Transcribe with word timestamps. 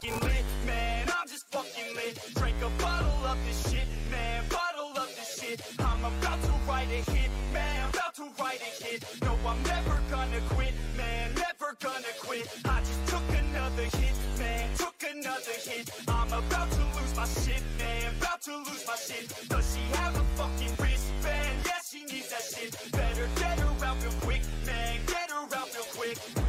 fucking 0.00 0.20
lit, 0.20 0.44
man. 0.66 1.08
I'm 1.08 1.28
just 1.28 1.46
fucking 1.50 1.94
lit. 1.94 2.18
Drink 2.34 2.56
a 2.62 2.82
bottle 2.82 3.26
of 3.26 3.36
this 3.46 3.70
shit, 3.70 3.86
man. 4.10 4.44
Bottle 4.48 4.96
of 4.96 5.08
this 5.16 5.40
shit. 5.40 5.60
I'm 5.78 6.04
about 6.04 6.42
to 6.42 6.52
write 6.66 6.88
a 6.88 7.10
hit, 7.10 7.30
man. 7.52 7.90
About 7.90 8.14
to 8.14 8.24
write 8.38 8.60
a 8.60 8.84
hit. 8.84 9.04
No, 9.22 9.36
I'm 9.46 9.62
never 9.62 10.00
gonna 10.10 10.40
quit, 10.50 10.74
man. 10.96 11.34
Never 11.34 11.76
gonna 11.80 12.12
quit. 12.20 12.48
I 12.64 12.80
just 12.80 13.06
took 13.08 13.28
another 13.28 13.82
hit, 13.82 14.16
man. 14.38 14.70
Took 14.76 15.02
another 15.10 15.56
hit. 15.68 15.90
I'm 16.08 16.32
about 16.32 16.70
to 16.70 16.82
lose 16.96 17.16
my 17.16 17.26
shit, 17.26 17.62
man. 17.78 18.14
About 18.20 18.40
to 18.42 18.56
lose 18.56 18.84
my 18.86 18.96
shit. 18.96 19.48
Does 19.48 19.74
she 19.74 19.82
have 19.98 20.16
a 20.16 20.24
fucking 20.36 20.74
wristband? 20.80 21.56
Yeah, 21.66 21.80
she 21.88 22.04
needs 22.04 22.30
that 22.30 22.42
shit. 22.42 22.72
Better 22.92 23.28
get 23.36 23.58
her 23.58 23.86
out 23.86 24.02
real 24.02 24.12
quick, 24.22 24.42
man. 24.64 24.98
Get 25.06 25.30
her 25.30 25.44
out 25.56 25.68
real 25.74 25.84
quick. 25.96 26.39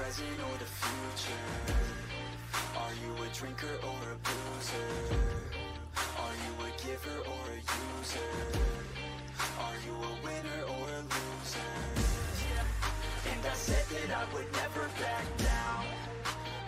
Present 0.00 0.40
or 0.48 0.56
the 0.58 0.70
future? 0.80 1.44
Are 2.82 2.94
you 3.02 3.12
a 3.22 3.28
drinker 3.38 3.76
or 3.90 4.00
a 4.14 4.18
boozer? 4.26 4.88
Are 6.24 6.36
you 6.44 6.52
a 6.64 6.70
giver 6.84 7.18
or 7.34 7.44
a 7.52 7.60
user? 7.60 8.30
Are 9.66 9.78
you 9.86 9.94
a 10.10 10.12
winner 10.24 10.60
or 10.74 10.86
a 10.98 11.02
loser? 11.12 11.72
And 13.30 13.42
I 13.44 13.54
said 13.66 13.84
that 13.92 14.10
I 14.20 14.24
would 14.32 14.50
never 14.60 14.84
back 15.04 15.26
down. 15.36 15.84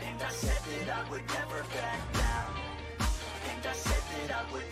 And 0.06 0.22
I 0.22 0.30
said 0.30 0.62
that 0.70 0.88
I 0.98 1.10
would 1.10 1.26
never 1.38 1.60
back 1.76 2.00
down. 2.12 2.52
And 3.50 3.66
I 3.66 3.72
said 3.72 4.04
that 4.12 4.30
I 4.40 4.52
would 4.52 4.71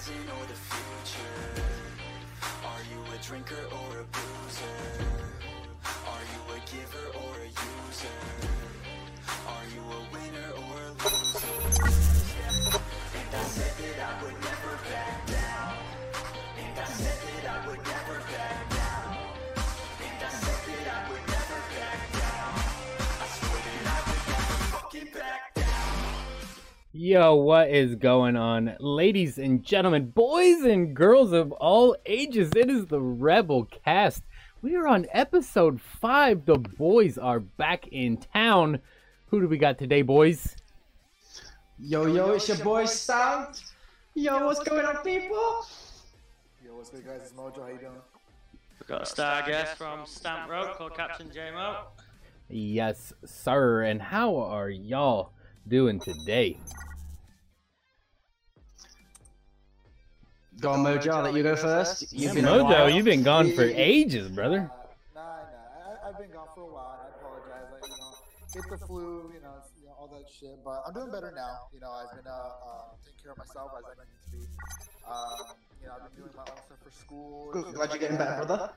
present 0.00 0.30
or 0.30 0.46
the 0.46 0.54
future? 0.54 1.36
Are 2.64 2.82
you 2.90 3.00
a 3.14 3.18
drinker 3.22 3.64
or 3.70 4.00
a 4.00 4.04
boozer? 4.04 4.76
Are 5.84 6.24
you 6.32 6.40
a 6.54 6.60
giver 6.70 7.06
or 7.18 7.34
a 7.36 7.48
user? 7.48 8.16
Are 9.46 9.66
you 9.74 9.82
a 9.82 10.00
winner 10.12 10.50
or 10.56 10.76
a 10.80 10.92
loser? 10.92 11.56
And 13.18 13.34
I 13.34 13.42
said 13.44 13.74
that 13.78 13.98
I 14.08 14.22
would 14.22 14.34
never 14.40 14.74
back 14.90 15.26
down. 15.26 15.39
Yo, 27.02 27.34
what 27.34 27.70
is 27.70 27.94
going 27.94 28.36
on? 28.36 28.76
Ladies 28.78 29.38
and 29.38 29.64
gentlemen, 29.64 30.10
boys 30.10 30.60
and 30.60 30.94
girls 30.94 31.32
of 31.32 31.50
all 31.52 31.96
ages, 32.04 32.52
it 32.54 32.68
is 32.68 32.84
the 32.88 33.00
Rebel 33.00 33.64
Cast. 33.64 34.22
We 34.60 34.76
are 34.76 34.86
on 34.86 35.06
episode 35.10 35.80
5. 35.80 36.44
The 36.44 36.58
boys 36.58 37.16
are 37.16 37.40
back 37.40 37.86
in 37.86 38.18
town. 38.18 38.80
Who 39.28 39.40
do 39.40 39.48
we 39.48 39.56
got 39.56 39.78
today, 39.78 40.02
boys? 40.02 40.56
Yo, 41.78 42.04
yo, 42.04 42.32
it's 42.32 42.46
your 42.48 42.58
boy 42.58 42.84
Stout. 42.84 43.58
Yo, 44.12 44.44
what's 44.44 44.62
going 44.62 44.84
on, 44.84 44.96
people? 44.96 45.64
Yo, 46.62 46.76
what's 46.76 46.90
good, 46.90 47.06
guys? 47.06 47.22
It's 47.22 47.32
Mojo. 47.32 47.62
How 47.62 47.68
you 47.68 47.78
doing? 47.78 47.92
We've 48.78 48.88
got 48.88 49.04
a 49.04 49.06
star 49.06 49.46
guest 49.46 49.78
from 49.78 50.04
Stamp 50.04 50.50
Road 50.50 50.74
called 50.74 50.94
Captain 50.94 51.30
JMO. 51.30 51.76
Yes, 52.50 53.14
sir. 53.24 53.84
And 53.84 54.02
how 54.02 54.36
are 54.36 54.68
y'all 54.68 55.30
doing 55.66 55.98
today? 55.98 56.58
Go 60.60 60.72
on, 60.72 60.84
Mojo, 60.84 61.10
I'll 61.14 61.22
let 61.22 61.34
you 61.34 61.42
go 61.42 61.56
first. 61.56 62.12
You've 62.12 62.34
been 62.34 62.44
a 62.44 62.48
Mojo, 62.48 62.92
you've 62.92 63.06
been 63.06 63.22
gone 63.22 63.52
for 63.52 63.62
ages, 63.62 64.28
brother. 64.28 64.70
Uh, 64.70 64.76
nah, 65.14 65.20
nah. 65.22 66.04
I, 66.04 66.08
I've 66.08 66.18
been 66.18 66.30
gone 66.30 66.48
for 66.54 66.60
a 66.60 66.66
while. 66.66 67.00
I 67.00 67.08
apologize. 67.16 67.72
Like, 67.72 67.90
you 67.90 67.96
know, 67.96 68.60
get 68.68 68.80
the 68.80 68.86
flu, 68.86 69.32
you 69.32 69.40
know, 69.40 69.56
you 69.80 69.86
know, 69.86 69.94
all 69.98 70.08
that 70.08 70.28
shit. 70.28 70.62
But 70.62 70.82
I'm 70.86 70.92
doing 70.92 71.10
better 71.10 71.32
now. 71.34 71.64
You 71.72 71.80
know, 71.80 71.90
I've 71.92 72.14
been 72.14 72.26
uh, 72.26 72.30
uh, 72.30 72.82
taking 73.06 73.20
care 73.22 73.32
of 73.32 73.38
myself 73.38 73.70
as 73.78 73.84
I 73.88 74.04
need 74.04 74.20
to 74.20 74.36
be. 74.36 74.44
Um, 75.08 75.56
you 75.80 75.86
know, 75.86 75.94
I've 75.96 76.12
been 76.12 76.24
doing 76.24 76.36
my 76.36 76.42
own 76.42 76.60
stuff 76.66 76.78
for 76.84 76.90
school. 76.90 77.50
Good, 77.52 77.74
glad 77.74 77.88
you're 77.90 77.98
getting 77.98 78.18
better, 78.18 78.44
brother. 78.44 78.70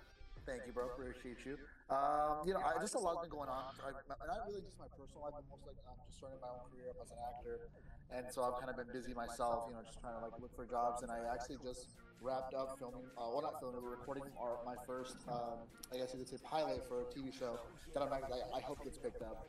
Thank 0.45 0.67
you, 0.67 0.73
bro. 0.73 0.91
Appreciate 0.91 1.45
you. 1.45 1.55
Um, 1.87 2.43
you 2.45 2.53
know, 2.53 2.59
I, 2.59 2.79
just 2.81 2.95
a 2.95 2.99
lot's 2.99 3.21
been 3.23 3.31
going 3.31 3.49
on. 3.49 3.63
I, 3.79 3.95
not 4.09 4.43
really 4.47 4.61
just 4.61 4.79
my 4.79 4.91
personal 4.91 5.23
life, 5.23 5.39
but 5.39 5.47
most 5.47 5.63
like 5.63 5.79
I'm 5.87 5.99
just 6.03 6.19
starting 6.19 6.39
my 6.43 6.51
own 6.51 6.63
career 6.67 6.91
up 6.91 6.99
as 6.99 7.11
an 7.11 7.19
actor, 7.23 7.55
and 8.11 8.27
so 8.27 8.43
I've 8.43 8.59
kind 8.59 8.67
of 8.67 8.75
been 8.75 8.91
busy 8.91 9.13
myself. 9.13 9.71
You 9.71 9.79
know, 9.79 9.83
just 9.87 9.99
trying 10.03 10.19
to 10.19 10.23
like 10.23 10.35
look 10.39 10.51
for 10.55 10.67
jobs, 10.67 11.03
and 11.03 11.11
I 11.11 11.23
actually 11.31 11.63
just 11.63 11.95
wrapped 12.23 12.53
up 12.53 12.75
filming. 12.79 13.07
Uh, 13.15 13.31
well, 13.31 13.41
not 13.41 13.59
filming, 13.59 13.83
we're 13.83 13.91
recording 13.91 14.23
our, 14.39 14.59
my 14.65 14.75
first, 14.87 15.17
um, 15.27 15.63
I 15.91 15.97
guess 15.97 16.11
you 16.13 16.19
could 16.19 16.29
say, 16.29 16.37
pilot 16.43 16.87
for 16.87 17.01
a 17.01 17.05
TV 17.05 17.31
show 17.31 17.59
that 17.93 18.03
I'm 18.03 18.09
not, 18.09 18.23
I, 18.31 18.57
I 18.57 18.61
hope 18.61 18.83
gets 18.83 18.97
picked 18.97 19.21
up. 19.21 19.47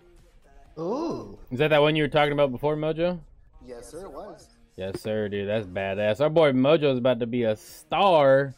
Ooh. 0.78 1.38
Is 1.50 1.58
that 1.58 1.68
that 1.68 1.80
one 1.80 1.94
you 1.94 2.02
were 2.02 2.08
talking 2.08 2.32
about 2.32 2.50
before, 2.50 2.76
Mojo? 2.76 3.20
Yes, 3.64 3.90
sir, 3.90 4.04
it 4.04 4.12
was. 4.12 4.48
Yes, 4.76 5.00
sir, 5.00 5.28
dude. 5.28 5.48
That's 5.48 5.66
badass. 5.66 6.20
Our 6.20 6.30
boy 6.30 6.52
Mojo's 6.52 6.98
about 6.98 7.20
to 7.20 7.26
be 7.26 7.44
a 7.44 7.54
star. 7.54 8.54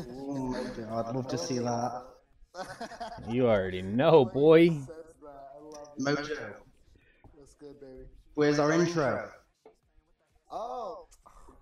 Ooh, 0.00 0.54
Mojo, 0.54 0.92
I'd 0.92 1.14
love 1.14 1.28
to 1.28 1.38
see 1.38 1.58
that. 1.58 2.02
You 3.28 3.48
already 3.48 3.82
know, 3.82 4.24
boy. 4.24 4.68
Says 4.70 4.86
that. 4.86 5.48
I 5.56 5.60
love 5.62 5.88
it. 5.96 6.02
Mojo, 6.02 6.52
That's 7.38 7.54
good, 7.54 7.78
baby. 7.80 8.04
where's 8.34 8.58
our 8.58 8.72
intro? 8.72 9.30
Oh, 10.50 11.06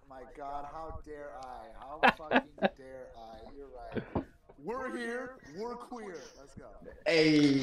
my 0.09 0.23
God! 0.37 0.67
How 0.71 0.99
dare 1.05 1.31
I? 1.43 1.67
How 1.81 2.01
fucking 2.17 2.49
dare 2.61 3.09
I? 3.17 3.39
You're 3.57 3.67
right. 4.15 4.25
We're 4.63 4.97
here. 4.97 5.37
We're 5.59 5.75
queer. 5.75 6.17
Let's 6.39 6.55
go. 6.55 6.67
Hey. 7.07 7.55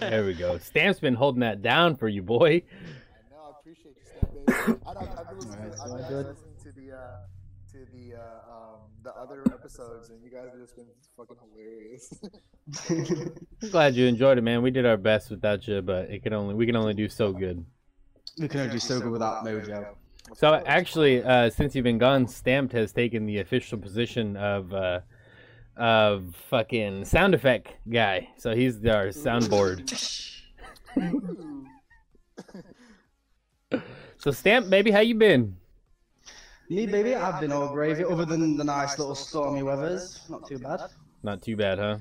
There 0.00 0.24
we 0.24 0.34
go. 0.34 0.58
Stamp's 0.58 0.98
been 0.98 1.14
holding 1.14 1.40
that 1.40 1.62
down 1.62 1.94
for 1.96 2.08
you, 2.08 2.22
boy. 2.22 2.62
I 2.62 3.30
know. 3.30 3.42
I 3.46 3.60
appreciate 3.60 3.94
you, 3.96 4.02
Stan, 4.04 4.30
baby. 4.34 4.80
I, 4.86 4.90
I've, 4.90 4.96
I've 5.18 5.28
been 5.28 5.38
listening, 5.38 5.70
to, 5.70 5.82
I've 5.82 6.08
been 6.08 6.16
listening 6.18 6.54
to 6.64 6.72
the 6.72 6.96
uh, 6.96 7.16
to 7.76 7.86
the 7.92 8.16
uh, 8.16 8.54
um, 8.54 8.80
the 9.02 9.14
other 9.14 9.42
episodes, 9.52 10.10
and 10.10 10.22
you 10.22 10.30
guys 10.30 10.48
have 10.50 10.60
just 10.60 10.76
been 10.76 10.86
fucking 11.16 11.36
hilarious. 11.52 12.14
I'm 12.88 13.70
glad 13.70 13.94
you 13.94 14.06
enjoyed 14.06 14.38
it, 14.38 14.42
man. 14.42 14.62
We 14.62 14.70
did 14.70 14.86
our 14.86 14.96
best 14.96 15.30
without 15.30 15.68
you, 15.68 15.82
but 15.82 16.10
it 16.10 16.22
can 16.22 16.32
only 16.32 16.54
we 16.54 16.66
can 16.66 16.76
only 16.76 16.94
do 16.94 17.08
so 17.08 17.32
good. 17.32 17.64
we 18.38 18.48
can 18.48 18.60
only 18.60 18.72
do 18.72 18.78
so 18.78 19.00
good 19.00 19.10
without 19.10 19.44
Mojo. 19.44 19.94
So 20.34 20.54
actually, 20.66 21.22
uh, 21.22 21.50
since 21.50 21.74
you've 21.74 21.84
been 21.84 21.98
gone, 21.98 22.26
Stamped 22.26 22.72
has 22.72 22.92
taken 22.92 23.26
the 23.26 23.40
official 23.40 23.78
position 23.78 24.36
of 24.36 24.72
uh, 24.72 25.00
of 25.76 26.34
fucking 26.48 27.04
sound 27.04 27.34
effect 27.34 27.74
guy. 27.88 28.30
So 28.38 28.54
he's 28.54 28.76
our 28.86 29.08
soundboard. 29.08 29.92
So 34.18 34.32
Stamp, 34.32 34.70
baby, 34.70 34.90
how 34.90 35.00
you 35.00 35.14
been? 35.14 35.56
Me, 36.68 36.84
baby, 36.84 37.14
I've 37.14 37.40
been 37.40 37.52
all 37.52 37.72
gravy, 37.72 38.04
other 38.04 38.24
than 38.24 38.56
the 38.56 38.64
nice 38.64 38.98
little 38.98 39.14
stormy 39.14 39.62
weathers. 39.62 40.20
Not 40.28 40.48
too 40.48 40.58
bad. 40.58 40.80
Not 41.22 41.40
too 41.42 41.56
bad, 41.56 41.78
huh? 41.78 41.98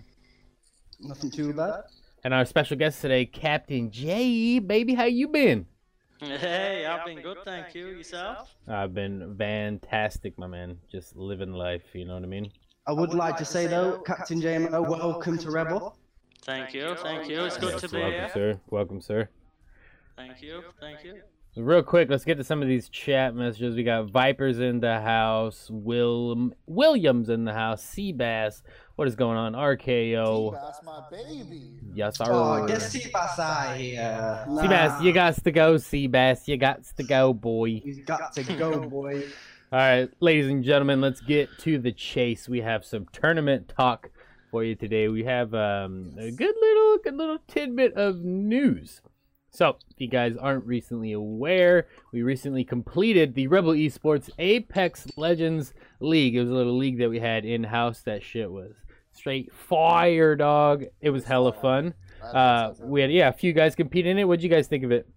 Nothing 0.99 1.29
too 1.29 1.53
bad. 1.53 1.83
And 2.23 2.33
our 2.33 2.45
special 2.45 2.75
guest 2.75 2.99
today, 3.01 3.25
Captain 3.27 3.91
J. 3.91 4.57
Baby, 4.57 4.95
how 4.95 5.03
you 5.03 5.27
been? 5.27 5.67
Hey, 6.19 6.85
I've 6.85 7.05
been 7.05 7.21
good, 7.21 7.37
thank 7.45 7.75
you. 7.75 7.89
Yourself? 7.89 8.55
I've 8.67 8.95
been 8.95 9.35
fantastic, 9.37 10.39
my 10.39 10.47
man. 10.47 10.79
Just 10.91 11.15
living 11.15 11.53
life, 11.53 11.83
you 11.93 12.05
know 12.05 12.15
what 12.15 12.23
I 12.23 12.27
mean? 12.27 12.51
I 12.87 12.91
would 12.91 13.13
like 13.13 13.37
to 13.37 13.45
say 13.45 13.67
though, 13.67 13.99
Captain 13.99 14.41
JMO, 14.41 14.87
welcome 14.89 15.37
to 15.39 15.51
Rebel. 15.51 15.97
Thank 16.43 16.73
you, 16.73 16.95
thank 17.03 17.29
you. 17.29 17.43
It's 17.43 17.57
good 17.57 17.77
to 17.79 17.89
be 17.89 17.97
Welcome, 17.97 18.19
here. 18.19 18.31
sir. 18.33 18.59
Welcome, 18.69 19.01
sir. 19.01 19.29
Thank 20.15 20.41
you, 20.41 20.63
thank 20.79 21.03
you. 21.03 21.21
Real 21.57 21.83
quick, 21.83 22.09
let's 22.09 22.25
get 22.25 22.37
to 22.37 22.43
some 22.43 22.61
of 22.61 22.67
these 22.67 22.89
chat 22.89 23.33
messages. 23.33 23.77
We 23.77 23.83
got 23.83 24.09
Vipers 24.09 24.59
in 24.59 24.81
the 24.81 24.99
house, 24.99 25.69
Will 25.71 26.51
Williams 26.67 27.29
in 27.29 27.45
the 27.45 27.53
house, 27.53 27.81
Seabass. 27.81 28.61
What 28.97 29.07
is 29.07 29.15
going 29.15 29.37
on? 29.37 29.53
RKO. 29.53 30.51
That's 30.51 30.83
my 30.83 31.03
baby. 31.09 31.79
Yes, 31.93 32.17
sir. 32.17 32.25
Oh, 32.27 32.67
get 32.67 32.79
Seabass 32.79 33.39
out 33.39 33.77
here. 33.77 34.43
Seabass, 34.49 35.01
you 35.01 35.13
got 35.13 35.41
to 35.41 35.51
go, 35.51 35.75
Seabass. 35.75 36.45
You 36.45 36.57
got 36.57 36.83
to 36.83 37.03
go, 37.03 37.31
boy. 37.31 37.81
You 37.85 38.03
got 38.03 38.33
to 38.33 38.43
go, 38.43 38.81
boy. 38.89 39.23
All 39.71 39.79
right, 39.79 40.09
ladies 40.19 40.47
and 40.47 40.61
gentlemen, 40.61 40.99
let's 40.99 41.21
get 41.21 41.47
to 41.59 41.79
the 41.79 41.93
chase. 41.93 42.49
We 42.49 42.59
have 42.61 42.83
some 42.83 43.07
tournament 43.13 43.69
talk 43.69 44.09
for 44.51 44.61
you 44.65 44.75
today. 44.75 45.07
We 45.07 45.23
have 45.23 45.53
um, 45.53 46.15
a 46.17 46.31
good 46.31 46.55
little, 46.59 46.97
good 46.97 47.15
little 47.15 47.39
tidbit 47.47 47.93
of 47.93 48.17
news. 48.25 49.01
So, 49.55 49.77
if 49.89 50.01
you 50.01 50.09
guys 50.09 50.35
aren't 50.35 50.65
recently 50.65 51.13
aware, 51.13 51.87
we 52.11 52.23
recently 52.23 52.65
completed 52.65 53.35
the 53.35 53.47
Rebel 53.47 53.71
Esports 53.71 54.29
Apex 54.37 55.07
Legends 55.15 55.73
League. 56.01 56.35
It 56.35 56.41
was 56.41 56.49
a 56.49 56.53
little 56.53 56.77
league 56.77 56.97
that 56.97 57.09
we 57.09 57.19
had 57.19 57.45
in 57.45 57.63
house. 57.63 58.01
That 58.01 58.21
shit 58.21 58.51
was 58.51 58.73
straight 59.13 59.53
fire, 59.53 60.35
dog. 60.35 60.83
It 60.99 61.11
was 61.11 61.23
hella 61.23 61.53
fun. 61.53 61.93
Uh, 62.21 62.73
we 62.81 62.99
had 62.99 63.13
yeah, 63.13 63.29
a 63.29 63.33
few 63.33 63.53
guys 63.53 63.75
compete 63.75 64.05
in 64.05 64.17
it. 64.17 64.25
What'd 64.25 64.43
you 64.43 64.49
guys 64.49 64.67
think 64.67 64.83
of 64.83 64.91
it? 64.91 65.07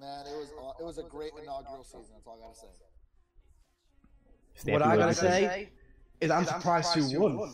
Man, 0.00 0.26
it 0.26 0.36
was 0.36 0.50
it 0.80 0.84
was 0.84 0.98
a 0.98 1.04
great 1.04 1.30
inaugural 1.40 1.84
season. 1.84 2.06
That's 2.12 2.26
all 2.26 2.40
I 2.42 2.44
gotta 2.44 2.56
say. 4.56 4.72
What 4.72 4.82
I 4.82 4.96
gotta 4.96 5.10
you 5.10 5.14
say 5.14 5.68
is 6.20 6.32
I'm 6.32 6.44
surprised 6.44 6.92
who 6.92 7.20
won. 7.20 7.52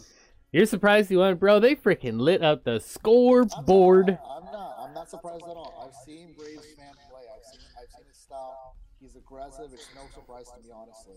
You're 0.50 0.64
surprised 0.64 1.10
you 1.10 1.18
won, 1.18 1.34
bro? 1.36 1.60
They 1.60 1.74
freaking 1.74 2.18
lit 2.18 2.42
up 2.42 2.64
the 2.64 2.80
scoreboard. 2.80 4.08
I'm 4.08 4.14
not. 4.16 4.46
I'm 4.46 4.52
not 4.52 4.71
surprised 5.08 5.44
at 5.44 5.56
all. 5.56 5.86
I've 5.86 5.94
seen 6.06 6.34
Braves 6.36 6.66
fan 6.76 6.92
play. 7.10 7.22
I've 7.34 7.44
seen. 7.44 7.60
I've 7.80 7.90
seen 7.90 8.06
his 8.06 8.16
style. 8.16 8.76
He's 9.00 9.16
aggressive. 9.16 9.70
It's 9.72 9.88
no 9.94 10.02
surprise 10.14 10.46
to 10.56 10.62
me, 10.62 10.72
honestly. 10.74 11.16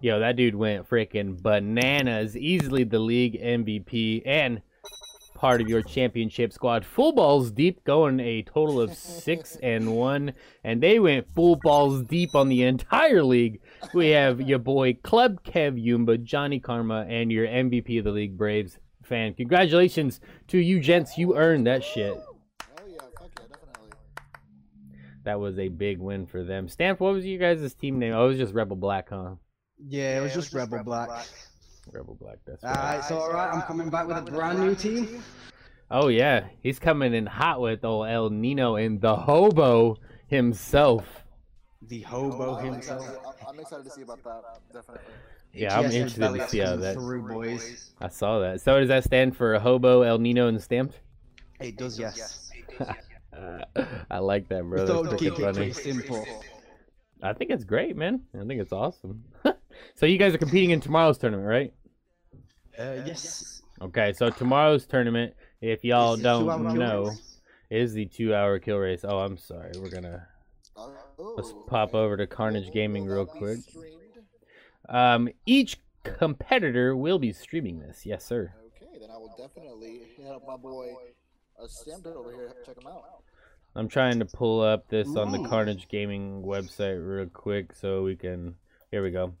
Yo, 0.00 0.18
that 0.18 0.36
dude 0.36 0.54
went 0.54 0.88
freaking 0.88 1.40
bananas. 1.42 2.36
Easily 2.36 2.84
the 2.84 2.98
league 2.98 3.40
MVP 3.40 4.22
and 4.24 4.62
part 5.38 5.60
of 5.60 5.68
your 5.68 5.82
championship 5.82 6.52
squad. 6.52 6.84
Full 6.84 7.12
balls 7.12 7.50
deep, 7.52 7.84
going 7.84 8.18
a 8.18 8.42
total 8.42 8.80
of 8.80 8.94
six 8.94 9.56
and 9.62 9.94
one, 9.94 10.32
and 10.64 10.82
they 10.82 10.98
went 10.98 11.32
full 11.34 11.56
balls 11.56 12.02
deep 12.02 12.34
on 12.34 12.48
the 12.48 12.64
entire 12.64 13.22
league. 13.22 13.60
We 13.94 14.08
have 14.08 14.40
your 14.40 14.58
boy 14.58 14.94
Club 14.94 15.44
Kev 15.44 15.82
Yumba, 15.82 16.22
Johnny 16.22 16.58
Karma, 16.58 17.06
and 17.08 17.30
your 17.30 17.46
MVP 17.46 17.98
of 17.98 18.04
the 18.04 18.10
league, 18.10 18.36
Braves 18.36 18.78
fan. 19.04 19.34
Congratulations 19.34 20.20
to 20.48 20.58
you 20.58 20.80
gents. 20.80 21.16
You 21.16 21.36
earned 21.36 21.66
that 21.66 21.84
shit. 21.84 22.14
Oh 22.14 22.86
yeah, 22.86 22.98
fuck 23.18 23.30
yeah, 23.38 23.46
definitely. 23.46 23.90
That 25.28 25.40
was 25.40 25.58
a 25.58 25.68
big 25.68 25.98
win 25.98 26.24
for 26.24 26.42
them. 26.42 26.70
Stamp, 26.70 27.00
what 27.00 27.12
was 27.12 27.26
you 27.26 27.36
guys' 27.36 27.74
team 27.74 27.98
name? 27.98 28.14
Oh, 28.14 28.24
it 28.24 28.28
was 28.28 28.38
just 28.38 28.54
Rebel 28.54 28.76
Black, 28.76 29.10
huh? 29.10 29.34
Yeah, 29.76 30.16
it 30.16 30.22
was 30.22 30.32
just 30.32 30.54
Rebel 30.54 30.82
Black. 30.82 31.10
Rebel 31.92 32.16
Black, 32.18 32.38
that's 32.46 32.64
right. 32.64 32.96
it's 32.96 33.10
alright. 33.10 33.52
I'm 33.52 33.60
coming 33.60 33.90
back 33.90 34.08
with 34.08 34.16
a 34.16 34.22
brand 34.22 34.58
new 34.58 34.74
team. 34.74 35.22
Oh 35.90 36.08
yeah, 36.08 36.46
he's 36.62 36.78
coming 36.78 37.12
in 37.12 37.26
hot 37.26 37.60
with 37.60 37.84
old 37.84 38.08
El 38.08 38.30
Nino 38.30 38.76
and 38.76 39.02
the 39.02 39.14
hobo 39.14 39.98
himself. 40.28 41.04
The 41.82 42.00
hobo 42.00 42.54
I'm 42.54 42.72
himself. 42.72 43.06
I'm, 43.26 43.48
I'm 43.48 43.60
excited 43.60 43.84
to 43.84 43.90
see 43.90 44.00
about 44.00 44.24
that. 44.24 44.42
Definitely. 44.72 45.12
Yeah, 45.52 45.76
I'm 45.76 45.84
Yes, 45.84 45.92
interested 45.92 46.32
to 46.32 46.48
see 46.48 46.58
how 46.60 46.70
comes 46.70 46.80
that. 46.80 46.94
Through, 46.94 47.28
boys. 47.28 47.90
I 48.00 48.08
saw 48.08 48.38
that. 48.38 48.62
So 48.62 48.80
does 48.80 48.88
that 48.88 49.04
stand 49.04 49.36
for 49.36 49.52
a 49.52 49.60
hobo, 49.60 50.00
El 50.00 50.16
Nino, 50.20 50.48
and 50.48 50.62
stamped? 50.62 51.00
It 51.60 51.76
does, 51.76 51.98
yes. 51.98 52.50
Uh, 52.80 52.94
I 54.10 54.18
like 54.18 54.48
that, 54.48 54.62
bro. 54.62 54.70
We 54.70 54.76
That's 54.76 54.90
thought 54.90 55.02
we'd 55.02 55.12
freaking 55.12 55.18
keep 55.18 55.38
it 55.38 55.54
funny. 55.54 55.72
simple. 55.72 56.26
I 57.22 57.32
think 57.32 57.50
it's 57.50 57.64
great, 57.64 57.96
man. 57.96 58.22
I 58.34 58.44
think 58.44 58.60
it's 58.60 58.72
awesome. 58.72 59.24
so 59.94 60.06
you 60.06 60.18
guys 60.18 60.34
are 60.34 60.38
competing 60.38 60.70
in 60.70 60.80
tomorrow's 60.80 61.18
tournament, 61.18 61.48
right? 61.48 61.72
Uh, 62.78 63.02
yes. 63.04 63.62
Okay, 63.80 64.12
so 64.12 64.30
tomorrow's 64.30 64.86
tournament, 64.86 65.34
if 65.60 65.84
y'all 65.84 66.14
Is 66.14 66.20
it 66.20 66.22
two-hour 66.22 66.46
don't 66.46 66.78
know, 66.78 67.12
is 67.70 67.92
the 67.92 68.06
two-hour 68.06 68.58
kill 68.60 68.78
race. 68.78 69.04
Oh, 69.04 69.18
I'm 69.18 69.36
sorry. 69.36 69.72
We're 69.78 69.90
gonna 69.90 70.26
Oh, 70.76 71.34
let's 71.36 71.52
pop 71.66 71.94
over 71.94 72.16
to 72.16 72.26
Carnage 72.26 72.72
Gaming 72.72 73.06
real 73.06 73.26
quick. 73.26 73.58
Um, 74.88 75.28
each 75.44 75.78
competitor 76.04 76.96
will 76.96 77.18
be 77.18 77.32
streaming 77.32 77.80
this. 77.80 78.06
Yes, 78.06 78.24
sir. 78.24 78.54
Okay, 78.76 78.98
then 79.00 79.10
I 79.10 79.18
will 79.18 79.34
definitely 79.36 80.02
hit 80.16 80.26
up 80.28 80.46
my 80.46 80.56
boy 80.56 80.94
uh, 81.60 81.66
Stamped 81.66 82.06
over 82.06 82.30
here. 82.32 82.52
Check 82.64 82.76
him 82.80 82.86
out. 82.86 83.02
I'm 83.78 83.86
trying 83.86 84.18
to 84.18 84.24
pull 84.24 84.60
up 84.60 84.88
this 84.88 85.14
on 85.14 85.30
the 85.30 85.48
Carnage 85.48 85.86
Gaming 85.86 86.42
website 86.42 86.98
real 87.00 87.26
quick 87.26 87.72
so 87.72 88.02
we 88.02 88.16
can. 88.16 88.56
Here 88.90 89.04
we 89.04 89.12
go. 89.12 89.34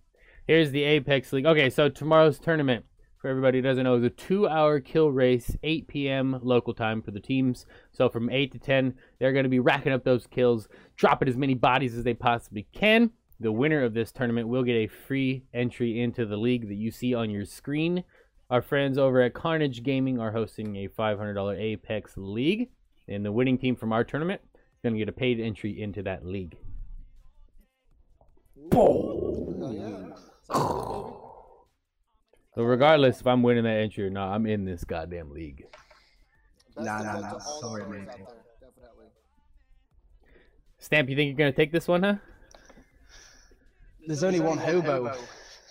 Here's 0.46 0.70
the 0.70 0.84
Apex 0.84 1.32
League. 1.32 1.44
Okay, 1.44 1.68
so 1.68 1.88
tomorrow's 1.88 2.38
tournament, 2.38 2.84
for 3.16 3.26
everybody 3.26 3.58
who 3.58 3.62
doesn't 3.62 3.82
know, 3.82 3.96
is 3.96 4.04
a 4.04 4.10
two-hour 4.10 4.78
kill 4.78 5.10
race, 5.10 5.56
8 5.64 5.88
p.m. 5.88 6.38
local 6.40 6.72
time 6.72 7.02
for 7.02 7.10
the 7.10 7.18
teams. 7.18 7.66
So 7.90 8.08
from 8.08 8.30
8 8.30 8.52
to 8.52 8.60
10, 8.60 8.94
they're 9.18 9.32
going 9.32 9.42
to 9.42 9.48
be 9.48 9.58
racking 9.58 9.92
up 9.92 10.04
those 10.04 10.28
kills, 10.28 10.68
dropping 10.94 11.28
as 11.28 11.36
many 11.36 11.54
bodies 11.54 11.96
as 11.96 12.04
they 12.04 12.14
possibly 12.14 12.68
can. 12.72 13.10
The 13.40 13.50
winner 13.50 13.82
of 13.82 13.92
this 13.92 14.12
tournament 14.12 14.46
will 14.46 14.62
get 14.62 14.76
a 14.76 14.86
free 14.86 15.46
entry 15.52 16.00
into 16.00 16.24
the 16.24 16.36
league 16.36 16.68
that 16.68 16.76
you 16.76 16.92
see 16.92 17.12
on 17.12 17.28
your 17.28 17.44
screen. 17.44 18.04
Our 18.50 18.62
friends 18.62 18.98
over 18.98 19.20
at 19.20 19.34
Carnage 19.34 19.82
Gaming 19.82 20.20
are 20.20 20.30
hosting 20.30 20.76
a 20.76 20.88
$500 20.88 21.58
Apex 21.58 22.14
League, 22.16 22.70
and 23.08 23.24
the 23.24 23.32
winning 23.32 23.58
team 23.58 23.74
from 23.76 23.92
our 23.92 24.04
tournament 24.04 24.40
is 24.54 24.80
going 24.82 24.94
to 24.94 24.98
get 24.98 25.08
a 25.08 25.12
paid 25.12 25.40
entry 25.40 25.80
into 25.80 26.02
that 26.02 26.24
league. 26.24 26.56
Yeah. 28.72 30.06
Sounds 30.50 31.14
So 32.54 32.62
regardless 32.64 33.20
if 33.20 33.26
I'm 33.26 33.42
winning 33.42 33.64
that 33.64 33.78
entry 33.78 34.06
or 34.06 34.10
not, 34.10 34.32
I'm 34.34 34.46
in 34.46 34.64
this 34.64 34.84
goddamn 34.84 35.30
league. 35.30 35.64
Nah, 36.76 37.02
nah, 37.02 37.20
nah, 37.20 37.20
to 37.20 37.26
all 37.26 37.32
the 37.34 37.40
sorry, 37.60 37.84
players 37.84 38.06
mate. 38.06 38.08
out 38.22 38.28
there, 38.28 38.70
Definitely. 38.70 39.06
Stamp, 40.78 41.08
you 41.08 41.16
think 41.16 41.28
you're 41.28 41.36
gonna 41.38 41.52
take 41.52 41.72
this 41.72 41.88
one, 41.88 42.02
huh? 42.02 42.14
There's 44.06 44.22
only 44.22 44.40
one 44.40 44.58
hobo, 44.58 45.14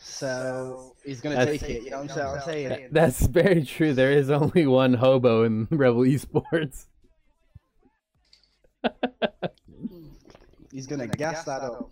so 0.01 0.95
he's 1.03 1.21
gonna 1.21 1.35
That's- 1.35 1.61
take 1.61 1.69
it. 1.69 1.83
You 1.83 1.91
know 1.91 2.03
what 2.03 2.17
I'm 2.17 2.41
saying? 2.41 2.89
That's 2.91 3.25
very 3.25 3.63
true. 3.63 3.93
There 3.93 4.11
is 4.11 4.29
only 4.29 4.67
one 4.67 4.93
hobo 4.95 5.43
in 5.43 5.67
Rebel 5.71 6.01
Esports. 6.01 6.87
He's 10.71 10.87
gonna 10.87 11.07
gas 11.07 11.43
that 11.45 11.61
up. 11.61 11.89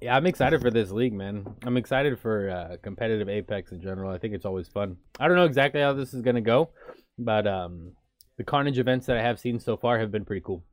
Yeah, 0.00 0.16
I'm 0.16 0.26
excited 0.26 0.62
for 0.62 0.70
this 0.70 0.90
league, 0.90 1.12
man. 1.12 1.46
I'm 1.64 1.76
excited 1.76 2.18
for 2.18 2.48
uh, 2.48 2.76
competitive 2.82 3.28
Apex 3.28 3.72
in 3.72 3.80
general. 3.82 4.10
I 4.10 4.18
think 4.18 4.34
it's 4.34 4.46
always 4.46 4.66
fun. 4.66 4.96
I 5.18 5.28
don't 5.28 5.36
know 5.36 5.44
exactly 5.44 5.80
how 5.80 5.92
this 5.92 6.14
is 6.14 6.22
gonna 6.22 6.40
go, 6.40 6.70
but 7.18 7.46
um, 7.46 7.92
the 8.38 8.44
Carnage 8.44 8.78
events 8.78 9.06
that 9.06 9.18
I 9.18 9.22
have 9.22 9.38
seen 9.38 9.60
so 9.60 9.76
far 9.76 9.98
have 9.98 10.10
been 10.10 10.24
pretty 10.24 10.40
cool. 10.40 10.64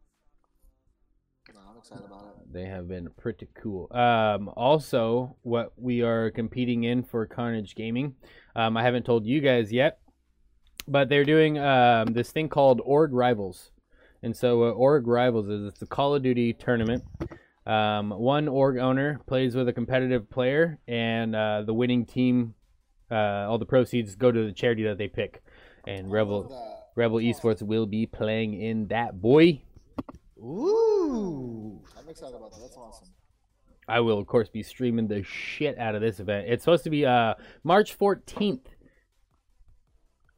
No, 1.54 1.60
I'm 1.70 1.78
excited 1.78 2.06
about 2.06 2.22
it. 2.22 2.54
They 2.54 2.66
have 2.66 2.88
been 2.88 3.10
pretty 3.18 3.50
cool. 3.62 3.88
Um, 3.92 4.50
also, 4.56 5.36
what 5.42 5.74
we 5.76 6.02
are 6.02 6.32
competing 6.32 6.86
in 6.86 7.04
for 7.04 7.26
Carnage 7.26 7.76
Gaming, 7.76 8.16
um, 8.56 8.78
I 8.78 8.84
haven't 8.84 9.06
told 9.06 9.26
you 9.26 9.42
guys 9.42 9.72
yet, 9.72 10.00
but 10.88 11.10
they're 11.10 11.26
doing 11.26 11.60
um, 11.60 12.14
this 12.14 12.32
thing 12.32 12.48
called 12.48 12.82
Org 12.86 13.12
Rivals. 13.12 13.72
And 14.24 14.36
so, 14.36 14.64
uh, 14.64 14.72
Org 14.72 15.08
Rivals 15.08 15.48
is 15.48 15.68
it's 15.68 15.82
a 15.82 15.86
Call 15.86 16.16
of 16.16 16.24
Duty 16.24 16.54
tournament. 16.54 17.04
Um, 17.68 18.12
one 18.12 18.48
org 18.48 18.78
owner 18.78 19.20
plays 19.28 19.54
with 19.54 19.68
a 19.68 19.74
competitive 19.74 20.30
player, 20.30 20.80
and 20.88 21.36
uh, 21.36 21.64
the 21.64 21.74
winning 21.74 22.06
team, 22.06 22.56
uh, 23.12 23.46
all 23.50 23.58
the 23.58 23.66
proceeds 23.66 24.16
go 24.16 24.32
to 24.32 24.46
the 24.46 24.54
charity 24.54 24.84
that 24.84 24.98
they 24.98 25.10
pick. 25.10 25.44
And 25.86 25.98
I 25.98 26.02
love 26.02 26.12
Rebel 26.12 26.44
that. 26.50 26.78
Rebel 26.96 27.18
Esports 27.18 27.62
will 27.62 27.86
be 27.86 28.06
playing 28.06 28.60
in 28.60 28.88
that 28.88 29.22
boy. 29.22 29.62
Ooh. 30.40 31.82
I'm 31.98 32.08
excited 32.10 32.36
about 32.36 32.52
that. 32.52 32.62
That's 32.62 32.78
awesome. 32.78 33.10
I 33.88 34.00
will, 34.00 34.18
of 34.18 34.28
course, 34.28 34.50
be 34.50 34.64
streaming 34.64 35.08
the 35.08 35.24
shit 35.24 35.78
out 35.78 35.96
of 35.96 36.02
this 36.02 36.20
event. 36.20 36.48
It's 36.50 36.64
supposed 36.64 36.84
to 36.86 36.90
be 36.90 37.06
uh 37.06 37.36
March 37.64 37.98
14th. 37.98 38.66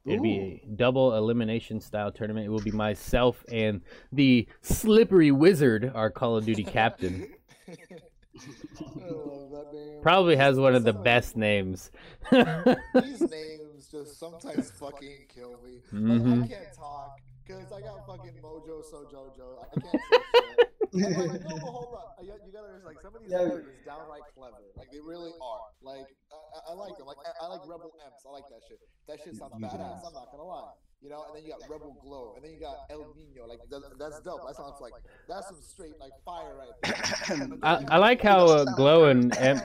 It'd 0.09 0.21
be 0.23 0.61
a 0.63 0.67
double 0.75 1.15
elimination 1.15 1.79
style 1.79 2.11
tournament. 2.11 2.45
It 2.45 2.49
will 2.49 2.59
be 2.61 2.71
myself 2.71 3.43
and 3.51 3.81
the 4.11 4.47
slippery 4.61 5.31
wizard, 5.31 5.91
our 5.93 6.09
Call 6.09 6.35
of 6.37 6.45
Duty 6.45 6.63
captain. 6.63 7.27
I 7.67 7.71
love 9.09 9.51
that 9.51 9.67
name. 9.73 9.99
Probably 10.01 10.35
has 10.35 10.57
one 10.57 10.75
of 10.75 10.83
the 10.83 10.93
best 10.93 11.35
names. 11.37 11.91
These 12.31 12.41
names 13.21 13.87
just 13.91 14.19
sometimes 14.19 14.71
fucking 14.71 15.25
kill 15.33 15.59
me. 15.63 15.81
Like, 15.91 16.21
Mhm. 16.21 16.43
I 16.43 16.47
can't 16.47 16.73
talk 16.75 17.19
Because 17.49 17.73
I 17.73 17.81
got 17.81 18.05
fucking 18.05 18.37
Mojo 18.45 18.85
So 18.85 19.09
Jojo. 19.09 19.57
I 19.57 19.65
can't 19.81 20.01
say 20.05 20.21
shit. 20.21 20.69
I'm 20.93 21.01
like, 21.29 21.41
no, 21.41 21.57
but 21.57 21.69
hold 21.73 21.97
on. 21.97 22.25
You, 22.25 22.33
you 22.45 22.53
gotta 22.53 22.69
understand, 22.69 22.85
like 22.85 23.01
some 23.01 23.13
of 23.15 23.21
these 23.21 23.31
Yeah. 23.33 23.41
characters 23.49 23.73
is 23.73 23.85
downright 23.85 24.21
clever. 24.37 24.61
Like 24.77 24.89
they 24.93 25.01
really 25.01 25.33
are. 25.41 25.61
Like 25.81 26.05
I, 26.29 26.37
I- 26.37 26.63
I 26.69 26.73
like 26.77 26.97
them. 26.97 27.07
Like 27.09 27.17
I, 27.25 27.45
I 27.45 27.47
like 27.49 27.61
Rebel 27.65 27.89
Emps. 28.05 28.21
I 28.25 28.29
like 28.29 28.45
that 28.53 28.61
shit. 28.69 28.77
That 29.09 29.17
shit 29.25 29.33
sounds 29.35 29.53
badass. 29.57 30.05
I'm 30.05 30.13
not 30.13 30.29
gonna 30.29 30.43
lie. 30.45 30.73
You 31.01 31.09
know, 31.09 31.25
and 31.25 31.33
then 31.37 31.43
you 31.45 31.49
got 31.57 31.61
Rebel 31.69 31.95
Glow, 32.03 32.33
and 32.35 32.43
then 32.45 32.51
you 32.53 32.59
got 32.59 32.85
El 32.91 33.13
Nino. 33.17 33.47
Like 33.47 33.59
that, 33.69 33.81
that's 33.97 34.19
dope. 34.21 34.45
That 34.45 34.55
sounds 34.55 34.77
like 34.81 34.93
that's 35.27 35.47
some 35.47 35.61
straight 35.61 35.97
like 35.99 36.11
fire 36.25 36.53
right 36.57 36.75
there. 36.83 37.57
I, 37.63 37.85
I 37.95 37.97
like 37.97 38.21
how 38.21 38.45
uh, 38.45 38.65
Glow 38.75 39.05
and 39.05 39.33
M- 39.37 39.61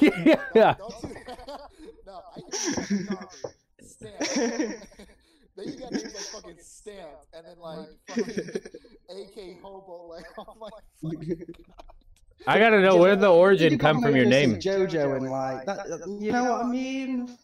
yeah. 0.00 0.74
Don't 0.78 0.94
you- 1.02 1.16
no, 2.06 2.22
I 2.22 3.26
Stamp. 3.82 4.82
Then 5.56 5.68
you 5.72 5.80
got 5.80 5.92
names 5.92 6.04
like 6.04 6.42
fucking 6.42 6.56
Stamp, 6.60 7.08
and 7.32 7.46
then 7.46 7.58
like 7.58 7.88
fucking 8.08 8.48
AK 9.10 9.62
Hobo. 9.62 10.08
Like, 10.08 10.24
oh 10.38 10.54
my 10.60 10.68
fucking 11.02 11.42
I 12.46 12.58
gotta 12.58 12.80
know 12.80 12.96
where 12.96 13.16
the 13.16 13.32
origin 13.32 13.72
You 13.72 13.78
come 13.78 14.02
from 14.02 14.14
your 14.14 14.26
name. 14.26 14.56
Jojo 14.56 15.16
and 15.16 15.30
like 15.30 15.66
that. 15.66 15.86
You 16.20 16.32
know 16.32 16.52
what 16.52 16.66
I 16.66 16.68
mean? 16.68 17.36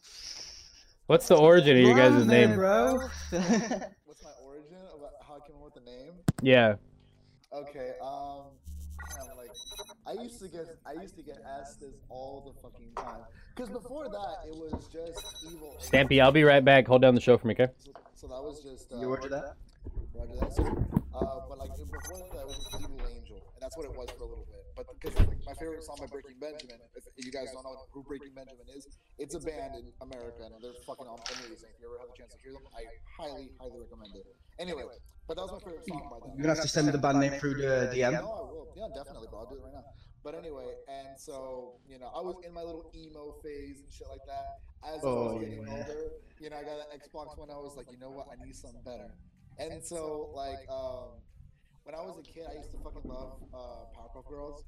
What's 1.07 1.29
the 1.29 1.37
origin 1.37 1.77
of 1.79 1.83
your 1.83 1.95
guys' 1.97 2.25
Brand 2.25 2.29
name? 2.29 2.55
bro. 2.55 2.99
What's 2.99 4.23
my 4.23 4.31
origin 4.45 4.77
about 4.95 5.11
how 5.27 5.37
I 5.37 5.47
came 5.47 5.57
up 5.57 5.65
with 5.65 5.75
the 5.75 5.91
name? 5.91 6.13
Yeah. 6.43 6.77
Okay, 7.53 7.93
um, 8.03 8.45
damn, 9.17 9.37
like 9.37 9.51
I 10.07 10.23
used 10.23 10.41
to 10.41 10.49
get 10.49 10.67
I 10.87 11.01
used 11.01 11.17
to 11.17 11.23
get 11.23 11.39
asked 11.59 11.81
this 11.81 11.97
all 12.09 12.55
the 12.55 12.63
fucking 12.63 12.93
time. 12.97 13.25
Cause 13.55 13.69
before 13.69 14.09
that 14.09 14.49
it 14.49 14.57
was 14.57 14.89
just 14.89 15.45
evil. 15.53 15.77
Stampy, 15.79 16.23
I'll 16.23 16.33
be 16.33 16.43
right 16.43 16.65
back. 16.65 16.87
Hold 16.87 17.03
down 17.03 17.15
the 17.15 17.21
show 17.21 17.37
for 17.37 17.47
me, 17.47 17.53
okay? 17.55 17.69
So, 17.79 17.91
so 18.15 18.27
that 18.29 18.43
was 18.43 18.63
just 18.63 18.93
uh, 18.93 19.01
you 19.01 19.09
ordered 19.09 19.31
that? 19.31 19.57
Roger 20.15 20.33
that. 20.41 20.53
So, 20.55 20.63
uh, 21.15 21.41
but 21.49 21.59
like 21.59 21.71
before 21.77 22.29
that, 22.33 22.41
it 22.41 22.47
was 22.47 22.57
just 22.57 22.81
Evil 22.81 23.01
Angel, 23.15 23.37
and 23.37 23.61
that's 23.61 23.77
what 23.77 23.85
it 23.85 23.95
was 23.95 24.11
for 24.17 24.25
a 24.25 24.27
little 24.27 24.47
bit. 24.49 24.62
But 24.77 24.87
because 25.01 25.15
my 25.47 25.55
favorite 25.55 25.85
song 25.85 25.97
by 26.01 26.07
Breaking 26.07 26.39
Benjamin, 26.41 26.79
if 26.97 27.25
you 27.25 27.33
guys 27.33 27.53
don't 27.53 27.65
know 27.65 27.77
who 27.93 28.03
Breaking 28.03 28.33
Benjamin 28.35 28.67
is, 28.75 28.89
it's 29.19 29.35
a 29.35 29.41
band 29.41 29.77
in 29.77 29.93
America, 30.01 30.45
and 30.49 30.55
they're 30.63 30.77
fucking 30.87 31.07
amazing. 31.07 31.69
If 31.77 31.81
you 31.81 31.89
ever 31.93 31.99
have 32.01 32.09
a 32.13 32.17
chance 32.17 32.33
to 32.35 32.41
hear 32.43 32.53
them, 32.53 32.65
I 32.73 32.89
highly, 33.05 33.51
highly 33.61 33.79
recommend 33.81 34.17
it. 34.17 34.25
Anyway, 34.59 34.85
but 35.29 35.37
that 35.37 35.43
was 35.43 35.53
my 35.53 35.61
favorite 35.61 35.87
song 35.89 36.09
by 36.11 36.19
them. 36.21 36.33
You're 36.37 36.47
gonna 36.49 36.55
have 36.57 36.65
to 36.65 36.69
send 36.69 36.89
the 36.89 36.99
band 36.99 37.21
name 37.21 37.33
through 37.37 37.55
the 37.61 37.91
DM. 37.93 38.13
No, 38.13 38.19
I 38.19 38.43
will. 38.49 38.73
Yeah, 38.77 38.89
definitely, 38.95 39.29
bro. 39.29 39.41
I'll 39.41 39.51
do 39.51 39.57
it 39.57 39.65
right 39.65 39.75
now. 39.75 39.85
But 40.25 40.35
anyway, 40.37 40.71
and 40.89 41.19
so 41.19 41.77
you 41.89 41.99
know, 41.99 42.09
I 42.15 42.21
was 42.23 42.37
in 42.47 42.55
my 42.55 42.63
little 42.63 42.91
emo 42.95 43.35
phase 43.43 43.81
and 43.83 43.93
shit 43.93 44.07
like 44.09 44.25
that. 44.27 44.63
As 44.87 45.05
I 45.05 45.07
Oh, 45.07 45.35
was 45.37 45.45
getting 45.45 45.67
yeah. 45.67 45.73
older, 45.73 46.03
you 46.41 46.51
know, 46.51 46.57
I 46.57 46.63
got 46.63 46.79
an 46.79 46.99
Xbox 46.99 47.37
One. 47.39 47.51
I 47.51 47.59
was 47.59 47.77
like, 47.77 47.91
you 47.91 47.99
know 47.99 48.11
what? 48.11 48.29
I 48.31 48.43
need 48.45 48.55
something 48.55 48.83
better. 48.85 49.11
And 49.59 49.85
so, 49.85 50.31
like, 50.35 50.65
um, 50.71 51.21
when 51.85 51.95
I 51.95 52.01
was 52.03 52.19
a 52.19 52.23
kid, 52.23 52.45
I 52.49 52.55
used 52.55 52.71
to 52.73 52.79
fucking 52.79 53.03
love 53.09 53.41
uh, 53.53 53.91
Powerpuff 53.97 54.29
Girls, 54.29 54.65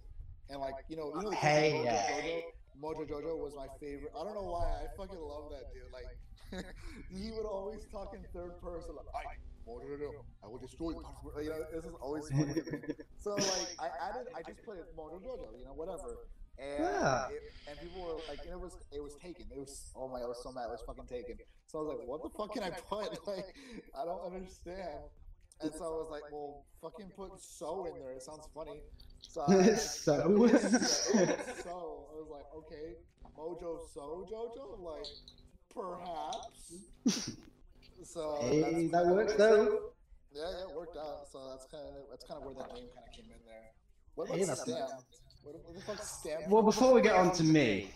and 0.51 0.61
like, 0.61 0.75
you 0.89 0.97
know, 0.97 1.13
you 1.17 1.23
know, 1.23 1.31
Hey, 1.31 1.73
Mojo 1.75 1.85
yeah. 1.85 2.11
Jojo. 2.11 2.43
Mojo 2.83 3.07
Jojo 3.09 3.39
was 3.39 3.55
my 3.57 3.69
favorite. 3.81 4.11
I 4.19 4.25
don't 4.25 4.35
know 4.35 4.51
why. 4.51 4.67
I 4.83 4.87
fucking 4.97 5.19
love 5.21 5.51
that 5.51 5.71
dude. 5.73 5.91
Like, 5.95 6.11
he 7.09 7.31
would 7.31 7.47
always 7.47 7.87
talk 7.91 8.15
in 8.15 8.23
third 8.35 8.61
person, 8.61 8.97
like, 8.97 9.07
"I, 9.15 9.25
Mojo 9.69 9.87
Jojo, 9.95 10.11
I 10.43 10.49
will 10.49 10.59
destroy 10.59 10.91
you." 10.91 11.05
You 11.43 11.51
know, 11.51 11.65
this 11.73 11.85
is 11.85 11.95
always 12.01 12.29
funny. 12.31 12.55
So 13.19 13.37
like 13.37 13.73
I 13.81 13.89
added, 14.11 14.27
I 14.37 14.43
just 14.43 14.63
played 14.65 14.85
Mojo 14.99 15.23
Jojo, 15.23 15.57
you 15.59 15.65
know, 15.65 15.73
whatever. 15.73 16.19
And 16.59 16.85
Yeah. 16.85 17.29
it, 17.29 17.43
and 17.67 17.81
people 17.81 18.01
were 18.03 18.21
like, 18.29 18.41
it 18.45 18.59
was 18.59 18.77
it 18.93 19.01
was 19.01 19.15
taken. 19.17 19.47
It 19.51 19.59
was 19.59 19.91
oh 19.97 20.09
my, 20.09 20.21
I 20.21 20.27
was 20.27 20.43
so 20.43 20.53
mad. 20.53 20.67
It 20.69 20.77
was 20.77 20.83
fucking 20.87 21.07
taken. 21.07 21.39
So 21.67 21.79
I 21.79 21.83
was 21.83 21.97
like, 21.99 22.07
what 22.07 22.23
the 22.23 22.31
fuck 22.37 22.53
can 22.53 22.63
I 22.63 22.71
put? 22.71 23.27
Like, 23.27 23.55
I 23.97 24.05
don't 24.05 24.21
understand. 24.35 25.09
And 25.61 25.73
so 25.73 25.85
I 25.85 25.89
was 25.89 26.09
like, 26.11 26.23
well, 26.33 26.65
fucking 26.83 27.11
put 27.17 27.41
so 27.41 27.87
in 27.87 28.01
there. 28.01 28.13
It 28.13 28.23
sounds 28.23 28.49
funny. 28.55 28.81
So 29.23 29.43
I, 29.49 29.75
So? 29.75 30.47
so 30.49 32.07
I 32.13 32.17
was 32.19 32.29
like, 32.31 32.45
okay, 32.57 32.97
Mojo 33.39 33.79
So 33.93 34.27
Jojo, 34.31 34.79
like 34.81 35.07
perhaps. 35.75 36.73
So 38.05 38.39
Hey, 38.43 38.61
that's 38.61 38.75
that 38.93 39.03
kinda 39.03 39.15
works 39.15 39.35
though. 39.35 39.93
yeah, 40.33 40.43
yeah, 40.43 40.63
it 40.69 40.75
worked 40.77 40.97
out. 40.97 41.27
So 41.31 41.39
that's 41.51 41.67
kind 41.71 41.85
of 41.87 42.11
that's 42.11 42.25
kind 42.25 42.39
of 42.43 42.45
where 42.47 42.55
that 42.55 42.75
name 42.75 42.89
kind 42.95 43.07
of 43.07 43.13
came 43.15 43.27
in 43.27 43.45
there. 43.47 43.71
What 44.15 44.25
about 44.27 44.39
Hey, 44.39 44.45
that's 44.45 44.67
What, 45.43 45.55
what 45.65 45.75
the 45.75 45.81
fuck 45.81 46.03
Stamp? 46.03 46.49
Well, 46.49 46.63
before 46.63 46.95
we 46.95 47.01
get 47.01 47.15
on 47.15 47.33
to 47.33 47.45
me, 47.45 47.91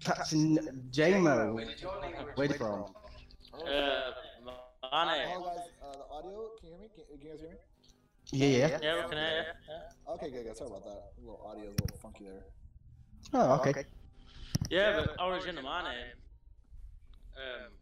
Captain 0.00 0.58
J-Mo, 0.90 1.54
where 2.34 2.46
you 2.46 2.54
from? 2.54 2.84
Oh, 3.54 3.66
Uh, 3.66 4.12
Money. 4.90 5.24
Hello 6.20 6.30
guys, 6.32 6.32
the 6.34 6.34
audio. 6.34 6.50
Can 6.58 6.68
you 6.68 6.74
hear 6.74 6.80
me? 6.80 6.88
Can, 6.94 7.04
can 7.04 7.26
you 7.26 7.32
guys 7.32 7.40
hear 7.40 7.50
me? 7.50 7.56
Yeah, 8.32 8.58
yeah. 8.58 8.78
Yeah, 8.82 8.94
we 8.96 9.08
can 9.08 9.18
hear 9.18 9.46
you. 9.46 10.12
Okay, 10.14 10.30
good, 10.30 10.44
good. 10.44 10.56
Sorry 10.56 10.70
about 10.70 10.84
that. 10.84 11.12
A 11.16 11.20
little 11.20 11.40
audio, 11.46 11.64
is 11.64 11.76
a 11.78 11.82
little 11.82 11.98
funky 11.98 12.24
there. 12.24 12.44
Oh, 13.34 13.54
okay. 13.54 13.70
okay. 13.70 13.84
Yeah, 14.70 15.04
but 15.04 15.22
origin 15.22 15.58
of 15.58 15.64
my 15.64 15.82
name. 15.82 16.16
Um, 17.36 17.72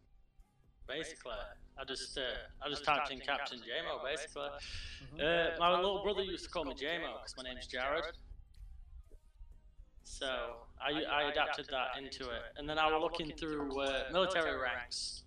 basically, 0.87 1.31
I 1.79 1.83
just 1.85 2.17
uh, 2.17 2.21
I 2.63 2.69
just 2.69 2.83
typed 2.83 3.11
in 3.11 3.19
Captain 3.19 3.59
JMO. 3.59 4.03
Basically, 4.03 4.49
uh, 5.25 5.57
my 5.59 5.75
little 5.75 6.03
brother 6.03 6.23
used 6.23 6.43
to 6.43 6.49
call 6.49 6.65
me 6.65 6.73
JMO 6.73 7.17
because 7.17 7.33
my 7.37 7.43
name's 7.43 7.67
Jared. 7.67 8.03
So 10.03 10.27
I, 10.79 11.03
I 11.03 11.29
adapted 11.29 11.67
that 11.71 11.97
into 11.97 12.29
it, 12.29 12.41
and 12.57 12.69
then 12.69 12.77
I 12.77 12.85
was 12.91 13.01
looking 13.01 13.35
through 13.35 13.81
uh, 13.81 14.03
military 14.11 14.57
ranks, 14.57 15.23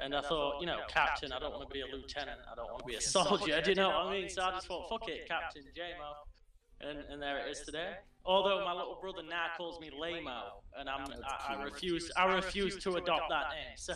and 0.00 0.14
I 0.14 0.20
thought, 0.22 0.60
you 0.60 0.66
know, 0.66 0.78
captain. 0.88 1.32
I 1.32 1.38
don't 1.38 1.52
want 1.52 1.68
to 1.68 1.72
be 1.72 1.80
a 1.80 1.86
lieutenant. 1.86 2.40
I 2.50 2.54
don't 2.54 2.70
want 2.70 2.80
to 2.80 2.84
be 2.86 2.94
a 2.94 3.00
soldier. 3.00 3.60
Do 3.60 3.70
you 3.70 3.76
know 3.76 3.88
what 3.88 4.06
I 4.06 4.12
mean? 4.12 4.28
So 4.28 4.42
I 4.42 4.50
just 4.52 4.66
thought, 4.66 4.88
fuck 4.88 5.08
it, 5.08 5.28
Captain 5.28 5.62
JMO, 5.62 6.88
and 6.88 6.98
and 7.10 7.22
there 7.22 7.38
it 7.46 7.50
is 7.50 7.60
today. 7.60 7.94
Although 8.24 8.64
my 8.64 8.72
little 8.72 8.98
brother 9.00 9.22
now 9.28 9.46
calls 9.56 9.80
me 9.80 9.90
Lamo, 9.92 10.62
and 10.78 10.88
I'm 10.88 11.06
I, 11.24 11.54
I 11.54 11.62
refuse 11.62 12.10
I 12.16 12.24
refuse 12.34 12.76
to 12.84 12.96
adopt 12.96 13.28
that 13.30 13.50
name. 13.50 13.76
So 13.76 13.94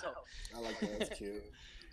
I 0.57 0.61
like 0.61 0.81
that. 0.81 0.99
That's 0.99 1.19
cute. 1.19 1.43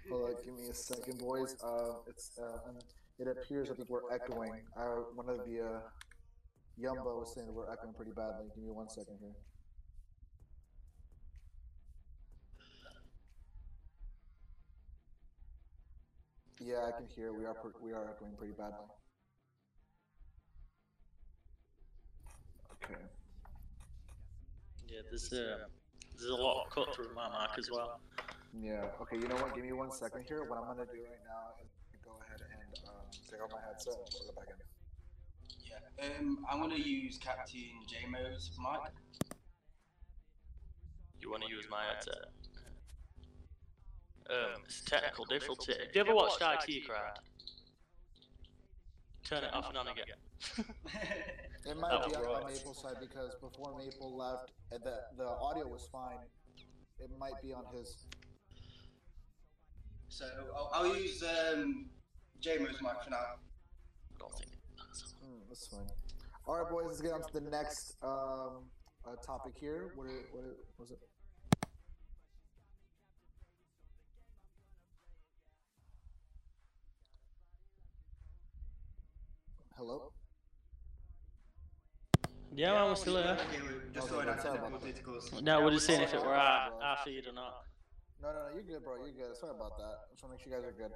Hold 0.10 0.24
on, 0.24 0.36
give 0.44 0.56
me 0.56 0.68
a 0.70 0.74
second, 0.74 1.20
boys. 1.20 1.56
Uh, 1.64 1.94
it's 2.08 2.40
uh, 2.42 2.70
and 2.70 2.82
it 3.20 3.28
appears 3.28 3.70
I 3.70 3.76
think 3.76 3.90
we're 3.90 4.12
echoing. 4.14 4.54
Uh, 4.76 5.04
one 5.14 5.30
of 5.30 5.46
the 5.46 5.62
uh, 5.62 5.80
Yumbo 6.80 7.20
was 7.20 7.34
saying 7.36 7.48
that 7.48 7.54
we're 7.54 7.72
echoing 7.72 7.94
pretty 7.94 8.12
badly. 8.12 8.48
Give 8.56 8.64
me 8.64 8.72
one 8.72 8.90
second 8.90 9.18
here. 9.20 9.36
Yeah, 16.64 16.86
I 16.88 16.92
can 16.92 17.08
hear. 17.08 17.34
We 17.34 17.46
are 17.46 17.56
per- 17.56 17.74
we 17.82 17.92
are 17.92 18.06
echoing 18.06 18.36
pretty 18.38 18.54
badly. 18.54 18.86
Okay. 22.74 23.02
yeah, 24.88 25.02
there's 25.10 25.34
uh, 25.34 25.66
there's 26.18 26.30
a 26.30 26.36
lot 26.36 26.66
of 26.66 26.72
cut 26.72 26.94
through 26.96 27.16
my 27.16 27.28
mic 27.30 27.58
as 27.58 27.72
well. 27.72 28.00
Yeah. 28.54 28.86
Okay. 29.02 29.18
You 29.18 29.28
know 29.28 29.36
what? 29.36 29.56
Give 29.56 29.66
me 29.66 29.72
one 29.74 29.92
second 29.92 30.26
here. 30.28 30.44
What 30.44 30.60
I'm 30.60 30.66
gonna 30.66 30.86
do 30.86 31.02
right 31.02 31.26
now 31.26 31.58
is 31.64 31.70
go 32.06 32.12
ahead 32.22 32.42
and 32.46 32.90
um, 32.90 33.10
take 33.30 33.42
off 33.42 33.50
my 33.52 33.62
headset. 33.66 33.96
and 33.98 34.06
Put 34.06 34.30
it 34.30 34.36
back 34.36 34.50
in. 34.54 34.62
Yeah, 35.66 36.20
um, 36.20 36.46
I'm 36.48 36.60
gonna 36.62 36.76
use 36.76 37.18
Captain 37.18 37.74
JMO's 37.90 38.52
mic. 38.62 38.94
You 41.22 41.32
want 41.32 41.44
to 41.44 41.50
use 41.50 41.66
my 41.72 41.82
headset? 41.90 42.30
Um, 44.32 44.62
it's 44.66 44.82
technical 44.82 45.26
difficulty. 45.26 45.74
Have 45.74 45.94
you 45.94 46.02
ever 46.02 46.16
watched 46.16 46.42
IT 46.42 46.88
Crowd? 46.88 47.20
Turn 49.26 49.44
it 49.44 49.54
off 49.54 49.68
and 49.70 49.78
on 49.78 49.88
again. 49.88 50.06
It 51.64 51.78
might 51.80 51.92
That 51.92 52.06
be 52.06 52.10
was 52.10 52.16
on 52.18 52.24
right. 52.34 52.44
my 52.44 52.52
Maple 52.52 52.74
side 52.74 52.96
because 53.00 53.36
before 53.40 53.78
Maple 53.78 54.18
left, 54.18 54.52
uh, 54.74 54.78
the 54.84 55.02
the 55.18 55.28
audio 55.28 55.68
was 55.68 55.88
fine. 55.92 56.18
It 57.00 57.12
might 57.20 57.40
be 57.44 57.54
on 57.54 57.66
his. 57.76 58.08
so 60.10 60.26
I'll, 60.56 60.72
I'll 60.74 60.98
use 60.98 61.22
um, 61.24 61.86
JMO's 62.42 62.82
mic 62.82 62.94
for 63.04 63.10
now. 63.12 63.18
I 63.18 64.18
don't 64.18 64.34
think 64.40 64.52
that's 64.78 65.14
Hmm, 65.24 65.38
that's 65.50 65.68
fine. 65.68 65.86
All 66.48 66.56
right, 66.62 66.70
boys. 66.72 66.86
Let's 66.88 67.02
get 67.02 67.12
on 67.12 67.22
to 67.22 67.34
the 67.34 67.42
next 67.50 67.96
um, 68.02 68.64
uh, 69.06 69.16
topic 69.24 69.54
here. 69.60 69.92
What, 69.96 70.08
it, 70.08 70.26
what, 70.32 70.44
it, 70.46 70.58
what 70.78 70.90
was 70.90 70.92
it? 70.92 71.00
Hello. 79.82 80.14
Yeah, 82.54 82.74
man, 82.78 82.94
we're 82.94 83.02
still 83.02 83.18
here. 83.18 83.34
Okay, 83.34 83.66
we're 83.66 83.90
just 83.90 84.06
Okay, 84.06 84.14
going 84.14 84.30
on 84.30 84.38
sorry 84.38 84.62
technical 84.62 85.18
about 85.18 85.42
No, 85.42 85.66
we're 85.66 85.74
just 85.74 85.88
seeing 85.88 86.02
if 86.06 86.14
it 86.14 86.22
were 86.22 86.38
our, 86.38 86.70
our 86.78 86.98
feed 87.04 87.26
or 87.26 87.34
not. 87.34 87.66
No, 88.22 88.30
no, 88.30 88.46
no. 88.46 88.54
You're 88.54 88.62
good, 88.62 88.86
bro. 88.86 89.02
You're 89.02 89.18
good. 89.18 89.34
Sorry 89.34 89.58
about 89.58 89.82
that. 89.82 90.14
Just 90.14 90.22
want 90.22 90.38
to 90.38 90.38
make 90.38 90.46
sure 90.46 90.54
you 90.54 90.62
guys 90.62 90.70
are 90.70 90.78
good. 90.78 90.94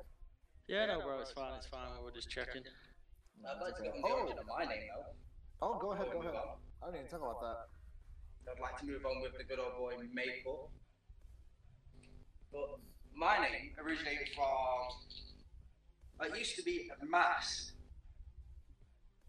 Yeah, 0.70 0.86
no, 0.86 1.02
bro, 1.02 1.18
it's 1.18 1.32
fine, 1.32 1.58
it's 1.58 1.66
fine. 1.66 1.98
We're 2.04 2.14
just 2.14 2.30
checking. 2.30 2.62
I'd 2.62 3.58
like 3.58 3.74
to 3.82 3.90
Okay. 3.90 4.06
get 4.06 4.06
on 4.06 4.30
oh. 4.30 4.38
the 4.38 4.46
my 4.46 4.70
name 4.70 4.86
though. 4.94 5.66
Oh, 5.66 5.80
go 5.82 5.94
ahead. 5.94 6.06
Go 6.14 6.22
ahead. 6.22 6.38
I 6.38 6.94
didn't 6.94 7.10
even 7.10 7.10
talk 7.10 7.26
about 7.26 7.42
that. 7.42 8.54
I'd 8.54 8.62
like 8.62 8.78
to 8.82 8.86
move 8.86 9.02
on 9.02 9.26
with 9.26 9.34
the 9.34 9.50
good 9.50 9.58
old 9.58 9.82
boy 9.82 9.98
Maple. 10.14 10.70
But 12.54 12.78
my 13.18 13.50
name 13.50 13.74
originated 13.82 14.30
from 14.38 14.94
It 16.22 16.38
used 16.38 16.56
to 16.58 16.62
be 16.62 16.92
a 17.02 17.06
mass 17.10 17.74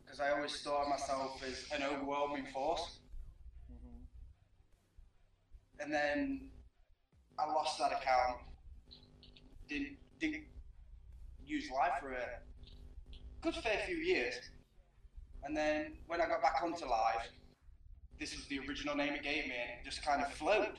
because 0.06 0.20
I 0.20 0.30
always 0.30 0.54
saw 0.60 0.88
myself 0.88 1.42
as 1.46 1.64
an 1.74 1.82
overwhelming 1.82 2.46
force, 2.52 3.00
hmm 3.68 4.04
and 5.80 5.92
then 5.92 6.48
I 7.38 7.46
lost 7.46 7.78
that 7.78 7.92
account. 7.92 8.38
Didn't 9.68 9.96
didn't 10.20 10.44
use 11.44 11.68
live 11.70 12.00
for 12.00 12.12
a 12.12 12.40
good 13.42 13.54
fair 13.56 13.80
few 13.86 13.96
years, 13.96 14.34
and 15.44 15.56
then 15.56 15.98
when 16.06 16.20
I 16.20 16.26
got 16.26 16.40
back 16.40 16.62
onto 16.62 16.86
live, 16.86 17.28
this 18.18 18.34
was 18.34 18.46
the 18.46 18.60
original 18.60 18.94
name 18.96 19.12
it 19.14 19.22
gave 19.22 19.46
me, 19.46 19.54
and 19.60 19.70
it 19.80 19.84
just 19.84 20.04
kind 20.04 20.22
of 20.22 20.32
flowed. 20.32 20.78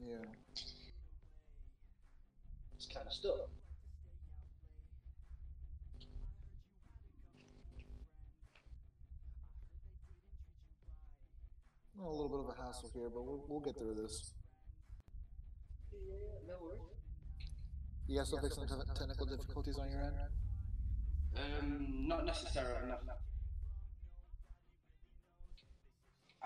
Yeah. 0.00 0.16
It's 2.76 2.86
kind 2.92 3.06
of 3.06 3.12
stuck. 3.12 3.48
A 11.98 12.08
little 12.08 12.28
bit 12.28 12.40
of 12.40 12.48
a 12.58 12.62
hassle 12.62 12.90
here, 12.92 13.08
but 13.12 13.24
we'll, 13.24 13.44
we'll 13.48 13.60
get 13.60 13.76
through 13.76 13.94
this. 13.94 14.32
You 18.06 18.18
guys 18.18 18.26
still 18.28 18.40
fixing 18.40 18.66
te- 18.66 18.74
technical 18.94 19.26
difficulties 19.26 19.78
on 19.78 19.90
your 19.90 20.02
end? 20.02 20.14
Um, 21.36 22.06
not 22.06 22.24
necessarily. 22.24 22.88
No. 22.88 22.96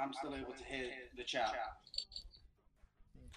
I'm 0.00 0.12
still 0.14 0.34
able 0.34 0.52
to 0.52 0.64
hear 0.64 0.86
the 1.16 1.24
chat. 1.24 1.52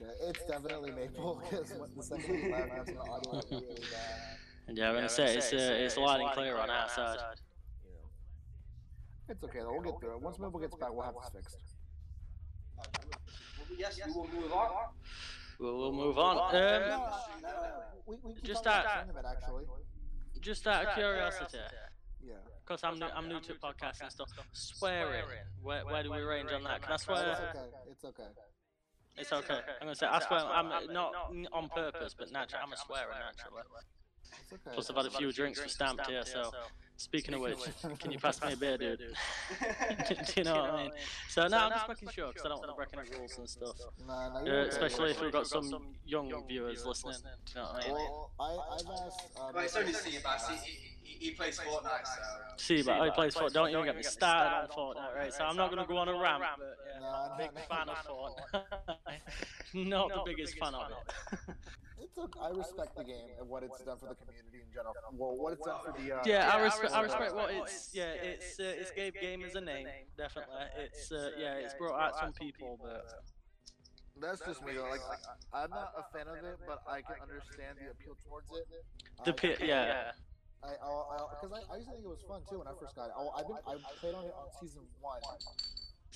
Okay, 0.02 0.12
it's 0.30 0.46
definitely 0.46 0.92
Maple 0.92 1.42
because 1.44 1.70
the 1.70 2.04
second 2.04 2.44
we 2.44 2.52
laugh, 2.52 2.70
that's 2.76 2.90
an 2.90 2.98
audio 2.98 3.32
like 3.32 3.52
really 3.52 3.66
bad. 3.76 4.78
Yeah, 4.78 4.90
I'm 4.90 4.96
gonna 4.96 5.10
say 5.10 5.36
it's 5.36 5.52
uh, 5.52 5.58
it's 5.58 5.98
loud 5.98 6.22
and 6.22 6.32
clear 6.32 6.58
on 6.58 6.70
our 6.70 6.90
side. 6.90 7.18
Yeah. 7.84 7.92
It's 9.30 9.44
okay 9.44 9.60
though, 9.60 9.74
we'll 9.74 9.82
get 9.82 10.00
through 10.00 10.16
it. 10.16 10.22
Once 10.22 10.40
Maple 10.40 10.60
gets 10.60 10.76
back, 10.76 10.94
we'll 10.94 11.04
have 11.04 11.16
this 11.16 11.30
fixed. 11.36 11.73
Yes, 13.78 14.00
we 14.06 14.12
will 14.14 14.28
move 14.34 14.52
on. 14.54 14.70
We'll, 15.60 15.78
we'll 15.78 15.94
move 15.94 16.18
on. 16.18 16.38
Um, 16.38 16.52
no, 17.42 17.54
we, 18.06 18.18
we 18.24 18.34
just 18.44 18.64
talk 18.64 18.82
about 18.82 18.86
that- 18.86 19.06
Tournament, 19.06 19.26
actually. 19.30 19.66
just 20.42 20.68
out 20.68 20.86
of 20.86 20.94
curiosity, 20.96 21.58
Yeah. 22.22 22.34
because 22.66 22.84
I'm 22.84 23.00
new, 23.00 23.06
I'm 23.06 23.28
new 23.28 23.40
to 23.42 23.54
podcasts 23.56 24.02
and 24.02 24.12
stuff. 24.12 24.30
Swearing, 24.52 25.24
where 25.62 25.86
where 25.86 26.04
do 26.04 26.12
we 26.12 26.20
range 26.22 26.52
on 26.52 26.64
that? 26.64 26.82
Can 26.82 26.92
I 26.92 26.96
It's 26.96 27.04
swear? 27.04 27.18
okay. 27.56 27.60
It's 27.92 28.04
okay. 28.04 28.24
It's 29.16 29.32
okay. 29.32 29.60
I'm 29.80 29.88
gonna 29.88 29.96
say 29.96 30.08
I 30.08 30.20
swear. 30.20 30.40
I'm 30.40 30.70
not 30.92 31.14
on 31.54 31.70
purpose, 31.70 32.16
but 32.18 32.32
naturally, 32.32 32.64
I'm 32.66 32.74
a 32.74 32.78
swearer 32.78 33.14
naturally. 33.14 33.62
It's 34.42 34.54
okay. 34.54 34.72
Plus, 34.74 34.90
I've 34.90 34.96
had 34.98 35.06
a 35.06 35.12
few 35.12 35.32
drinks 35.32 35.60
for 35.62 35.70
stamped 35.70 36.08
here, 36.08 36.24
so. 36.26 36.52
Speaking 36.98 37.34
of 37.34 37.42
which, 37.42 37.58
can 38.00 38.12
you 38.12 38.20
pass 38.26 38.42
me 38.42 38.54
a 38.54 38.58
beer, 38.58 38.78
dude? 38.78 39.00
Do 39.00 39.06
you 40.38 40.44
know 40.44 40.56
what 40.62 40.70
I 40.72 40.84
mean? 40.84 40.92
So 41.30 41.48
no, 41.48 41.58
I'm 41.58 41.72
just 41.72 41.90
making 41.90 42.10
sure 42.10 42.28
because 42.28 42.46
I 42.46 42.50
don't 42.50 42.60
want 42.60 42.70
to 42.72 42.76
break 42.76 42.90
any 42.94 43.18
rules 43.20 43.38
and 43.40 43.50
stuff. 43.50 43.76
Nah, 44.08 44.30
nah, 44.42 44.50
Uh, 44.52 44.66
especially 44.68 45.12
if 45.12 45.22
we've 45.22 45.32
got 45.32 45.48
some 45.48 45.96
young 46.06 46.32
viewers 46.48 46.86
listening. 46.86 47.16
Do 47.46 47.54
you 47.56 47.62
know 47.62 47.68
what 47.74 47.84
I 47.84 47.88
mean? 47.88 47.94
Well, 47.96 48.32
I, 48.40 48.76
I've 48.76 49.06
asked. 49.08 49.30
Well, 49.54 49.64
it's 49.64 49.76
only 49.76 49.94
Seabass. 49.94 50.50
He, 50.52 50.80
he, 51.04 51.26
he 51.26 51.32
plays 51.32 51.60
Fortnite, 51.60 52.06
so. 52.06 52.22
See, 52.58 52.82
but 52.84 53.02
I 53.02 53.10
plays 53.10 53.34
Fortnite. 53.34 53.54
Don't 53.54 53.70
even 53.70 53.86
get 53.86 53.96
me 53.98 54.04
started 54.04 54.56
on 54.56 54.68
Fortnite, 54.70 55.16
right? 55.16 55.34
So 55.34 55.44
I'm 55.44 55.56
not 55.58 55.72
gonna 55.72 55.88
go 55.88 55.98
on 55.98 56.08
a 56.08 56.14
rant, 56.18 56.44
but 56.58 56.78
yeah, 57.02 57.08
I'm 57.08 57.32
a 57.32 57.38
big 57.38 57.66
fan 57.68 57.90
of 57.90 57.98
Fortnite. 58.06 59.90
not 59.90 60.10
the 60.10 60.22
biggest 60.26 60.58
fan 60.60 60.76
of 60.76 60.92
it. 60.92 61.56
It's 62.00 62.18
okay. 62.18 62.40
I 62.42 62.50
respect 62.50 62.96
the 62.96 63.04
game 63.04 63.30
and 63.40 63.50
what 63.50 63.64
it's 63.64 63.80
done 63.82 63.98
for 63.98 64.08
the 64.10 64.16
community 64.16 64.60
in 64.68 64.72
general. 64.74 64.94
Well, 65.14 65.36
what 65.38 65.54
it's 65.54 65.66
done 65.66 65.80
for 65.86 65.94
the. 66.00 66.12
Uh, 66.14 66.22
Yeah, 66.26 66.52
I 66.54 66.62
respect. 66.62 66.93
I 66.94 67.02
respect 67.02 67.36
what 67.36 67.52
it's. 67.52 67.90
Yeah, 67.94 68.12
it's. 68.14 68.60
Uh, 68.60 68.64
it's 68.78 68.92
gave 68.92 69.14
game 69.20 69.44
as 69.44 69.56
a 69.56 69.62
name, 69.62 69.88
definitely. 70.18 70.56
It's. 70.78 71.12
Uh, 71.12 71.32
yeah, 71.38 71.56
it's 71.56 71.74
brought 71.74 72.00
out 72.00 72.20
some 72.20 72.34
people, 72.34 72.80
but 72.82 73.06
That's 74.22 74.42
just 74.46 74.64
me 74.66 74.74
though. 74.74 74.90
Like, 74.90 75.02
I, 75.54 75.64
I'm 75.64 75.70
not 75.70 75.94
a 75.98 76.04
fan 76.16 76.28
of 76.28 76.36
it, 76.38 76.60
but 76.68 76.84
I 76.88 77.02
can 77.02 77.16
understand 77.22 77.78
the 77.82 77.92
appeal 77.92 78.16
towards 78.28 78.50
it. 78.52 78.68
the 79.26 79.34
pit. 79.34 79.60
Yeah. 79.64 80.12
I, 80.64 80.80
I 80.80 81.20
because 81.36 81.52
I, 81.52 81.60
I, 81.68 81.76
used 81.76 81.92
to 81.92 82.00
think 82.00 82.08
it 82.08 82.14
was 82.16 82.24
fun 82.24 82.40
too 82.48 82.64
when 82.64 82.72
I 82.72 82.76
first 82.80 82.96
got 82.96 83.12
it. 83.12 83.16
Oh, 83.20 83.36
I've 83.36 83.44
been, 83.44 83.60
I 83.68 83.76
played 84.00 84.16
on 84.16 84.24
it 84.24 84.32
on 84.32 84.48
season 84.64 84.88
one, 85.04 85.20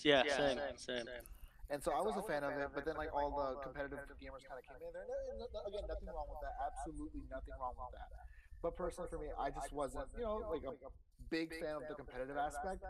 Yeah. 0.08 0.24
Same. 0.24 0.56
Same. 0.80 1.04
and 1.68 1.84
so 1.84 1.92
I 1.92 2.00
was 2.00 2.16
a 2.16 2.24
fan 2.24 2.48
of 2.48 2.56
it. 2.56 2.72
But 2.72 2.88
then 2.88 2.96
like 2.96 3.12
all 3.12 3.28
the 3.36 3.60
competitive 3.60 4.08
gamers 4.24 4.48
kind 4.48 4.56
of 4.56 4.64
came 4.64 4.80
in 4.80 4.94
there. 4.96 5.04
And, 5.04 5.44
no- 5.44 5.52
no- 5.52 5.68
again, 5.68 5.84
nothing 5.84 6.08
wrong 6.16 6.32
with 6.32 6.40
that. 6.48 6.56
Absolutely 6.64 7.28
nothing 7.28 7.60
wrong 7.60 7.76
with 7.76 7.92
that. 7.92 8.08
But 8.62 8.76
personally, 8.76 9.10
for 9.10 9.20
me, 9.20 9.28
I 9.40 9.50
just 9.50 9.72
wasn't, 9.72 10.06
you 10.18 10.24
know, 10.24 10.44
like 10.50 10.64
a 10.64 10.74
big 11.30 11.54
fan 11.60 11.76
of 11.76 11.88
the 11.88 11.96
competitive 11.96 12.38
aspect 12.38 12.84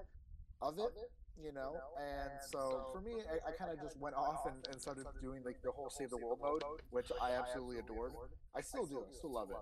of 0.62 0.78
it. 0.80 0.94
You 1.40 1.54
know, 1.54 1.76
and 2.02 2.32
so 2.50 2.88
for 2.92 3.00
me, 3.00 3.22
I, 3.30 3.50
I 3.50 3.52
kind 3.52 3.70
of 3.70 3.80
just 3.80 3.96
went 4.00 4.16
off 4.16 4.48
and, 4.48 4.56
and 4.72 4.82
started 4.82 5.06
doing 5.22 5.44
like 5.46 5.58
the 5.64 5.70
whole 5.70 5.88
save 5.88 6.10
the 6.10 6.18
world 6.18 6.40
mode, 6.42 6.64
which 6.90 7.12
I 7.22 7.34
absolutely 7.34 7.78
adored. 7.78 8.14
I 8.56 8.62
still 8.62 8.88
do, 8.88 9.06
I 9.08 9.14
still 9.14 9.34
love 9.34 9.52
it. 9.52 9.58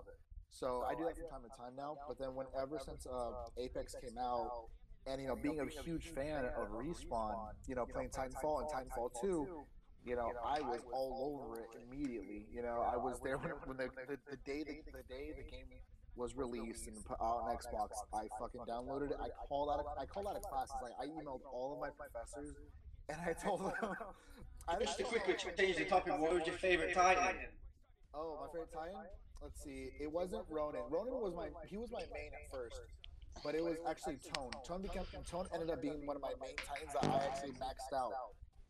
So 0.48 0.84
I 0.88 0.94
do 0.94 1.04
that 1.04 1.16
from 1.18 1.28
time 1.28 1.42
to 1.44 1.52
time 1.54 1.76
now. 1.76 1.96
But 2.08 2.18
then 2.18 2.34
whenever 2.34 2.78
since 2.78 3.06
uh, 3.06 3.32
Apex 3.58 3.94
came 4.00 4.16
out, 4.18 4.50
and 5.06 5.20
you 5.20 5.28
know, 5.28 5.36
being 5.36 5.60
a 5.60 5.66
huge 5.84 6.08
fan 6.14 6.46
of 6.56 6.68
Respawn, 6.70 7.34
you 7.66 7.74
know, 7.74 7.84
playing 7.84 8.08
Titanfall 8.08 8.60
and 8.62 8.68
Titanfall 8.70 9.10
2, 9.20 9.46
you 10.04 10.16
know, 10.16 10.32
I 10.44 10.60
was 10.60 10.80
all 10.92 11.36
over 11.44 11.60
it 11.60 11.68
immediately. 11.84 12.46
You 12.52 12.62
know, 12.62 12.80
I 12.90 12.96
was 12.96 13.20
there 13.22 13.36
when, 13.38 13.52
when 13.66 13.76
the, 13.76 13.90
the, 14.08 14.16
the 14.30 14.36
day 14.44 14.64
the, 14.64 14.80
the 14.92 15.02
day 15.12 15.32
the 15.36 15.44
game 15.50 15.66
was 16.16 16.36
released 16.36 16.86
and 16.88 17.04
put 17.04 17.20
out 17.20 17.44
on 17.44 17.56
Xbox. 17.56 17.90
I 18.12 18.26
fucking 18.40 18.62
downloaded 18.68 19.10
it. 19.10 19.18
I 19.20 19.28
called 19.48 19.70
out. 19.70 19.84
A, 19.84 20.00
I 20.00 20.06
called 20.06 20.26
out 20.26 20.36
of 20.36 20.42
class. 20.42 20.68
It's 20.72 20.82
like 20.82 20.92
I 21.00 21.06
emailed 21.06 21.40
all 21.52 21.74
of 21.74 21.80
my 21.80 21.90
professors, 21.90 22.54
and 23.08 23.18
I 23.20 23.32
told 23.32 23.60
them. 23.60 23.72
I 24.68 24.80
Just 24.80 24.98
to 24.98 25.04
quickly 25.04 25.34
change 25.56 25.76
the 25.76 25.84
topic. 25.84 26.18
What 26.18 26.32
was 26.34 26.46
your 26.46 26.56
favorite 26.56 26.92
Titan? 26.92 27.36
Oh, 28.12 28.38
my 28.40 28.46
favorite 28.48 28.72
Titan? 28.72 29.06
Let's 29.40 29.62
see. 29.62 29.90
It 30.00 30.10
wasn't 30.10 30.42
Ronin. 30.50 30.82
Ronin 30.90 31.14
was 31.14 31.34
my 31.36 31.48
he 31.68 31.76
was 31.76 31.92
my 31.92 32.02
main 32.12 32.32
at 32.34 32.50
first. 32.50 32.80
But 33.44 33.54
it 33.54 33.62
was 33.62 33.76
actually 33.88 34.18
Tone. 34.34 34.50
Tone 34.66 34.82
became 34.82 35.04
Tone 35.30 35.46
ended 35.54 35.70
up 35.70 35.82
being 35.82 36.06
one 36.06 36.16
of 36.16 36.22
my 36.22 36.32
main 36.40 36.56
Titans 36.56 36.92
that 37.00 37.04
I 37.04 37.26
actually 37.26 37.52
maxed 37.52 37.94
out 37.94 38.12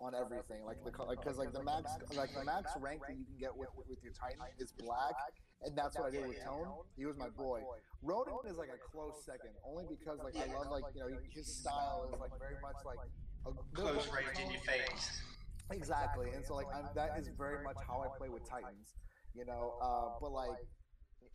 on 0.00 0.14
everything. 0.14 0.64
Like 0.64 0.82
the 0.84 0.92
like 1.02 1.20
because 1.20 1.38
like 1.38 1.52
the 1.52 1.62
max 1.62 1.90
like 2.16 2.34
the 2.34 2.44
max 2.44 2.72
rank 2.80 3.02
that 3.08 3.16
you 3.16 3.24
can 3.24 3.38
get 3.40 3.56
with 3.56 3.68
with 3.76 3.98
your 4.02 4.12
Titan 4.12 4.40
is 4.58 4.72
black, 4.72 5.14
and 5.62 5.76
that's 5.76 5.96
what 5.98 6.08
I 6.08 6.10
did 6.10 6.28
with 6.28 6.42
Tone. 6.44 6.68
He 6.96 7.06
was 7.06 7.16
my 7.16 7.28
boy. 7.30 7.62
Ronin 8.02 8.36
is 8.46 8.56
like 8.56 8.70
a 8.70 8.80
close 8.92 9.24
second, 9.24 9.56
only 9.64 9.84
because 9.88 10.20
like 10.22 10.36
I 10.36 10.52
love 10.52 10.68
like 10.70 10.84
you 10.94 11.00
know 11.00 11.08
his 11.32 11.46
style 11.46 12.08
is 12.12 12.20
like 12.20 12.32
very 12.38 12.60
much 12.60 12.76
like 12.84 13.00
a 13.46 13.52
Close 13.74 14.08
range 14.10 14.38
in 14.42 14.50
your 14.50 14.60
face. 14.62 15.22
Exactly, 15.70 16.30
and 16.34 16.44
so 16.44 16.54
like 16.54 16.66
I'm, 16.74 16.86
that 16.94 17.18
is 17.18 17.28
very 17.36 17.62
much 17.62 17.76
how 17.86 18.00
I 18.00 18.16
play 18.18 18.28
with 18.28 18.48
Titans, 18.48 18.94
you 19.34 19.44
know. 19.44 19.74
Uh, 19.82 20.18
but 20.20 20.30
like, 20.32 20.50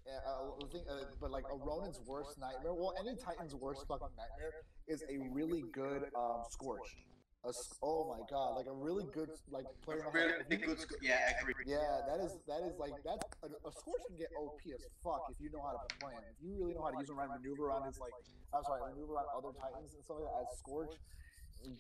uh, 0.07 0.65
thing, 0.71 0.83
uh, 0.89 1.03
but 1.19 1.31
like 1.31 1.43
a 1.51 1.55
Ronin's 1.55 1.99
worst 2.05 2.39
nightmare. 2.39 2.73
Well, 2.73 2.93
any 2.99 3.15
Titan's 3.15 3.55
worst 3.55 3.85
fucking 3.87 4.07
nightmare 4.15 4.63
is 4.87 5.03
a 5.09 5.17
really 5.31 5.63
good 5.73 6.05
um, 6.15 6.43
Scorch. 6.49 6.95
A, 7.43 7.49
oh 7.81 8.05
my 8.05 8.21
god, 8.29 8.53
like 8.55 8.67
a 8.69 8.73
really 8.73 9.05
good 9.09 9.29
like 9.49 9.65
player. 9.81 10.05
knows 10.05 10.13
how 10.13 10.21
to- 10.21 10.45
Really 10.45 10.61
good. 10.61 10.79
sc- 10.79 11.01
Yeah, 11.01 11.25
I 11.25 11.41
agree. 11.41 11.53
yeah, 11.65 12.05
that 12.05 12.21
is 12.21 12.37
that 12.45 12.61
is 12.61 12.77
like 12.77 12.93
that's 13.01 13.25
a, 13.41 13.49
a 13.65 13.71
Scorch 13.73 14.05
can 14.05 14.15
get 14.17 14.29
OP 14.37 14.61
as 14.69 14.85
fuck 15.01 15.25
if 15.33 15.41
you 15.41 15.49
know 15.49 15.61
how 15.65 15.73
to 15.73 15.81
play 15.97 16.13
him. 16.13 16.21
If 16.29 16.37
you 16.45 16.53
really 16.61 16.75
know 16.77 16.85
how 16.85 16.91
to 16.93 16.99
use 17.01 17.09
him 17.09 17.17
around 17.17 17.33
maneuver 17.41 17.65
around 17.73 17.89
his 17.89 17.97
like 17.97 18.13
I'm 18.53 18.61
sorry, 18.63 18.93
maneuver 18.93 19.17
around 19.17 19.33
other 19.33 19.57
Titans 19.57 19.89
and 19.97 20.03
stuff 20.05 20.21
like 20.21 20.29
that 20.37 20.53
as 20.53 20.57
Scorch. 20.61 20.93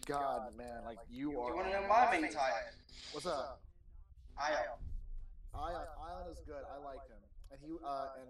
God, 0.05 0.57
man, 0.57 0.81
like 0.85 0.97
you 1.09 1.29
are. 1.41 1.49
you 1.49 1.55
want 1.57 1.67
to 1.69 1.73
know 1.77 1.87
my 1.87 2.09
main 2.09 2.25
Titan? 2.29 2.73
What's 3.13 3.25
up? 3.25 3.61
Ion. 4.41 4.77
Ion, 5.53 5.85
Ion 6.09 6.25
is 6.31 6.41
good. 6.45 6.61
I 6.65 6.77
like 6.81 7.01
him, 7.05 7.21
and 7.53 7.59
he 7.61 7.69
uh 7.85 8.17
and 8.17 8.29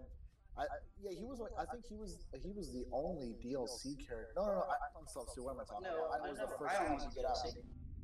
I 0.56 0.62
I- 0.68 0.84
yeah 1.00 1.10
he 1.16 1.24
was 1.24 1.40
like 1.40 1.52
I 1.58 1.64
think 1.72 1.84
he 1.88 1.96
was 1.96 2.26
he 2.36 2.52
was 2.52 2.72
the 2.72 2.84
only 2.92 3.34
DLC 3.40 3.96
character. 4.06 4.32
No, 4.36 4.46
no, 4.46 4.52
no. 4.60 4.64
I, 4.68 4.76
I'm 4.98 5.08
so 5.08 5.24
stupid. 5.30 5.44
What 5.48 5.54
am 5.56 5.60
I 5.60 5.64
talking 5.64 5.88
No, 5.88 6.04
about? 6.06 6.20
Ion 6.20 6.30
was 6.30 6.38
the 6.44 6.52
first 6.60 6.76
time 6.76 6.92
you 7.00 7.10
get 7.16 7.24
out. 7.24 7.36
DLC. 7.40 7.56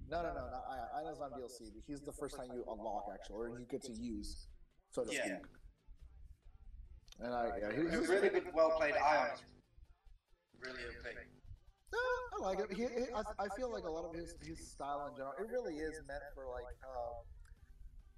No, 0.08 0.22
no, 0.24 0.30
no, 0.32 0.42
not 0.48 0.64
Ion. 0.72 0.88
Ion's 1.04 1.20
on 1.20 1.30
DLC. 1.36 1.68
but 1.74 1.82
He's 1.86 2.00
the 2.00 2.12
first 2.16 2.36
time 2.36 2.48
you 2.54 2.64
unlock 2.64 3.12
actually, 3.12 3.36
or 3.36 3.58
you 3.60 3.66
get 3.68 3.82
to 3.84 3.92
use, 3.92 4.48
so 4.90 5.04
to 5.04 5.12
Yeah. 5.12 5.24
speak. 5.38 5.44
And 7.20 7.34
I 7.34 7.50
yeah 7.60 7.70
he 7.72 7.76
He 7.76 7.96
was 7.98 8.00
was 8.00 8.08
really 8.08 8.30
good, 8.30 8.48
well 8.54 8.70
played 8.78 8.94
Ion. 8.96 9.36
Really 10.60 10.82
OP. 10.88 11.06
No, 11.92 11.98
I 12.34 12.36
like 12.48 12.58
it. 12.60 12.72
He, 12.76 12.82
he, 12.84 13.08
I, 13.14 13.22
I 13.38 13.48
feel 13.56 13.72
like 13.72 13.84
a 13.84 13.90
lot 13.90 14.04
of 14.04 14.14
his, 14.14 14.34
his 14.44 14.60
style 14.72 15.06
in 15.08 15.16
general, 15.16 15.32
it 15.40 15.48
really 15.50 15.76
is 15.80 16.00
meant 16.06 16.20
for 16.34 16.44
like 16.52 16.68
uh, 16.84 17.24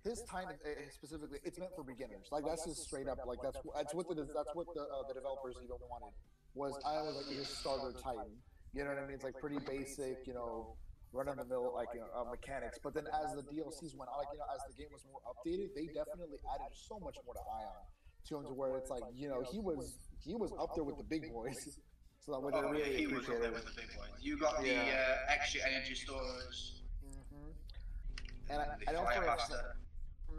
his 0.04 0.22
time 0.22 0.48
uh, 0.48 0.68
specifically. 0.90 1.38
It's 1.44 1.58
meant 1.58 1.72
for 1.74 1.84
beginners. 1.84 2.28
Like 2.30 2.44
that's 2.44 2.64
just 2.64 2.82
straight 2.84 3.08
up. 3.08 3.18
Like 3.26 3.38
that's 3.42 3.58
that's 3.74 3.94
what 3.94 4.08
the 4.08 4.14
that's 4.34 4.54
what 4.54 4.66
the 4.74 4.82
uh, 4.82 5.06
the 5.08 5.14
developers 5.14 5.56
even 5.62 5.76
wanted. 5.88 6.14
Was 6.54 6.74
I 6.84 7.02
was 7.02 7.16
like 7.16 7.36
his 7.36 7.48
starter 7.48 7.92
Titan. 7.92 8.32
You 8.72 8.84
know 8.84 8.90
what 8.90 8.98
I 8.98 9.06
mean? 9.06 9.14
It's 9.14 9.24
like 9.24 9.38
pretty 9.38 9.58
basic. 9.58 10.26
You 10.26 10.34
know, 10.34 10.76
run 11.12 11.28
of 11.28 11.36
the 11.36 11.44
mill 11.44 11.72
like 11.74 11.88
you 11.94 12.00
know, 12.00 12.06
uh, 12.14 12.24
mechanics. 12.30 12.78
But 12.82 12.94
then 12.94 13.04
as 13.22 13.34
the 13.34 13.42
DLCs 13.42 13.96
went 13.96 14.10
on, 14.10 14.18
like 14.18 14.28
you 14.32 14.38
know, 14.38 14.48
as 14.54 14.62
the 14.68 14.76
game 14.80 14.90
was 14.92 15.04
more 15.10 15.20
updated, 15.26 15.74
they 15.74 15.86
definitely 15.86 16.38
added 16.54 16.72
so 16.72 16.98
much 16.98 17.16
more 17.24 17.34
to 17.34 17.40
Ion. 17.60 17.84
to 18.28 18.36
him 18.38 18.44
to 18.46 18.54
where 18.54 18.76
it's 18.76 18.90
like 18.90 19.02
you 19.14 19.28
know 19.28 19.42
he 19.50 19.58
was 19.58 19.94
he 20.24 20.34
was 20.34 20.52
up 20.58 20.74
there 20.74 20.84
with 20.84 20.96
the 20.96 21.04
big 21.04 21.32
boys. 21.32 21.78
So 22.22 22.32
that 22.32 22.40
way 22.42 22.50
they 22.52 22.58
Oh, 22.58 22.62
yeah, 22.64 22.70
really 22.84 22.96
he 22.98 23.06
was 23.06 23.26
up 23.30 23.40
there 23.40 23.50
with 23.50 23.64
the 23.64 23.72
big 23.80 23.96
boys. 23.96 24.12
You 24.20 24.36
got 24.36 24.60
the 24.60 24.76
uh, 24.76 25.16
extra 25.32 25.62
energy 25.66 25.94
stores, 25.94 26.82
hmm 27.02 28.52
And 28.52 28.60
I, 28.60 28.66
the 28.78 28.90
I 28.90 28.92
know 28.92 29.04
fire 29.04 29.22
for 29.22 29.26
pasta. 29.26 29.64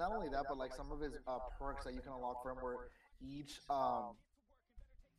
Not 0.02 0.12
only 0.18 0.30
that, 0.30 0.44
but 0.50 0.58
like 0.58 0.74
some 0.74 0.92
of 0.92 1.00
his 1.00 1.14
uh, 1.28 1.38
perks 1.60 1.86
that 1.86 1.94
you 1.94 2.02
can 2.02 2.12
unlock 2.14 2.42
for 2.42 2.52
him, 2.52 2.58
where 2.58 2.90
each 3.22 3.62
um, 3.70 4.18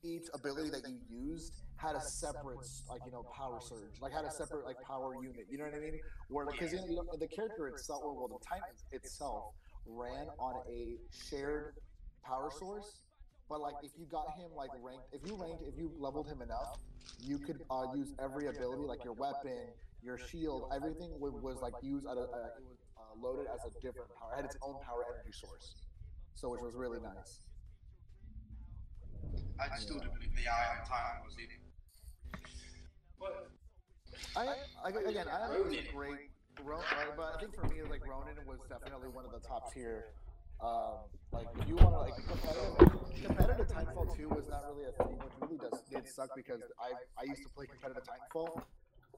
each 0.03 0.27
ability 0.35 0.71
that 0.71 0.83
you 0.91 0.99
used 1.09 1.63
had 1.77 1.95
a 1.95 2.01
separate 2.01 2.59
like 2.91 3.01
you 3.07 3.13
know 3.13 3.23
power 3.35 3.61
surge, 3.63 3.95
like 4.03 4.13
had 4.13 4.25
a 4.25 4.31
separate 4.31 4.67
like 4.67 4.83
power 4.83 5.15
unit. 5.23 5.47
You 5.49 5.59
know 5.59 5.65
what 5.65 5.75
I 5.75 5.79
mean? 5.79 5.99
Where 6.29 6.47
because 6.47 6.73
you 6.73 6.83
know, 6.83 7.07
the 7.19 7.29
character 7.29 7.69
itself, 7.69 8.03
or 8.03 8.15
well, 8.15 8.29
the 8.29 8.45
Titan 8.45 8.75
itself 8.91 9.55
ran 9.87 10.27
on 10.39 10.67
a 10.69 10.99
shared 11.31 11.75
power 12.27 12.51
source. 12.51 13.03
But 13.49 13.61
like 13.61 13.75
if 13.83 13.93
you 13.99 14.07
got 14.11 14.35
him 14.37 14.51
like 14.57 14.71
ranked, 14.83 15.07
if 15.13 15.21
you 15.27 15.37
ranked, 15.37 15.63
if 15.67 15.79
you 15.79 15.93
leveled 15.99 16.27
him 16.27 16.43
enough, 16.43 16.81
you 17.21 17.39
could 17.39 17.61
uh, 17.71 17.85
use 17.95 18.15
every 18.19 18.47
ability, 18.47 18.85
like 18.85 19.05
your 19.05 19.13
weapon, 19.13 19.69
your 20.03 20.17
shield, 20.17 20.73
everything 20.75 21.11
was, 21.21 21.35
was 21.43 21.61
like 21.61 21.75
used 21.83 22.07
at 22.07 22.17
a, 22.17 22.23
uh, 22.23 22.49
uh, 23.03 23.19
loaded 23.19 23.47
as 23.51 23.61
a 23.67 23.71
different 23.83 24.15
power, 24.15 24.31
It 24.33 24.37
had 24.37 24.45
its 24.47 24.57
own 24.63 24.79
power 24.87 25.03
energy 25.11 25.35
source. 25.35 25.83
So 26.35 26.51
which 26.51 26.63
was 26.63 26.75
really 26.75 27.01
nice. 27.03 27.43
I 29.59 29.77
still 29.79 29.99
do 29.99 30.09
believe 30.15 30.35
the 30.35 30.47
Ion 30.49 30.87
Titan 30.87 31.23
was 31.27 31.35
the. 31.37 31.47
But 33.19 33.51
I, 34.37 34.55
I 34.85 34.89
again, 34.89 35.27
I 35.29 35.49
think 35.49 35.61
it 35.61 35.67
was 35.67 35.77
a 35.77 35.93
great, 35.95 36.31
Ron, 36.65 36.81
uh, 36.81 37.15
but 37.17 37.35
I 37.37 37.41
think 37.41 37.55
for 37.55 37.67
me, 37.69 37.83
like 37.89 38.07
Ronin 38.07 38.37
was 38.47 38.59
definitely 38.69 39.09
one 39.09 39.25
of 39.25 39.33
the 39.33 39.41
top 39.41 39.73
tier. 39.73 40.07
Um, 40.61 41.07
like 41.33 41.47
if 41.61 41.69
you 41.69 41.77
want 41.77 41.95
to 41.95 42.01
like 42.01 42.15
competitive, 42.15 43.27
competitive 43.27 43.69
Titanfall 43.69 44.17
two 44.17 44.29
was 44.29 44.49
not 44.49 44.63
really 44.71 44.89
a 44.89 44.93
thing, 44.93 45.19
which 45.19 45.35
really 45.41 45.59
does 45.59 45.83
did 45.91 46.09
suck 46.09 46.31
because 46.37 46.63
I 46.79 46.95
I 47.19 47.25
used 47.25 47.43
to 47.43 47.49
play 47.51 47.67
competitive 47.67 48.05
Titanfall, 48.05 48.63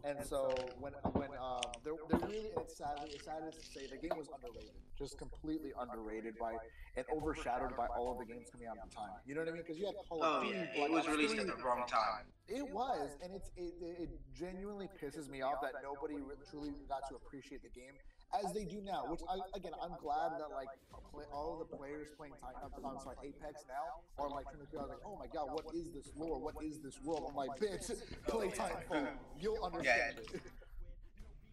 and 0.03 0.19
so 0.25 0.53
when 0.81 0.93
when 1.13 1.31
um 1.41 1.61
there 1.85 1.95
there 2.09 2.19
really 2.19 2.51
and 2.51 2.61
it's 2.61 2.77
sadly 2.77 3.11
it's 3.15 3.25
sad 3.25 3.41
to 3.51 3.61
say 3.61 3.87
the 3.87 3.97
game 3.97 4.17
was 4.19 4.29
underrated, 4.35 4.75
just 4.99 5.19
completely 5.19 5.73
underrated 5.81 6.35
by 6.39 6.55
and 6.97 7.07
overshadowed 7.15 7.77
by 7.77 7.87
all 7.97 8.13
of 8.13 8.19
the 8.19 8.25
games 8.25 8.49
coming 8.51 8.69
out 8.69 8.77
at 8.77 8.91
the 8.91 8.95
time. 8.95 9.11
You 9.27 9.35
know 9.35 9.41
what 9.41 9.49
I 9.49 9.53
mean? 9.53 9.63
Because 9.63 9.79
you 9.79 9.87
had 9.87 9.95
Call 10.09 10.21
oh 10.23 10.39
of 10.39 10.43
Duty, 10.45 10.59
yeah, 10.59 10.85
it 10.85 10.91
was 10.91 11.09
released 11.09 11.39
at 11.39 11.47
the 11.47 11.57
wrong 11.65 11.85
time. 11.89 12.27
it 12.49 12.67
was, 12.71 13.17
and 13.23 13.33
it's 13.35 13.51
it, 13.57 13.75
it, 13.81 13.97
it 14.03 14.11
genuinely 14.37 14.89
pisses 15.01 15.29
me 15.29 15.43
off 15.43 15.61
that 15.63 15.73
nobody 15.83 16.15
re- 16.15 16.37
truly 16.51 16.71
got 16.89 17.09
to 17.09 17.17
appreciate 17.17 17.63
the 17.63 17.71
game 17.71 17.95
as 18.43 18.53
they 18.53 18.65
do 18.65 18.81
now. 18.81 19.05
Which 19.09 19.21
I 19.29 19.39
again, 19.57 19.73
I'm 19.83 19.95
glad 20.01 20.33
that 20.41 20.51
like 20.55 20.69
play, 21.13 21.25
all 21.33 21.61
of 21.61 21.69
the 21.69 21.77
players 21.77 22.09
playing 22.17 22.35
Titan, 22.41 22.59
I'm 22.85 22.99
sorry, 22.99 23.17
Apex 23.23 23.65
now 23.69 24.03
are 24.19 24.29
like 24.31 24.45
trying 24.47 24.59
to 24.61 24.67
figure 24.67 24.81
out 24.81 24.89
like, 24.89 25.05
oh 25.07 25.17
my 25.19 25.27
god, 25.27 25.49
what 25.53 25.67
is 25.75 25.87
this 25.93 26.11
lore? 26.17 26.39
What 26.41 26.57
is 26.63 26.81
this 26.81 27.01
world? 27.03 27.27
I'm 27.31 27.37
like, 27.37 27.51
bitch, 27.61 27.91
play 28.29 28.49
Titanfall, 28.49 29.09
you'll 29.41 29.63
understand 29.63 30.19
it. 30.19 30.41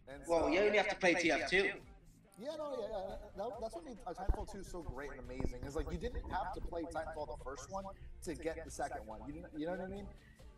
And 0.08 0.22
Well, 0.26 0.40
so- 0.42 0.48
you 0.48 0.60
only 0.60 0.78
have 0.78 0.88
to 0.88 0.96
play 0.96 1.14
TF2. 1.14 1.52
yeah, 1.52 2.56
no, 2.58 2.74
yeah, 2.80 2.86
yeah. 2.90 3.14
That, 3.36 3.48
that's 3.60 3.74
what 3.74 3.84
made 3.84 3.98
Titanfall 4.04 4.52
2 4.52 4.62
so 4.64 4.82
great 4.82 5.10
and 5.12 5.20
amazing. 5.20 5.60
Is 5.66 5.76
like 5.76 5.90
you 5.92 5.98
didn't 5.98 6.28
have 6.30 6.52
to 6.54 6.60
play 6.60 6.82
Titanfall 6.82 7.38
the 7.38 7.44
first 7.44 7.70
one 7.70 7.84
to 8.24 8.34
get 8.34 8.64
the 8.64 8.70
second 8.70 9.06
one. 9.06 9.20
You 9.26 9.32
didn't, 9.34 9.48
you 9.56 9.66
know 9.66 9.72
what 9.72 9.80
I 9.82 9.86
mean? 9.88 10.06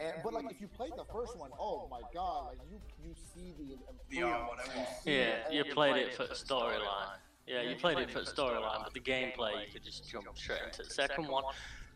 And 0.00 0.12
but 0.22 0.32
like 0.32 0.50
if 0.50 0.60
you 0.60 0.68
played 0.68 0.92
the 0.96 1.04
first 1.04 1.36
one, 1.38 1.50
oh 1.58 1.86
my 1.90 2.00
god, 2.12 2.48
like 2.48 2.58
you 2.70 2.80
you 3.02 3.14
see 3.14 3.52
the 3.58 3.76
The 4.10 4.22
R, 4.22 4.48
whatever. 4.48 4.70
you 4.78 4.84
see 5.02 5.18
Yeah, 5.18 5.50
you 5.50 5.64
played 5.64 5.96
it 5.96 6.14
for 6.14 6.26
the 6.26 6.34
storyline. 6.34 7.18
Yeah, 7.46 7.62
you 7.62 7.76
played 7.76 7.98
it 7.98 8.10
for 8.10 8.20
the 8.20 8.30
storyline, 8.30 8.82
but 8.84 8.94
the 8.94 9.00
gameplay 9.00 9.66
you 9.66 9.72
could 9.72 9.84
just 9.84 10.08
jump 10.10 10.26
straight 10.34 10.60
into 10.66 10.82
the 10.82 10.90
second 10.90 11.28
one. 11.28 11.44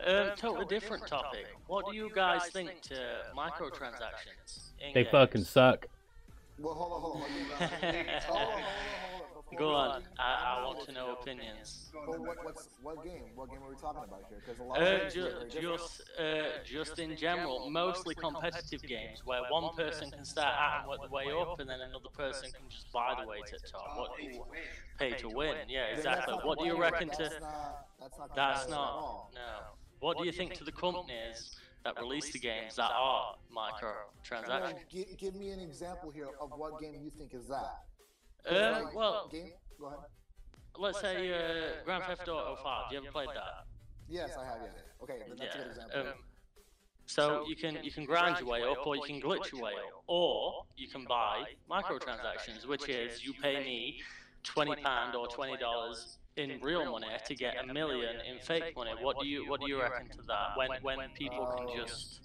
Um, 0.07 0.31
totally 0.37 0.67
different 0.67 1.07
topic. 1.07 1.47
What 1.67 1.91
do 1.91 1.97
you 1.97 2.11
guys 2.15 2.49
think 2.53 2.83
to 2.83 2.95
microtransactions? 3.37 4.71
in 4.81 4.95
They 4.95 5.05
fucking 5.05 5.45
suck. 5.45 5.87
Well, 6.61 6.75
hold 6.75 6.93
on, 6.93 7.01
hold 7.01 7.17
on, 7.17 7.21
hold 7.23 7.53
on. 7.53 7.69
hold 7.71 7.95
on, 7.95 8.05
hold 8.27 8.39
on, 8.39 8.51
hold 8.51 9.23
on. 9.23 9.29
Before 9.35 9.38
Go 9.57 9.75
on, 9.75 10.03
I, 10.19 10.59
I 10.61 10.65
want 10.67 10.85
to 10.87 10.93
know 10.93 11.13
opinions. 11.21 11.91
Well, 12.07 12.19
what, 12.23 12.45
what's 12.45 12.69
what 12.83 13.03
game? 13.03 13.23
What 13.35 13.49
game 13.51 13.61
are 13.65 13.71
we 13.71 13.77
talking 13.77 14.03
about 14.05 14.25
here? 14.29 14.39
Because 14.45 14.61
a 14.61 14.63
lot 14.63 14.79
Uh, 14.79 14.85
of 14.85 15.01
games 15.01 15.15
ju- 15.15 15.61
just, 15.61 16.03
uh, 16.19 16.23
just 16.65 16.99
in 16.99 17.17
general, 17.17 17.71
mostly 17.71 18.15
competitive 18.15 18.83
games 18.83 19.23
where 19.25 19.41
one 19.51 19.75
person 19.75 20.11
can 20.11 20.25
start 20.25 20.55
out 20.55 20.81
and 20.81 20.89
work 20.91 21.09
the 21.09 21.15
way 21.15 21.27
up, 21.33 21.59
and 21.61 21.69
then 21.71 21.81
another 21.81 22.11
person 22.15 22.51
can 22.53 22.69
just 22.69 22.93
buy 22.93 23.17
the 23.21 23.27
way 23.27 23.39
to 23.47 23.53
the 23.53 23.69
top. 23.69 23.97
What 23.97 24.17
Pay 24.17 24.29
to 24.33 24.39
win. 24.39 24.49
pay 24.99 25.11
to 25.13 25.29
win? 25.29 25.57
Yeah, 25.69 25.85
exactly. 25.87 26.35
What 26.43 26.59
do 26.59 26.67
you 26.67 26.79
reckon 26.79 27.09
to? 27.09 27.17
That's 27.19 27.41
not. 27.41 27.87
That's 28.01 28.19
not. 28.19 28.35
That's 28.35 28.65
competitive 28.65 28.65
at 28.65 28.71
not. 28.71 28.93
all. 28.93 29.33
No. 29.35 29.41
What 30.01 30.19
do 30.19 30.25
you 30.25 30.33
think 30.33 30.55
to 30.55 30.65
the 30.65 30.73
companies 30.73 31.57
that 31.85 31.99
release 31.99 32.31
the 32.33 32.39
games 32.39 32.77
that 32.77 32.91
are 32.95 33.35
microtransactions? 33.51 34.49
Well, 34.49 34.73
gi- 34.91 35.17
give 35.17 35.35
me 35.35 35.51
an 35.51 35.61
example 35.61 36.11
here 36.11 36.29
of 36.41 36.51
what 36.57 36.81
game 36.81 37.01
you 37.03 37.11
think 37.11 37.33
is 37.35 37.49
that. 37.49 37.85
Uh, 38.51 38.81
Like, 38.85 38.95
well, 38.95 39.29
game. 39.31 39.53
Go 39.79 39.87
ahead. 39.87 39.99
let's 40.79 41.01
say 41.01 41.33
uh, 41.33 41.85
Grand 41.85 42.05
Theft 42.05 42.29
Auto 42.29 42.57
5. 42.63 42.93
You 42.93 42.99
ever 42.99 43.11
played 43.13 43.29
that? 43.29 43.67
Yes, 44.09 44.31
I 44.39 44.45
have. 44.45 44.59
Yeah. 44.63 45.03
Okay, 45.03 45.19
then 45.27 45.37
that's 45.39 45.55
a 45.55 45.59
good 45.59 45.67
example. 45.69 46.01
Um, 46.01 46.07
so 47.07 47.45
you 47.49 47.57
can 47.57 47.79
you 47.83 47.91
can 47.91 48.05
grind 48.05 48.39
your 48.39 48.49
way 48.49 48.63
up, 48.63 48.87
or 48.87 48.95
you 48.97 49.03
can 49.03 49.21
glitch 49.21 49.51
your 49.53 49.63
way 49.63 49.73
up, 49.73 50.05
or 50.07 50.65
you 50.77 50.89
can 50.89 51.05
buy 51.05 51.43
microtransactions, 51.71 52.67
which 52.67 52.89
is 52.89 53.25
you 53.25 53.33
pay 53.33 53.65
me 53.65 54.01
twenty 54.43 54.77
pound 54.83 55.15
or 55.15 55.27
twenty 55.27 55.57
dollars 55.57 56.19
in 56.37 56.61
real 56.61 56.91
money 56.91 57.07
to 57.27 57.35
get 57.35 57.57
a 57.63 57.67
million 57.73 58.17
in 58.31 58.39
fake 58.41 58.77
money. 58.77 58.91
What 59.01 59.19
do 59.21 59.27
you 59.27 59.49
what 59.49 59.61
do 59.61 59.69
you 59.69 59.81
reckon 59.81 60.09
to 60.11 60.23
that? 60.27 60.57
When 60.57 60.71
when 60.83 61.11
people 61.11 61.47
can 61.57 61.67
just 61.77 62.21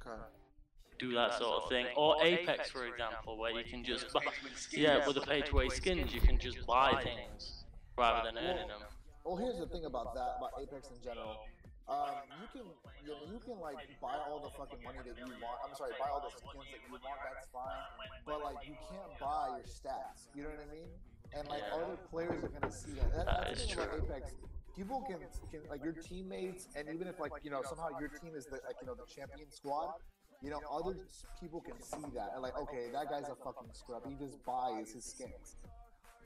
okay. 0.00 0.20
Do 0.98 1.12
that 1.14 1.34
sort 1.34 1.62
of 1.62 1.68
thing, 1.68 1.86
or 1.96 2.16
Apex, 2.22 2.70
for 2.70 2.86
example, 2.86 3.38
where 3.38 3.52
you 3.52 3.64
can 3.64 3.84
just 3.84 4.12
buy, 4.12 4.22
yeah, 4.72 5.06
with 5.06 5.16
the 5.16 5.22
pay-to-win 5.22 5.70
skins, 5.70 6.14
you 6.14 6.20
can 6.20 6.38
just 6.38 6.66
buy 6.66 7.02
things 7.02 7.64
rather 7.98 8.30
than 8.30 8.38
earning 8.38 8.68
them. 8.68 8.80
Well, 9.24 9.36
here's 9.36 9.58
the 9.58 9.66
thing 9.66 9.84
about 9.84 10.14
that, 10.14 10.38
about 10.38 10.52
Apex 10.60 10.88
in 10.90 11.02
general. 11.02 11.34
Um, 11.88 12.18
you 12.42 12.46
can, 12.50 12.66
you 13.02 13.14
know, 13.14 13.22
you 13.30 13.38
can 13.38 13.58
like 13.62 13.78
buy 14.02 14.18
all 14.26 14.42
the 14.42 14.50
fucking 14.58 14.82
money 14.82 14.98
that 15.06 15.14
you 15.18 15.30
want. 15.38 15.58
I'm 15.62 15.74
sorry, 15.78 15.94
buy 15.98 16.10
all 16.10 16.18
the 16.18 16.34
skins 16.34 16.66
that 16.74 16.82
you 16.82 16.98
want. 16.98 17.18
That's 17.22 17.46
fine, 17.54 17.82
but 18.26 18.42
like 18.42 18.58
you 18.66 18.74
can't 18.90 19.14
buy 19.22 19.54
your 19.54 19.66
stats. 19.66 20.26
You 20.34 20.42
know 20.42 20.50
what 20.50 20.66
I 20.66 20.70
mean? 20.74 20.90
And 21.34 21.46
like 21.46 21.62
Yeah. 21.62 21.78
other 21.78 21.96
players 22.10 22.42
are 22.42 22.50
gonna 22.50 22.74
see 22.74 22.90
that. 22.98 23.14
that 23.14 23.26
That 23.26 23.46
that's 23.54 23.62
is 23.62 23.68
the 23.70 23.74
thing 23.74 23.86
about 23.86 24.02
true. 24.02 24.14
Apex. 24.14 24.34
People 24.74 25.00
can, 25.06 25.18
can 25.50 25.62
like 25.70 25.82
your 25.82 25.94
teammates, 25.94 26.66
and 26.74 26.90
even 26.90 27.06
if 27.06 27.18
like 27.18 27.32
you 27.42 27.50
know 27.50 27.62
somehow 27.62 27.88
your 27.98 28.10
team 28.10 28.34
is 28.34 28.46
the 28.46 28.58
like 28.66 28.82
you 28.82 28.86
know 28.86 28.94
the 28.98 29.06
champion 29.06 29.50
squad, 29.50 29.94
you 30.42 30.50
know 30.50 30.60
other 30.70 30.96
people 31.40 31.60
can 31.60 31.80
see 31.80 32.10
that 32.14 32.30
and 32.34 32.42
like 32.42 32.56
okay 32.58 32.88
that 32.92 33.10
guy's 33.10 33.28
a 33.28 33.36
fucking 33.44 33.68
scrub. 33.72 34.02
He 34.08 34.14
just 34.14 34.44
buys 34.44 34.92
his 34.92 35.04
skins. 35.04 35.56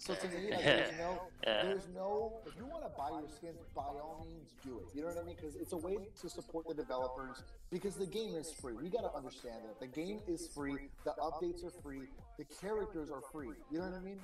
So 0.00 0.14
to 0.14 0.28
me, 0.28 0.50
like, 0.50 0.64
there's 0.64 0.92
no, 0.96 1.28
there's 1.44 1.88
no. 1.94 2.40
If 2.46 2.56
you 2.56 2.64
want 2.64 2.84
to 2.84 2.92
buy 2.96 3.10
your 3.20 3.28
skins, 3.28 3.60
by 3.76 3.82
all 4.00 4.24
means, 4.24 4.56
do 4.64 4.80
it. 4.80 4.86
You 4.96 5.02
know 5.02 5.08
what 5.08 5.18
I 5.22 5.26
mean? 5.26 5.36
Because 5.36 5.56
it's 5.56 5.74
a 5.74 5.76
way 5.76 6.08
to 6.22 6.30
support 6.30 6.66
the 6.66 6.72
developers. 6.72 7.42
Because 7.70 7.96
the 7.96 8.06
game 8.06 8.34
is 8.34 8.50
free. 8.50 8.72
We 8.80 8.88
gotta 8.88 9.12
understand 9.14 9.60
that 9.68 9.78
the 9.78 9.86
game 9.86 10.20
is 10.26 10.48
free. 10.54 10.88
The 11.04 11.12
updates 11.20 11.66
are 11.66 11.82
free. 11.82 12.08
The 12.38 12.46
characters 12.62 13.10
are 13.10 13.20
free. 13.30 13.52
You 13.70 13.80
know 13.80 13.92
what 13.92 14.00
I 14.00 14.00
mean? 14.00 14.20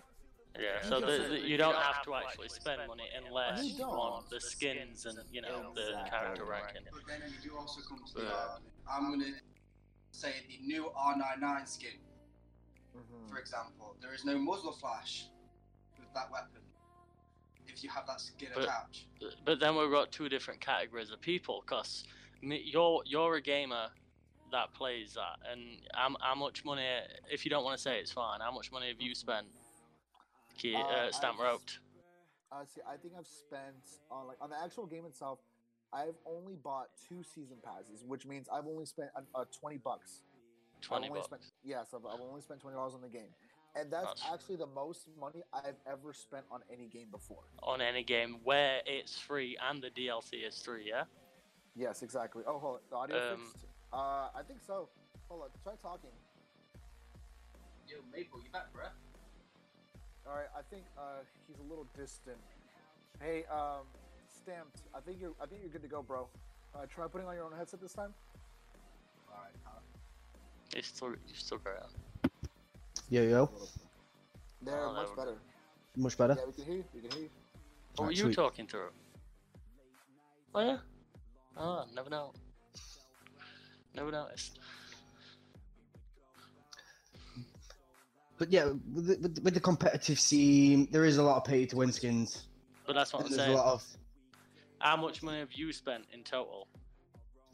Yeah, 0.59 0.81
so 0.81 1.01
the, 1.01 1.29
the, 1.37 1.41
you 1.47 1.59
don't 1.59 1.77
have 1.77 2.03
to 2.05 2.15
actually 2.15 2.49
spend 2.49 2.81
money 2.89 3.05
unless 3.13 3.63
You 3.63 3.85
you 3.85 3.89
want 3.89 4.31
the 4.31 4.41
skins 4.41 5.05
and 5.05 5.19
you 5.31 5.43
know 5.43 5.75
the 5.75 5.93
Exactly. 5.93 6.11
character 6.11 6.45
ranking. 6.49 6.83
But 6.91 7.03
then 7.07 7.21
you 7.29 7.51
do 7.51 7.59
also 7.59 7.83
come 7.87 8.01
to 8.01 8.15
the 8.15 8.23
Yeah. 8.25 8.33
argument. 8.33 8.73
I'm 8.89 9.11
gonna 9.13 9.37
say 10.17 10.33
the 10.49 10.67
new 10.67 10.91
R99 10.97 11.69
skin, 11.69 11.91
Mm-hmm. 12.97 13.29
for 13.31 13.39
example. 13.39 13.95
There 14.01 14.15
is 14.15 14.25
no 14.25 14.39
muzzle 14.39 14.73
flash 14.73 15.27
with 15.99 16.09
that 16.15 16.33
weapon. 16.33 16.63
If 17.69 17.85
you 17.85 17.91
have 17.91 18.07
that 18.07 18.23
skin 18.23 18.49
But- 18.55 18.65
attached. 18.65 19.05
But 19.45 19.61
then 19.61 19.77
we've 19.77 19.91
got 19.91 20.11
two 20.11 20.31
different 20.31 20.61
categories 20.63 21.11
of 21.11 21.21
people, 21.21 21.63
cause 21.67 22.05
you're 22.41 23.03
you're 23.05 23.35
a 23.35 23.43
gamer 23.43 23.89
that 24.51 24.73
plays 24.73 25.13
that, 25.15 25.37
and 25.51 25.61
how, 25.93 26.17
how 26.21 26.35
much 26.35 26.65
money? 26.65 26.87
If 27.31 27.45
you 27.45 27.51
don't 27.51 27.65
want 27.65 27.77
to 27.77 27.83
say, 27.83 27.99
it's 27.99 28.13
fine. 28.13 28.41
How 28.41 28.51
much 28.53 28.73
money 28.73 28.89
have 28.89 29.01
you 29.01 29.15
spent? 29.15 29.49
Key, 30.57 30.75
Uh, 30.75 30.81
uh, 30.81 31.13
stamp 31.13 31.35
I've- 31.39 31.43
roped. 31.49 31.81
Uh, 32.51 32.65
see, 32.65 32.81
I 32.89 32.97
think 32.97 33.13
I've 33.19 33.27
spent 33.27 33.85
on 34.11 34.27
like 34.29 34.39
on 34.41 34.49
the 34.49 34.57
actual 34.65 34.87
game 34.87 35.05
itself. 35.05 35.41
I've 35.93 36.17
only 36.27 36.55
bought 36.57 36.89
two 37.09 37.23
season 37.23 37.57
passes, 37.65 38.05
which 38.07 38.27
means 38.27 38.49
I've 38.53 38.67
only 38.67 38.87
spent 38.87 39.11
uh, 39.17 39.21
uh, 39.41 39.45
twenty 39.59 39.79
bucks. 39.79 40.23
Twenty 40.83 41.09
bucks. 41.09 41.27
Spent, 41.27 41.43
yes, 41.65 41.89
I've, 41.95 42.05
I've 42.07 42.21
only 42.21 42.41
spent 42.43 42.61
twenty 42.61 42.77
dollars 42.77 42.95
on 42.95 43.01
the 43.03 43.09
game, 43.09 43.31
and 43.75 43.91
that's 43.91 44.07
That's- 44.21 44.23
actually 44.33 44.57
the 44.57 44.67
most 44.67 45.09
money 45.19 45.43
I've 45.53 45.79
ever 45.91 46.13
spent 46.13 46.45
on 46.51 46.61
any 46.73 46.87
game 46.89 47.09
before. 47.11 47.45
on 47.63 47.81
any 47.81 48.03
game 48.03 48.39
where 48.45 48.81
it's 48.85 49.19
free 49.19 49.57
and 49.69 49.83
the 49.83 49.91
DLC 49.91 50.47
is 50.47 50.61
free, 50.63 50.87
yeah? 50.89 51.05
Yes, 51.75 52.03
exactly. 52.03 52.43
Oh, 52.47 52.59
hold 52.59 52.75
on. 52.77 52.81
The 52.91 52.97
audio 52.97 53.33
Um, 53.35 53.41
fixed? 53.53 53.67
Uh, 53.93 54.29
I 54.35 54.43
think 54.47 54.61
so. 54.67 54.89
Hold 55.29 55.43
on. 55.43 55.49
Try 55.63 55.75
talking. 55.83 56.11
Yo, 57.87 57.97
Maple, 58.13 58.41
you 58.43 58.51
back, 58.51 58.73
bruh? 58.75 58.91
All 60.27 60.35
right. 60.37 60.49
I 60.57 60.63
think 60.71 60.85
uh, 60.99 61.21
he's 61.47 61.59
a 61.59 61.63
little 61.63 61.87
distant. 61.97 62.39
Hey, 63.21 63.45
um, 63.53 63.85
stamped. 64.47 64.83
I 64.95 65.01
think 65.01 65.19
you're. 65.21 65.33
I 65.43 65.47
think 65.47 65.61
you're 65.63 65.71
good 65.71 65.83
to 65.83 65.89
go, 65.89 66.03
bro. 66.03 66.29
Uh, 66.75 66.87
try 66.89 67.07
putting 67.09 67.27
on 67.27 67.35
your 67.35 67.45
own 67.45 67.53
headset 67.57 67.81
this 67.81 67.93
time. 67.93 68.13
Alright, 69.31 69.53
uh, 69.67 69.71
You 70.77 70.83
still, 70.83 71.11
you 71.11 71.35
still 71.35 71.59
got 71.59 71.89
Yo, 73.09 73.23
yo. 73.23 73.51
There, 74.63 74.75
Oh, 74.87 74.93
much 74.93 75.09
that 75.09 75.17
better. 75.17 75.35
Much 75.97 76.19
better. 76.19 76.37
Yeah, 76.39 76.45
we 76.47 76.53
can 76.53 76.65
hear 76.65 76.75
you. 76.77 76.85
We 76.95 77.01
can 77.01 77.11
hear 77.13 77.21
you. 77.23 77.29
What 77.97 77.99
were 77.99 78.05
Alright, 78.05 78.17
you 78.19 78.23
sweet. 78.25 78.37
talking 78.37 78.67
through? 78.67 78.91
Oh 80.55 80.61
yeah. 80.61 80.79
Oh, 81.57 81.85
never 81.95 82.11
know. 82.11 82.33
Never 83.95 84.11
noticed. 84.13 84.59
But 88.39 88.53
yeah, 88.53 88.67
with 88.95 89.07
the, 89.23 89.41
with 89.41 89.55
the- 89.55 89.61
competitive 89.61 90.21
scene, 90.21 90.89
there 90.91 91.07
is 91.07 91.17
a 91.17 91.23
lot 91.23 91.39
of 91.39 91.45
pay 91.45 91.65
to 91.67 91.77
win 91.77 91.91
skins. 91.91 92.49
But 92.87 92.95
that's 92.95 93.13
what 93.15 93.23
And 93.25 93.31
I'm 93.33 93.37
there's 93.37 93.49
a 93.49 93.53
saying. 93.53 93.57
lot 93.57 93.73
of 93.73 93.85
How 94.79 94.97
much 94.97 95.23
money 95.23 95.39
have 95.39 95.53
you 95.53 95.73
spent 95.73 96.05
in 96.13 96.23
total 96.23 96.69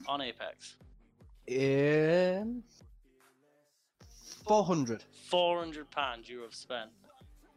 on 0.09 0.21
Apex? 0.21 0.77
um, 1.51 2.63
400 4.47 5.03
Four 5.29 5.59
hundred 5.61 5.91
pounds 5.91 6.29
you 6.29 6.41
have 6.43 6.55
spent 6.55 6.91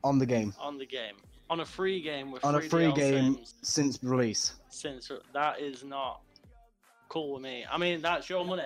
on 0.03 0.17
the 0.19 0.25
game. 0.25 0.53
on 0.59 0.77
the 0.77 0.85
game, 0.85 1.15
on 1.49 1.59
a 1.61 1.65
free 1.65 2.01
game 2.01 2.31
with 2.31 2.43
On 2.45 2.55
a 2.55 2.59
free 2.61 2.69
free 2.69 2.85
DLC 2.85 2.95
game 2.95 3.39
since 3.61 3.99
release. 4.03 4.53
Since 4.69 5.11
that 5.33 5.59
is 5.59 5.83
not 5.83 6.21
cool 7.09 7.33
with 7.33 7.43
me. 7.43 7.65
I 7.69 7.77
mean, 7.77 8.01
that's 8.01 8.29
your 8.29 8.45
money, 8.45 8.63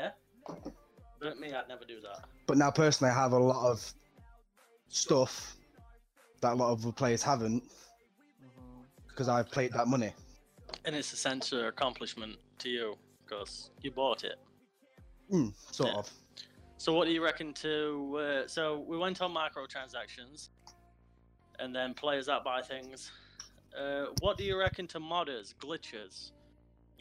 but 1.19 1.39
me, 1.39 1.53
I'd 1.53 1.67
never 1.67 1.85
do 1.85 1.99
that. 2.01 2.25
But 2.47 2.57
now, 2.57 2.71
personally, 2.71 3.12
I 3.12 3.15
have 3.15 3.31
a 3.33 3.39
lot 3.39 3.69
of 3.71 3.93
stuff 4.89 5.55
that 6.41 6.53
a 6.53 6.55
lot 6.55 6.71
of 6.71 6.81
the 6.81 6.91
players 6.91 7.21
haven't 7.23 7.63
Mm-hmm. 7.63 8.81
because 9.07 9.27
I've 9.29 9.49
played 9.51 9.71
that 9.73 9.88
money. 9.88 10.13
And 10.86 10.96
it's 10.96 11.12
a 11.13 11.18
sense 11.18 11.52
of 11.52 11.65
accomplishment 11.65 12.38
to 12.60 12.70
you 12.70 12.96
because 13.26 13.72
you 13.82 13.92
bought 13.92 14.24
it. 14.24 14.36
Mm, 15.32 15.54
sort 15.74 15.89
Yeah. 15.92 16.00
of. 16.00 16.12
So 16.78 16.94
what 16.94 17.06
do 17.06 17.12
you 17.12 17.24
reckon 17.24 17.54
to? 17.56 18.18
Uh, 18.18 18.48
so 18.48 18.80
we 18.80 18.98
went 18.98 19.22
on 19.22 19.34
microtransactions, 19.34 20.50
and 21.60 21.76
then 21.76 21.94
players 21.94 22.26
that 22.28 22.44
buy 22.44 22.62
things. 22.62 23.12
Uh, 23.78 24.06
what 24.22 24.38
do 24.38 24.44
you 24.46 24.58
reckon 24.58 24.88
to 24.88 25.00
modders, 25.00 25.54
glitchers? 25.56 26.32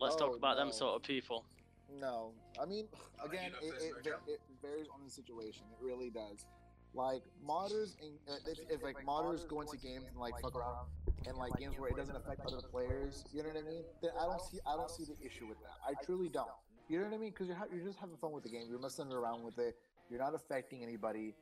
Let's 0.00 0.16
Oh, 0.16 0.18
talk 0.18 0.36
about 0.36 0.56
them 0.56 0.70
sort 0.72 0.96
of 0.96 1.02
people. 1.02 1.44
No, 1.90 2.32
I 2.60 2.66
mean, 2.66 2.88
I'll 3.18 3.26
let 3.28 3.32
you 3.34 3.38
again, 3.38 3.52
go 3.52 3.66
it, 3.66 3.72
first, 3.72 3.84
it, 3.86 3.90
though, 4.04 4.10
va- 4.10 4.18
Joe. 4.26 4.32
it 4.32 4.40
varies 4.60 4.88
on 4.92 5.02
the 5.04 5.10
situation. 5.10 5.62
It 5.72 5.78
really 5.82 6.10
does. 6.10 6.44
Like 6.92 7.22
modders, 7.46 7.94
and 8.02 8.18
uh, 8.28 8.34
if, 8.46 8.58
if 8.68 8.82
like 8.82 8.96
modders 9.06 9.46
go 9.48 9.60
into 9.62 9.76
games 9.78 10.04
and 10.10 10.16
like 10.18 10.34
fuck 10.42 10.54
around, 10.56 10.88
and 11.26 11.36
like 11.36 11.52
games 11.58 11.74
where 11.78 11.90
it 11.90 11.96
doesn't 11.96 12.16
affect 12.16 12.40
other 12.46 12.60
players, 12.70 13.24
you 13.32 13.42
know 13.42 13.48
what 13.48 13.58
I 13.58 13.62
mean? 13.62 13.82
Then 14.02 14.10
I 14.18 14.24
don't 14.26 14.40
see, 14.40 14.58
I 14.66 14.76
don't 14.76 14.90
see 14.90 15.04
the 15.04 15.16
issue 15.24 15.46
with 15.46 15.58
that. 15.60 15.76
I 15.86 15.94
truly 16.04 16.28
don't. 16.28 16.48
You 16.88 16.98
know 16.98 17.04
what 17.04 17.14
I 17.14 17.18
mean? 17.18 17.30
Because 17.30 17.48
you're 17.48 17.56
ha- 17.56 17.68
you're 17.72 17.84
just 17.84 17.98
having 17.98 18.16
fun 18.16 18.32
with 18.32 18.44
the 18.44 18.50
game. 18.50 18.64
You're 18.68 18.80
messing 18.80 19.12
around 19.12 19.44
with 19.44 19.58
it. 19.58 19.76
You're 20.08 20.20
not 20.20 20.34
affecting 20.34 20.82
anybody. 20.82 21.34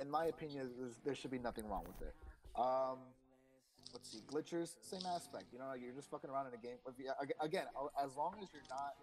In 0.00 0.10
my 0.10 0.26
opinion, 0.26 0.70
there 1.04 1.14
should 1.14 1.30
be 1.30 1.38
nothing 1.38 1.68
wrong 1.68 1.84
with 1.86 2.02
it. 2.06 2.14
Um, 2.58 2.98
let's 3.92 4.10
see, 4.10 4.18
glitchers, 4.26 4.74
same 4.82 5.06
aspect. 5.14 5.44
You 5.52 5.58
know, 5.58 5.72
you're 5.78 5.92
just 5.92 6.10
fucking 6.10 6.28
around 6.28 6.48
in 6.48 6.54
a 6.54 6.62
game. 6.62 6.76
If 6.88 6.98
you, 6.98 7.12
ag- 7.22 7.34
again, 7.40 7.64
as 8.02 8.16
long 8.16 8.34
as 8.42 8.48
you're 8.52 8.62
not 8.68 8.96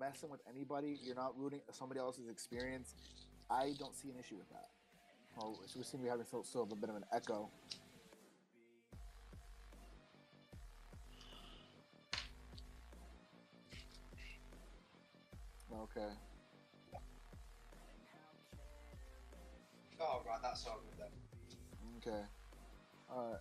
messing 0.00 0.30
with 0.30 0.40
anybody, 0.48 0.98
you're 1.02 1.14
not 1.14 1.38
ruining 1.38 1.60
somebody 1.70 2.00
else's 2.00 2.28
experience. 2.28 2.94
I 3.50 3.74
don't 3.78 3.94
see 3.94 4.08
an 4.08 4.16
issue 4.18 4.36
with 4.36 4.48
that. 4.50 4.68
Oh, 5.40 5.58
so 5.66 5.78
we 5.78 5.84
seem 5.84 6.00
to 6.00 6.04
be 6.04 6.10
having 6.10 6.24
still, 6.24 6.44
still 6.44 6.62
a 6.70 6.74
bit 6.74 6.88
of 6.88 6.96
an 6.96 7.04
echo. 7.12 7.50
Okay. 15.84 16.08
Oh, 20.00 20.22
right, 20.26 20.38
that's 20.42 20.66
all 20.66 20.80
good 20.80 20.98
then. 20.98 21.12
Okay. 21.98 22.22
Alright. 23.12 23.40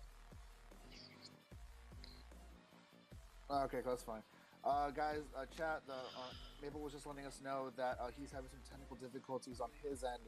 Okay, 3.65 3.79
that's 3.85 4.03
fine. 4.03 4.21
Uh, 4.63 4.91
guys, 4.91 5.21
uh, 5.37 5.45
chat, 5.57 5.81
the, 5.87 5.93
uh, 5.93 6.31
Maple 6.61 6.81
was 6.81 6.93
just 6.93 7.05
letting 7.05 7.25
us 7.25 7.41
know 7.43 7.71
that 7.75 7.97
uh, 8.01 8.07
he's 8.17 8.31
having 8.31 8.49
some 8.49 8.59
technical 8.69 8.95
difficulties 8.95 9.59
on 9.59 9.69
his 9.83 10.03
end. 10.03 10.21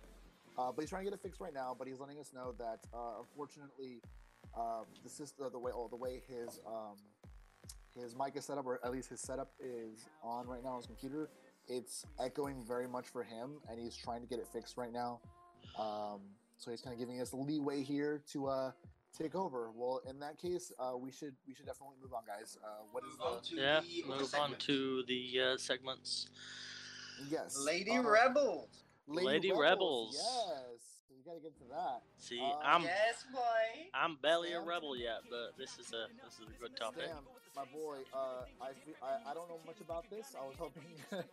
Uh, 0.57 0.71
but 0.71 0.81
he's 0.81 0.89
trying 0.89 1.03
to 1.05 1.11
get 1.11 1.17
it 1.17 1.21
fixed 1.21 1.41
right 1.41 1.53
now. 1.53 1.75
But 1.77 1.87
he's 1.87 1.99
letting 1.99 2.19
us 2.19 2.31
know 2.33 2.53
that 2.57 2.79
uh, 2.93 3.19
unfortunately, 3.19 4.01
uh, 4.57 4.83
the 5.03 5.09
system, 5.09 5.47
the 5.51 5.59
way, 5.59 5.71
oh, 5.73 5.87
the 5.89 5.95
way 5.95 6.21
his 6.27 6.59
um, 6.65 6.95
his 7.95 8.15
mic 8.15 8.35
is 8.35 8.45
set 8.45 8.57
up, 8.57 8.65
or 8.65 8.79
at 8.83 8.91
least 8.91 9.09
his 9.09 9.21
setup 9.21 9.51
is 9.59 10.07
on 10.21 10.47
right 10.47 10.63
now 10.63 10.71
on 10.71 10.77
his 10.77 10.85
computer, 10.85 11.29
it's 11.67 12.05
echoing 12.19 12.63
very 12.67 12.87
much 12.87 13.07
for 13.07 13.23
him, 13.23 13.57
and 13.69 13.79
he's 13.79 13.95
trying 13.95 14.21
to 14.21 14.27
get 14.27 14.39
it 14.39 14.47
fixed 14.51 14.77
right 14.77 14.91
now. 14.93 15.19
Um, 15.79 16.21
so 16.57 16.71
he's 16.71 16.81
kind 16.81 16.93
of 16.93 16.99
giving 16.99 17.19
us 17.21 17.33
leeway 17.33 17.83
here 17.83 18.21
to 18.31 18.47
uh, 18.47 18.71
take 19.17 19.35
over. 19.35 19.71
Well, 19.75 20.01
in 20.09 20.19
that 20.19 20.37
case, 20.37 20.71
uh, 20.79 20.97
we 20.97 21.11
should 21.11 21.35
we 21.47 21.53
should 21.53 21.65
definitely 21.65 21.95
move 22.01 22.13
on, 22.13 22.23
guys. 22.25 22.57
Uh, 22.63 22.83
what 22.91 23.03
is 23.03 23.17
Move 23.19 23.41
the 23.43 23.49
to 23.49 23.55
Yeah, 23.55 23.79
the 23.81 24.03
other 24.13 24.21
move 24.21 24.35
on 24.35 24.55
to 24.59 25.03
the 25.07 25.39
uh, 25.53 25.57
segments. 25.57 26.29
yes, 27.29 27.57
Lady 27.59 27.91
uh, 27.97 28.01
Rebels. 28.03 28.69
Lady 29.07 29.51
Rebels. 29.55 30.15
Yes, 30.15 30.63
you 30.73 30.74
gotta 31.25 31.41
get 31.41 31.57
to 31.57 31.65
that. 31.73 32.01
See, 32.17 32.39
Uh, 32.39 32.57
I'm 32.63 32.83
yes, 32.83 33.25
boy. 33.33 33.89
I'm 33.93 34.15
barely 34.21 34.53
a 34.53 34.61
rebel 34.61 34.95
yet, 34.95 35.25
but 35.29 35.57
this 35.57 35.77
is 35.79 35.91
a 35.93 36.07
this 36.23 36.37
is 36.39 36.47
a 36.53 36.57
good 36.61 36.75
topic. 36.77 37.09
Damn, 37.09 37.25
my 37.55 37.65
boy. 37.73 37.97
Uh, 38.13 38.45
I, 38.61 38.69
I 39.01 39.31
I 39.31 39.33
don't 39.33 39.49
know 39.49 39.59
much 39.65 39.81
about 39.81 40.09
this. 40.09 40.35
I 40.37 40.45
was 40.45 40.55
hoping 40.57 40.85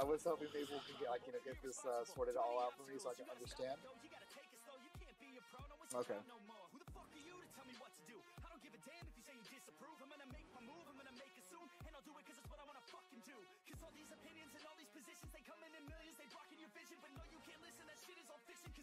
I 0.00 0.02
was 0.04 0.24
hoping 0.24 0.48
maybe 0.52 0.72
we 0.72 0.80
can 0.88 0.96
get 0.98 1.10
like 1.10 1.22
you 1.26 1.32
know 1.36 1.42
get 1.44 1.60
this 1.62 1.78
uh, 1.84 2.04
sorted 2.08 2.36
all 2.36 2.58
out 2.64 2.72
for 2.74 2.88
me 2.90 2.96
so 2.98 3.10
I 3.10 3.14
can 3.14 3.28
understand. 3.28 3.76
Okay. 5.94 6.18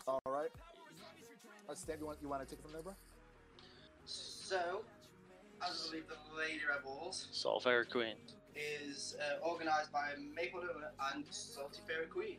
All 0.08 0.22
right. 0.26 0.50
Uh, 1.70 1.76
Stan, 1.76 1.98
you 2.00 2.06
want 2.06 2.18
you 2.22 2.30
want 2.30 2.42
to 2.42 2.48
take 2.50 2.60
it 2.60 2.64
from 2.64 2.74
there, 2.74 2.82
bro? 2.82 2.94
So, 4.06 4.82
as 5.66 5.88
I 5.88 5.92
believe 5.92 6.06
the 6.08 6.38
Lady 6.38 6.62
Rebels 6.68 7.28
Salt 7.32 7.64
Fairy 7.64 7.86
Queen. 7.86 8.16
is 8.56 9.16
uh, 9.20 9.48
organised 9.48 9.92
by 9.92 10.10
Maple 10.36 10.62
Donut 10.62 11.14
and 11.14 11.24
Salty 11.30 11.80
Fairy 11.88 12.08
Queen. 12.08 12.38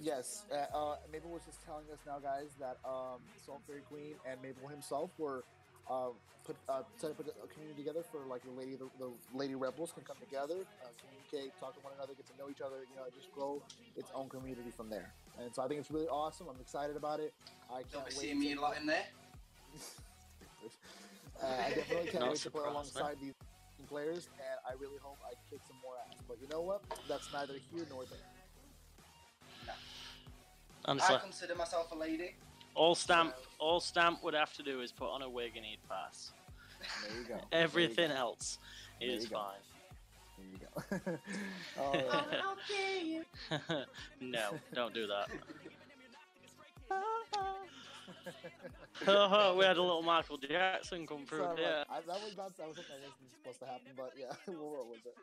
Yes, 0.00 0.44
uh, 0.52 0.76
uh, 0.76 0.96
Maple 1.10 1.30
was 1.30 1.42
just 1.46 1.64
telling 1.64 1.86
us 1.90 1.98
now, 2.06 2.18
guys, 2.18 2.50
that 2.60 2.76
um, 2.84 3.20
Salt 3.44 3.62
Fairy 3.66 3.80
Queen 3.88 4.14
and 4.30 4.40
Maple 4.42 4.68
himself 4.68 5.10
were 5.16 5.44
uh, 5.90 6.08
put 6.44 6.56
uh, 6.68 6.82
set 6.96 7.10
up 7.10 7.18
a, 7.20 7.44
a 7.44 7.48
community 7.48 7.82
together 7.82 8.02
for 8.10 8.20
like 8.28 8.42
the 8.44 8.50
lady, 8.50 8.76
the, 8.76 8.86
the 8.98 9.10
lady 9.34 9.54
rebels 9.54 9.92
can 9.92 10.04
come 10.04 10.16
together, 10.20 10.62
uh, 10.82 10.88
communicate, 10.98 11.58
talk 11.58 11.74
to 11.74 11.80
one 11.80 11.92
another, 11.98 12.14
get 12.14 12.26
to 12.26 12.36
know 12.38 12.48
each 12.50 12.60
other, 12.60 12.86
you 12.88 12.96
know, 12.96 13.02
just 13.14 13.32
grow 13.32 13.62
its 13.96 14.10
own 14.14 14.28
community 14.28 14.70
from 14.70 14.88
there. 14.88 15.12
And 15.42 15.52
so 15.54 15.62
I 15.62 15.68
think 15.68 15.80
it's 15.80 15.90
really 15.90 16.08
awesome. 16.08 16.46
I'm 16.48 16.60
excited 16.60 16.96
about 16.96 17.20
it. 17.20 17.34
I 17.70 17.82
You'll 17.90 18.02
can't 18.02 18.06
be 18.08 18.14
wait. 18.14 18.22
seeing 18.22 18.38
me 18.40 18.52
a 18.54 18.60
lot 18.60 18.76
in 18.78 18.86
there. 18.86 19.06
uh, 21.42 21.46
I 21.46 21.70
definitely 21.74 22.10
can't 22.10 22.24
No 22.24 22.30
wait 22.30 22.38
to 22.38 22.50
play 22.50 22.62
surprise, 22.62 22.70
alongside 22.70 23.16
these 23.20 23.34
players, 23.88 24.28
and 24.38 24.58
I 24.66 24.72
really 24.80 24.98
hope 25.02 25.18
I 25.26 25.34
kick 25.50 25.60
some 25.66 25.76
more 25.82 25.94
ass. 26.08 26.22
But 26.26 26.38
you 26.40 26.48
know 26.48 26.62
what? 26.62 26.82
That's 27.08 27.32
neither 27.32 27.54
here 27.72 27.86
nor 27.90 28.04
there. 28.04 28.18
Honestly, 30.84 31.16
I 31.16 31.18
consider 31.18 31.56
myself 31.56 31.90
a 31.90 31.96
lady. 31.96 32.36
All 32.76 32.94
stamp 32.94 33.34
all 33.58 33.80
stamp 33.80 34.22
would 34.22 34.34
have 34.34 34.52
to 34.54 34.62
do 34.62 34.80
is 34.80 34.92
put 34.92 35.10
on 35.10 35.22
a 35.22 35.28
wig 35.28 35.56
and 35.56 35.64
he'd 35.64 35.78
pass. 35.88 36.30
There 37.08 37.16
you 37.18 37.24
go. 37.24 37.28
There 37.28 37.38
you 37.38 37.42
Everything 37.64 38.10
go. 38.10 38.14
else 38.16 38.58
There 39.00 39.10
is 39.10 39.24
you 39.24 39.30
go. 39.30 39.36
fine. 39.36 39.62
There 40.38 40.46
you 40.52 40.58
go. 41.06 41.18
All 41.82 41.92
right. 43.72 43.86
no, 44.20 44.50
don't 44.74 44.92
do 44.94 45.06
that. 45.06 45.28
we 49.56 49.64
had 49.64 49.76
a 49.76 49.82
little 49.82 50.02
Michael 50.02 50.36
Jackson 50.36 51.06
come 51.06 51.24
through. 51.26 51.38
Sorry, 51.40 51.62
Yeah. 51.62 51.84
I, 51.90 52.00
that 52.00 52.06
was 52.22 52.36
not. 52.36 52.56
That 52.56 52.68
was 52.68 52.76
something 52.76 52.94
that 53.00 53.10
wasn't 53.10 53.30
supposed 53.30 53.58
to 53.60 53.66
happen, 53.66 53.92
but 53.96 54.12
yeah, 54.18 54.32
we'll 54.46 54.70
roll 54.70 54.86
with 54.90 55.06
it. 55.06 55.16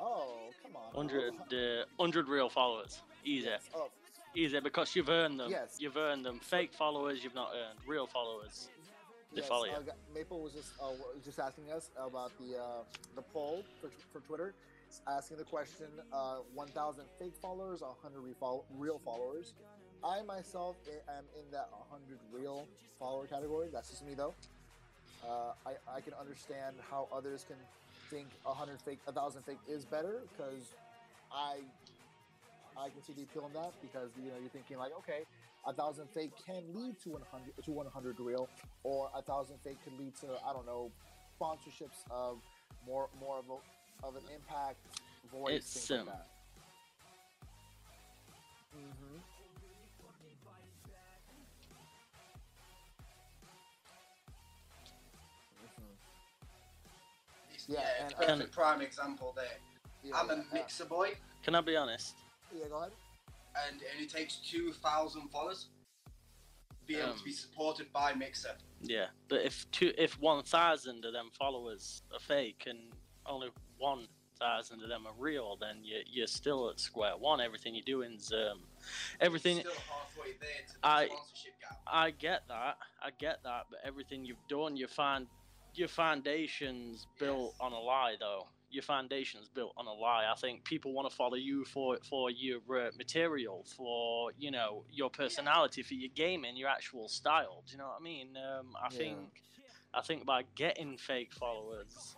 Oh, 0.00 0.50
come 0.62 0.76
on. 0.76 0.94
100, 0.94 1.34
uh, 1.34 1.84
100 1.96 2.28
real 2.28 2.48
followers. 2.48 3.00
Easy. 3.24 3.50
Oh, 3.74 3.88
Easy 4.34 4.60
because 4.60 4.94
you've 4.94 5.08
earned 5.08 5.40
them. 5.40 5.50
Yes. 5.50 5.76
You've 5.80 5.96
earned 5.96 6.24
them. 6.24 6.38
Fake 6.38 6.72
followers, 6.72 7.22
you've 7.22 7.34
not 7.34 7.50
earned. 7.54 7.78
Real 7.86 8.06
followers. 8.06 8.68
They 9.34 9.40
yes, 9.40 9.48
follow 9.48 9.64
you. 9.64 9.72
uh, 9.72 9.92
Maple 10.14 10.40
was 10.40 10.52
just 10.52 10.72
uh, 10.82 10.90
was 11.14 11.24
just 11.24 11.38
asking 11.38 11.70
us 11.70 11.90
about 11.96 12.32
the 12.40 12.56
uh, 12.58 12.82
the 13.14 13.22
poll 13.22 13.62
for, 13.80 13.90
for 14.12 14.26
Twitter, 14.26 14.54
It's 14.88 15.02
asking 15.06 15.36
the 15.36 15.44
question: 15.44 15.86
uh, 16.12 16.38
1,000 16.54 17.04
fake 17.18 17.34
followers, 17.40 17.80
100 17.80 18.20
refol- 18.22 18.64
real 18.76 18.98
followers. 19.04 19.54
I 20.02 20.22
myself 20.22 20.76
am 21.08 21.24
in 21.38 21.48
that 21.52 21.68
100 21.90 22.18
real 22.32 22.66
follower 22.98 23.26
category. 23.26 23.68
That's 23.72 23.90
just 23.90 24.04
me 24.04 24.14
though. 24.14 24.34
Uh, 25.24 25.52
I 25.64 25.72
I 25.96 26.00
can 26.00 26.14
understand 26.14 26.76
how 26.90 27.06
others 27.12 27.44
can 27.46 27.56
think 28.10 28.28
a 28.44 28.50
100 28.50 28.80
fake, 28.82 28.98
a 29.06 29.12
1,000 29.12 29.42
fake 29.42 29.58
is 29.68 29.84
better 29.84 30.22
because 30.32 30.74
I 31.32 31.58
I 32.76 32.88
can 32.88 33.02
see 33.02 33.12
the 33.12 33.22
appeal 33.22 33.46
in 33.46 33.52
that 33.54 33.72
because 33.82 34.10
you 34.16 34.30
know 34.30 34.38
you're 34.40 34.50
thinking 34.50 34.78
like 34.78 34.92
okay, 34.98 35.22
a 35.66 35.72
thousand 35.72 36.08
fake 36.10 36.32
can 36.46 36.62
lead 36.74 36.98
to 37.02 37.10
100 37.10 37.64
to 37.64 37.70
100 37.70 38.20
real, 38.20 38.48
or 38.84 39.10
a 39.14 39.22
thousand 39.22 39.56
fake 39.62 39.78
could 39.84 39.98
lead 39.98 40.14
to 40.16 40.26
I 40.46 40.52
don't 40.52 40.66
know 40.66 40.90
sponsorships 41.40 42.04
of 42.10 42.38
more 42.86 43.08
more 43.20 43.38
of 43.38 43.44
a, 43.50 44.06
of 44.06 44.16
an 44.16 44.22
impact 44.34 44.78
voice 45.32 45.56
It's, 45.56 45.86
things 45.86 45.90
like 45.90 46.00
um, 46.00 46.06
that. 46.06 46.26
hmm 48.74 49.09
Yeah, 57.68 57.80
Yeah, 57.80 58.06
and- 58.06 58.16
perfect 58.16 58.52
prime 58.52 58.80
example 58.80 59.32
there. 59.36 59.58
Yeah, 60.02 60.16
I'm 60.16 60.30
a 60.30 60.36
yeah, 60.36 60.42
mixer 60.52 60.84
boy, 60.86 61.14
Can 61.42 61.54
I 61.54 61.60
be 61.60 61.76
honest? 61.76 62.16
Yeah, 62.54 62.68
go 62.68 62.78
ahead. 62.78 62.92
and 63.68 63.80
it 63.82 63.88
only 63.94 64.06
takes 64.06 64.36
2,000 64.36 65.28
followers 65.28 65.68
to 66.06 66.86
be 66.86 66.96
able 66.96 67.10
Um, 67.10 67.18
to 67.18 67.24
be 67.24 67.32
supported 67.32 67.92
by 67.92 68.14
Mixer. 68.14 68.56
Yeah, 68.80 69.08
but 69.28 69.42
if 69.42 69.70
two, 69.72 69.92
if 69.98 70.18
one 70.20 70.42
thousand 70.44 71.04
of 71.04 71.12
them 71.12 71.30
followers 71.38 72.02
are 72.12 72.18
fake 72.20 72.64
and 72.66 72.92
only 73.26 73.50
one 73.76 74.08
thousand 74.38 74.82
of 74.82 74.88
them 74.88 75.06
are 75.06 75.12
real, 75.18 75.56
then 75.56 75.84
you 75.84 76.02
you're 76.06 76.26
still 76.26 76.70
at 76.70 76.80
square 76.80 77.16
one. 77.18 77.40
Everything 77.42 77.74
you're 77.74 77.82
doing's 77.84 78.32
um, 78.32 78.62
everything. 79.20 79.58
Still 79.60 79.72
halfway 79.72 80.32
there 80.40 80.48
to 80.68 80.72
the 80.72 80.86
I- 80.86 81.06
sponsorship 81.08 81.60
gap. 81.60 81.80
I 81.86 82.10
get 82.12 82.48
that, 82.48 82.78
I 83.02 83.10
get 83.18 83.42
that, 83.42 83.66
but 83.70 83.80
everything 83.84 84.24
you've 84.24 84.46
done, 84.48 84.76
you 84.76 84.86
find 84.86 85.26
your 85.74 85.88
foundation's 85.88 87.06
built 87.18 87.52
Yes. 87.52 87.60
on 87.60 87.72
a 87.72 87.78
lie, 87.80 88.16
though. 88.18 88.48
Your 88.70 88.82
foundation's 88.82 89.48
built 89.48 89.72
on 89.76 89.86
a 89.86 89.92
lie. 89.92 90.26
I 90.30 90.34
think 90.36 90.64
people 90.64 90.92
want 90.92 91.10
to 91.10 91.16
follow 91.16 91.34
you 91.36 91.64
for 91.64 91.98
for 92.08 92.30
your 92.30 92.60
uh, 92.70 92.90
material, 92.96 93.64
for 93.76 94.32
you 94.38 94.50
know 94.50 94.84
your 94.90 95.10
personality, 95.10 95.82
for 95.82 95.94
your 95.94 96.10
gaming, 96.14 96.56
your 96.56 96.68
actual 96.68 97.08
style. 97.08 97.62
Do 97.66 97.72
you 97.72 97.78
know 97.78 97.88
what 97.88 98.00
I 98.00 98.02
mean? 98.02 98.36
Um, 98.36 98.76
I 98.80 98.88
Yeah. 98.92 98.98
think, 98.98 99.42
I 99.92 100.02
think 100.02 100.24
by 100.24 100.44
getting 100.54 100.96
fake 100.98 101.32
followers, 101.32 102.14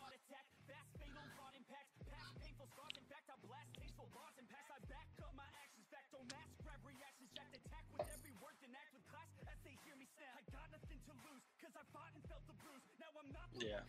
yeah. 13.63 13.81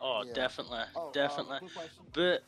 Oh, 0.00 0.22
Yeah. 0.24 0.32
definitely, 0.32 0.80
Oh, 0.96 1.08
uh, 1.08 1.12
definitely. 1.12 1.58
quick 1.58 1.74
question. 1.74 2.04
But 2.12 2.42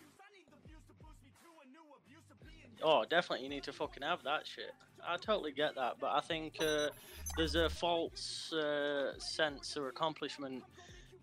oh, 2.83 3.05
definitely, 3.05 3.45
you 3.45 3.51
need 3.51 3.62
to 3.64 3.73
fucking 3.73 4.03
have 4.03 4.23
that 4.25 4.47
shit. 4.47 4.73
I 5.07 5.16
totally 5.16 5.53
get 5.53 5.75
that, 5.75 5.97
but 6.01 6.11
I 6.12 6.21
think 6.21 6.55
uh, 6.62 6.88
there's 7.37 7.57
a 7.57 7.68
false 7.68 8.53
uh, 8.53 9.18
sense 9.18 9.77
of 9.77 9.85
accomplishment 9.85 10.62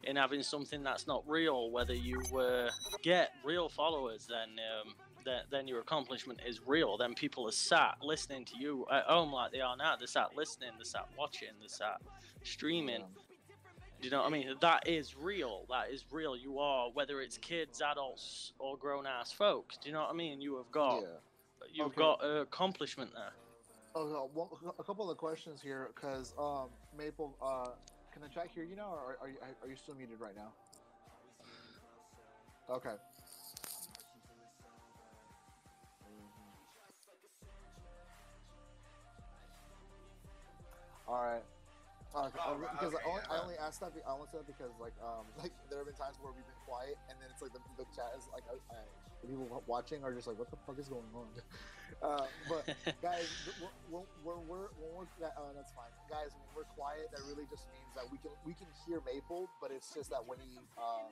in 0.03 0.15
having 0.15 0.43
something 0.43 0.83
that's 0.83 1.07
not 1.07 1.23
real. 1.27 1.71
Whether 1.71 1.93
you 1.93 2.21
uh, 2.37 2.69
get 3.01 3.31
real 3.43 3.69
followers, 3.69 4.27
then 4.27 4.49
um, 4.59 4.93
then 5.25 5.41
then 5.49 5.67
your 5.67 5.79
accomplishment 5.79 6.39
is 6.45 6.59
real. 6.65 6.97
Then 6.97 7.13
people 7.13 7.47
are 7.47 7.53
sat 7.53 7.95
listening 8.03 8.45
to 8.45 8.57
you 8.57 8.85
at 8.91 9.05
home 9.05 9.31
like 9.31 9.51
they 9.51 9.61
are 9.61 9.77
now. 9.77 9.95
They're 9.95 10.07
sat 10.07 10.35
listening. 10.35 10.71
They're 10.77 10.85
sat 10.85 11.07
watching. 11.17 11.49
They're 11.59 11.69
sat 11.69 12.01
streaming. 12.43 13.03
Do 13.99 14.05
you 14.05 14.11
know 14.11 14.19
what 14.19 14.27
I 14.27 14.29
mean? 14.29 14.55
That 14.61 14.87
is 14.87 15.15
real. 15.17 15.65
That 15.69 15.91
is 15.91 16.05
real. 16.09 16.37
You 16.37 16.59
are, 16.59 16.89
whether 16.93 17.19
it's 17.21 17.37
kids, 17.37 17.81
adults, 17.81 18.53
or 18.57 18.77
grown 18.77 19.05
ass 19.05 19.31
folks. 19.31 19.77
Do 19.77 19.89
you 19.89 19.93
know 19.93 20.01
what 20.01 20.11
I 20.11 20.13
mean? 20.13 20.39
You 20.39 20.55
have 20.55 20.71
got, 20.71 21.01
Yeah. 21.01 21.07
you've 21.73 21.87
Okay. 21.87 21.97
got 21.97 22.23
uh, 22.23 22.41
accomplishment 22.41 23.11
there. 23.13 23.33
Oh, 23.95 24.49
a 24.79 24.83
couple 24.83 25.09
of 25.11 25.17
questions 25.17 25.61
here, 25.61 25.89
because 25.93 26.33
um, 26.39 26.69
Maple, 26.97 27.35
uh, 27.41 27.71
can 28.13 28.21
the 28.21 28.29
chat 28.29 28.47
hear 28.53 28.63
you 28.63 28.75
now, 28.75 28.91
or 28.93 28.99
are, 28.99 29.17
are 29.21 29.29
you 29.29 29.35
are 29.63 29.67
you 29.67 29.75
still 29.75 29.95
muted 29.95 30.19
right 30.19 30.35
now? 30.35 30.53
Okay. 32.69 32.95
All 41.07 41.23
right. 41.23 41.41
Uh, 42.15 42.29
Oh, 42.41 42.57
uh, 42.57 42.57
because 42.73 42.93
okay, 42.93 43.03
I, 43.05 43.09
only, 43.09 43.21
yeah. 43.21 43.33
I 43.33 43.41
only 43.41 43.57
asked 43.61 43.79
that. 43.81 43.93
be- 43.93 44.01
I 44.01 44.11
only 44.11 44.27
said 44.31 44.41
because 44.49 44.73
like 44.81 44.97
um 44.97 45.29
like 45.41 45.53
there 45.69 45.77
have 45.77 45.85
been 45.87 45.95
times 45.95 46.17
where 46.21 46.33
we've 46.33 46.45
been 46.45 46.63
quiet 46.65 46.97
and 47.09 47.15
then 47.21 47.29
it's 47.29 47.41
like 47.41 47.53
the, 47.53 47.61
the 47.77 47.85
chat 47.93 48.09
is 48.17 48.25
like 48.33 48.43
I, 48.49 48.57
I, 48.73 48.81
the 49.21 49.27
people 49.27 49.45
watching 49.67 50.03
are 50.03 50.13
just 50.13 50.25
like 50.25 50.39
what 50.39 50.49
the 50.49 50.57
fuck 50.65 50.79
is 50.79 50.87
going 50.87 51.05
on, 51.13 51.27
uh, 52.01 52.25
but 52.47 52.65
guys, 53.01 53.27
when, 53.91 54.03
when 54.23 54.37
we're 54.47 54.73
when 54.79 54.91
we're 54.95 55.09
uh, 55.21 55.53
that's 55.53 55.71
fine, 55.73 55.91
guys. 56.09 56.31
When 56.33 56.47
we're 56.55 56.69
quiet, 56.73 57.11
that 57.11 57.21
really 57.27 57.45
just 57.51 57.67
means 57.69 57.91
that 57.95 58.09
we 58.09 58.17
can 58.17 58.31
we 58.45 58.53
can 58.53 58.67
hear 58.87 59.01
Maple, 59.05 59.49
but 59.61 59.71
it's 59.71 59.93
just 59.93 60.09
that 60.09 60.25
when 60.25 60.39
he 60.39 60.57
um, 60.79 61.11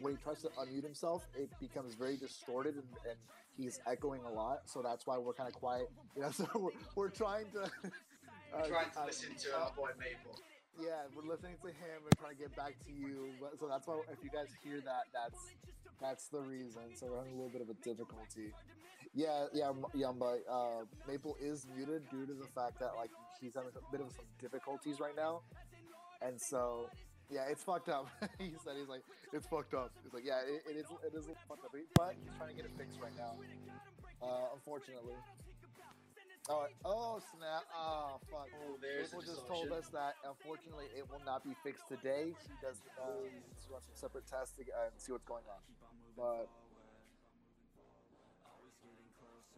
when 0.00 0.16
he 0.16 0.22
tries 0.22 0.40
to 0.42 0.48
unmute 0.58 0.82
himself, 0.82 1.28
it 1.36 1.50
becomes 1.60 1.94
very 1.94 2.16
distorted 2.16 2.74
and, 2.74 2.88
and 3.08 3.18
he's 3.56 3.80
echoing 3.86 4.22
a 4.24 4.32
lot. 4.32 4.62
So 4.64 4.80
that's 4.82 5.06
why 5.06 5.18
we're 5.18 5.34
kind 5.34 5.48
of 5.48 5.54
quiet. 5.54 5.88
You 6.16 6.22
know, 6.22 6.30
so 6.30 6.48
we're, 6.54 6.70
we're 6.96 7.10
trying 7.10 7.46
to. 7.52 7.70
Uh, 8.54 8.66
trying 8.66 8.90
to 8.90 9.00
uh, 9.00 9.06
listen 9.06 9.34
to 9.34 9.56
our 9.56 9.70
boy 9.76 9.90
Maple. 9.98 10.38
yeah, 10.80 11.08
we're 11.16 11.28
listening 11.28 11.56
to 11.62 11.68
him 11.68 12.04
and 12.04 12.14
trying 12.18 12.36
to 12.36 12.40
get 12.40 12.56
back 12.56 12.74
to 12.86 12.92
you. 12.92 13.32
But, 13.40 13.58
so 13.58 13.68
that's 13.68 13.86
why 13.86 14.00
if 14.12 14.22
you 14.22 14.30
guys 14.30 14.48
hear 14.62 14.80
that, 14.84 15.08
that's 15.12 15.40
that's 16.00 16.28
the 16.28 16.40
reason. 16.40 16.82
So 16.96 17.06
we're 17.10 17.18
having 17.18 17.34
a 17.34 17.36
little 17.36 17.52
bit 17.52 17.62
of 17.62 17.70
a 17.70 17.78
difficulty. 17.82 18.52
Yeah, 19.14 19.46
yeah, 19.52 19.72
Yumba. 19.94 20.40
Uh, 20.48 20.84
Maple 21.06 21.36
is 21.40 21.66
muted 21.76 22.08
due 22.10 22.26
to 22.26 22.32
the 22.32 22.48
fact 22.54 22.80
that 22.80 22.96
like 22.96 23.10
he's 23.40 23.54
having 23.54 23.70
a 23.76 23.92
bit 23.92 24.00
of 24.00 24.12
some 24.12 24.24
difficulties 24.40 25.00
right 25.00 25.16
now, 25.16 25.42
and 26.22 26.40
so 26.40 26.88
yeah, 27.30 27.44
it's 27.48 27.62
fucked 27.62 27.88
up. 27.88 28.08
he 28.38 28.52
said 28.64 28.74
he's 28.78 28.88
like 28.88 29.02
it's 29.32 29.46
fucked 29.46 29.74
up. 29.74 29.92
He's 30.02 30.12
like 30.12 30.24
yeah, 30.24 30.40
it, 30.44 30.62
it 30.70 30.76
is 30.76 30.86
it 31.04 31.16
is 31.16 31.26
fucked 31.48 31.64
up, 31.64 31.72
but 31.72 31.80
he's 31.80 32.32
trying 32.36 32.50
to 32.50 32.56
get 32.56 32.64
it 32.64 32.72
fixed 32.76 32.98
right 33.00 33.16
now. 33.16 33.36
Uh, 34.22 34.54
unfortunately. 34.54 35.14
Oh, 36.50 36.66
oh 36.84 37.20
snap! 37.30 37.62
Oh 37.70 38.18
fuck! 38.26 38.50
Oh, 38.50 38.74
there's 38.82 39.14
Maple 39.14 39.22
just 39.22 39.46
told 39.46 39.70
us 39.70 39.86
that 39.94 40.18
unfortunately 40.26 40.90
it 40.90 41.06
will 41.06 41.22
not 41.24 41.44
be 41.44 41.54
fixed 41.62 41.86
today. 41.86 42.34
He 42.34 42.54
does 42.58 42.82
uh, 42.98 43.06
to 43.06 43.66
run 43.70 43.82
some 43.82 43.94
separate 43.94 44.26
tests 44.26 44.58
to, 44.58 44.62
uh, 44.74 44.90
and 44.90 44.98
see 44.98 45.12
what's 45.12 45.24
going 45.24 45.46
on. 45.46 45.62
But 46.18 46.50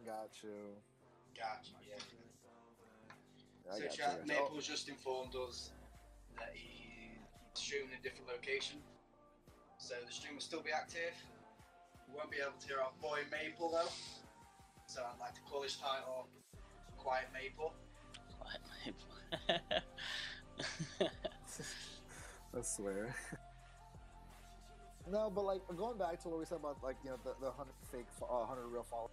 got 0.05 0.29
you. 0.43 0.77
Gotcha, 1.33 1.73
yeah. 1.89 1.97
I 3.65 3.77
so 3.77 3.81
got 3.81 3.91
chat, 3.91 4.21
you. 4.27 4.33
Oh, 4.37 4.59
just 4.61 4.87
informed 4.87 5.33
us 5.35 5.71
that 6.37 6.53
he's 6.53 7.17
streaming 7.57 7.89
in 7.89 7.99
a 7.99 8.03
different 8.03 8.29
location. 8.29 8.77
So 9.79 9.95
the 10.05 10.13
stream 10.13 10.35
will 10.35 10.45
still 10.45 10.61
be 10.61 10.71
active. 10.71 11.17
We 12.07 12.13
won't 12.15 12.29
be 12.29 12.37
able 12.37 12.53
to 12.61 12.67
hear 12.67 12.77
our 12.77 12.93
boy 13.01 13.25
Maple 13.33 13.71
though. 13.73 13.89
So 14.85 15.01
I'd 15.01 15.19
like 15.19 15.33
to 15.33 15.41
call 15.49 15.61
this 15.65 15.77
title 15.81 16.29
Quiet 17.05 17.27
Maple. 17.31 17.71
Quiet 18.39 18.61
Maple. 18.83 19.79
I 22.57 22.61
swear. 22.63 23.15
no, 25.11 25.29
but 25.29 25.45
like 25.45 25.61
going 25.77 25.99
back 25.99 26.19
to 26.23 26.29
what 26.29 26.39
we 26.39 26.45
said 26.45 26.55
about 26.55 26.77
like 26.83 26.95
you 27.03 27.11
know 27.11 27.17
the, 27.23 27.35
the 27.39 27.51
hundred 27.51 27.73
fake, 27.91 28.05
uh, 28.23 28.45
hundred 28.45 28.67
real 28.69 28.83
followers. 28.89 29.11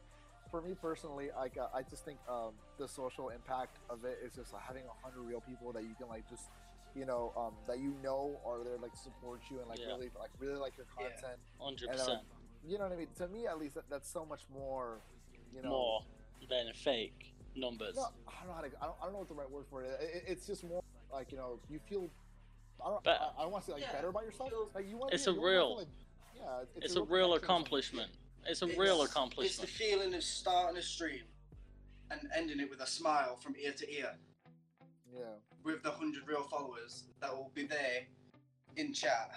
For 0.51 0.63
me 0.63 0.75
personally, 0.81 1.29
like 1.37 1.59
uh, 1.59 1.67
I 1.75 1.83
just 1.83 2.05
think 2.07 2.19
um, 2.31 2.53
the 2.79 2.89
social 2.89 3.29
impact 3.29 3.77
of 3.91 4.07
it 4.07 4.19
is 4.25 4.33
just 4.35 4.55
like, 4.55 4.63
having 4.63 4.85
a 4.85 5.07
hundred 5.07 5.23
real 5.29 5.43
people 5.43 5.71
that 5.73 5.83
you 5.83 5.95
can 5.99 6.09
like 6.09 6.27
just 6.31 6.49
you 6.95 7.05
know 7.05 7.33
um, 7.37 7.53
that 7.69 7.79
you 7.79 7.95
know 8.03 8.41
are 8.47 8.65
there 8.65 8.79
like 8.81 8.97
support 8.97 9.41
you 9.51 9.59
and 9.61 9.69
like 9.69 9.81
Yeah. 9.81 9.89
really 9.93 10.09
like 10.19 10.31
really 10.39 10.57
like 10.59 10.79
your 10.79 10.87
Yeah. 10.99 11.09
content. 11.11 11.41
Hundred 11.61 11.91
And, 11.91 12.01
uh, 12.01 12.05
percent 12.05 12.21
You 12.67 12.79
know 12.79 12.85
what 12.85 12.93
I 12.95 12.97
mean? 12.97 13.09
To 13.19 13.29
me, 13.29 13.47
at 13.47 13.59
least, 13.59 13.75
that, 13.75 13.85
that's 13.91 14.11
so 14.11 14.25
much 14.25 14.43
more. 14.53 15.01
You 15.55 15.61
know, 15.63 15.69
more 15.69 16.01
than 16.49 16.73
fake 16.73 17.32
numbers. 17.57 17.97
No, 17.97 18.03
I 18.29 18.33
don't 18.41 18.49
know 18.49 18.55
how 18.55 18.61
to. 18.63 18.67
I 18.81 18.85
don't, 18.87 18.97
I 19.01 19.05
don't 19.05 19.13
know 19.13 19.19
what 19.21 19.29
the 19.29 19.35
right 19.35 19.51
word 19.51 19.65
for 19.71 19.83
it. 19.83 19.89
is. 20.01 20.09
It- 20.17 20.25
it's 20.27 20.47
just 20.47 20.65
more 20.65 20.83
like 21.13 21.31
you 21.33 21.39
know, 21.39 21.59
you 21.71 21.79
feel. 21.89 22.09
I 22.85 22.91
don't. 22.91 23.05
But- 23.05 23.21
I, 23.21 23.41
I 23.41 23.43
don't 23.43 23.53
want 23.53 23.65
to 23.65 23.71
say 23.71 23.75
like 23.75 23.83
Yeah, 23.83 23.93
better 23.93 24.09
about 24.09 24.25
yourself. 24.25 24.53
Like 24.75 24.89
you 24.89 24.97
want. 24.97 25.13
It's 25.15 25.27
you 25.27 25.37
a 25.39 25.45
real- 25.45 25.77
Like, 25.79 25.87
yeah, 26.37 26.63
it's, 26.77 26.87
it's 26.87 26.97
a 26.97 27.03
real 27.03 27.29
connection 27.29 27.45
accomplishment. 27.45 28.11
It's 28.47 28.63
a 28.63 28.67
real 28.67 29.03
accomplishment. 29.03 29.47
It's 29.47 29.59
the 29.59 29.67
feeling 29.69 30.13
of 30.15 30.23
starting 30.25 30.77
a 30.77 30.83
stream 30.83 31.23
and 32.11 32.21
ending 32.35 32.59
it 32.61 32.69
with 32.69 32.81
a 32.81 32.87
smile 32.87 33.37
from 33.37 33.55
ear 33.63 33.73
to 33.73 33.95
ear 33.95 34.13
Yeah. 35.15 35.21
with 35.63 35.83
the 35.85 35.91
100 35.91 36.27
real 36.27 36.43
followers 36.43 37.05
that 37.21 37.31
will 37.33 37.53
be 37.55 37.67
there 37.67 38.03
in 38.77 38.93
chat 38.93 39.31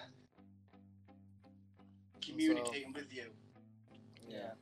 communicating 2.22 2.91
with 2.93 3.13
you. 3.13 3.26
Yeah. 4.28 4.53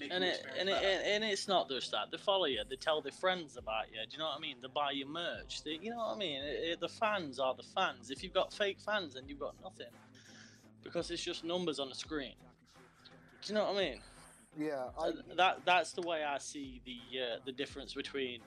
Make 0.00 0.12
And 0.12 0.24
it 0.24 0.44
and 0.58 0.68
it 0.68 0.72
better. 0.80 1.02
and 1.04 1.24
it's 1.24 1.48
not 1.48 1.68
just 1.68 1.90
that. 1.92 2.10
They 2.10 2.18
follow 2.18 2.46
you. 2.46 2.62
They 2.68 2.76
tell 2.76 3.00
their 3.00 3.12
friends 3.12 3.56
about 3.56 3.86
you. 3.92 3.98
Do 4.04 4.12
you 4.12 4.18
know 4.18 4.26
what 4.26 4.36
I 4.36 4.40
mean? 4.40 4.56
They 4.62 4.68
buy 4.72 4.92
your 4.92 5.08
merch. 5.08 5.62
They, 5.64 5.78
you 5.82 5.90
know 5.90 5.98
what 5.98 6.16
I 6.16 6.18
mean? 6.18 6.42
It, 6.42 6.70
it- 6.72 6.80
the 6.80 6.88
fans 6.88 7.38
are 7.38 7.54
the 7.54 7.62
fans. 7.74 8.10
If 8.10 8.22
you've 8.22 8.34
got 8.34 8.52
fake 8.52 8.78
fans, 8.84 9.14
then 9.14 9.24
you've 9.26 9.40
got 9.40 9.54
nothing, 9.62 9.92
because 10.82 11.10
it's 11.10 11.22
just 11.22 11.44
numbers 11.44 11.78
on 11.78 11.88
the 11.88 11.94
screen. 11.94 12.34
Do 13.42 13.52
you 13.52 13.54
know 13.54 13.64
what 13.72 13.76
I 13.76 13.78
mean? 13.90 14.00
Yeah, 14.58 14.88
I, 15.00 15.12
that 15.36 15.60
that's 15.64 15.92
the 15.92 16.02
way 16.02 16.24
I 16.24 16.38
see 16.38 16.80
the 16.84 17.20
uh, 17.20 17.36
the 17.44 17.52
difference 17.52 17.94
between 17.94 18.40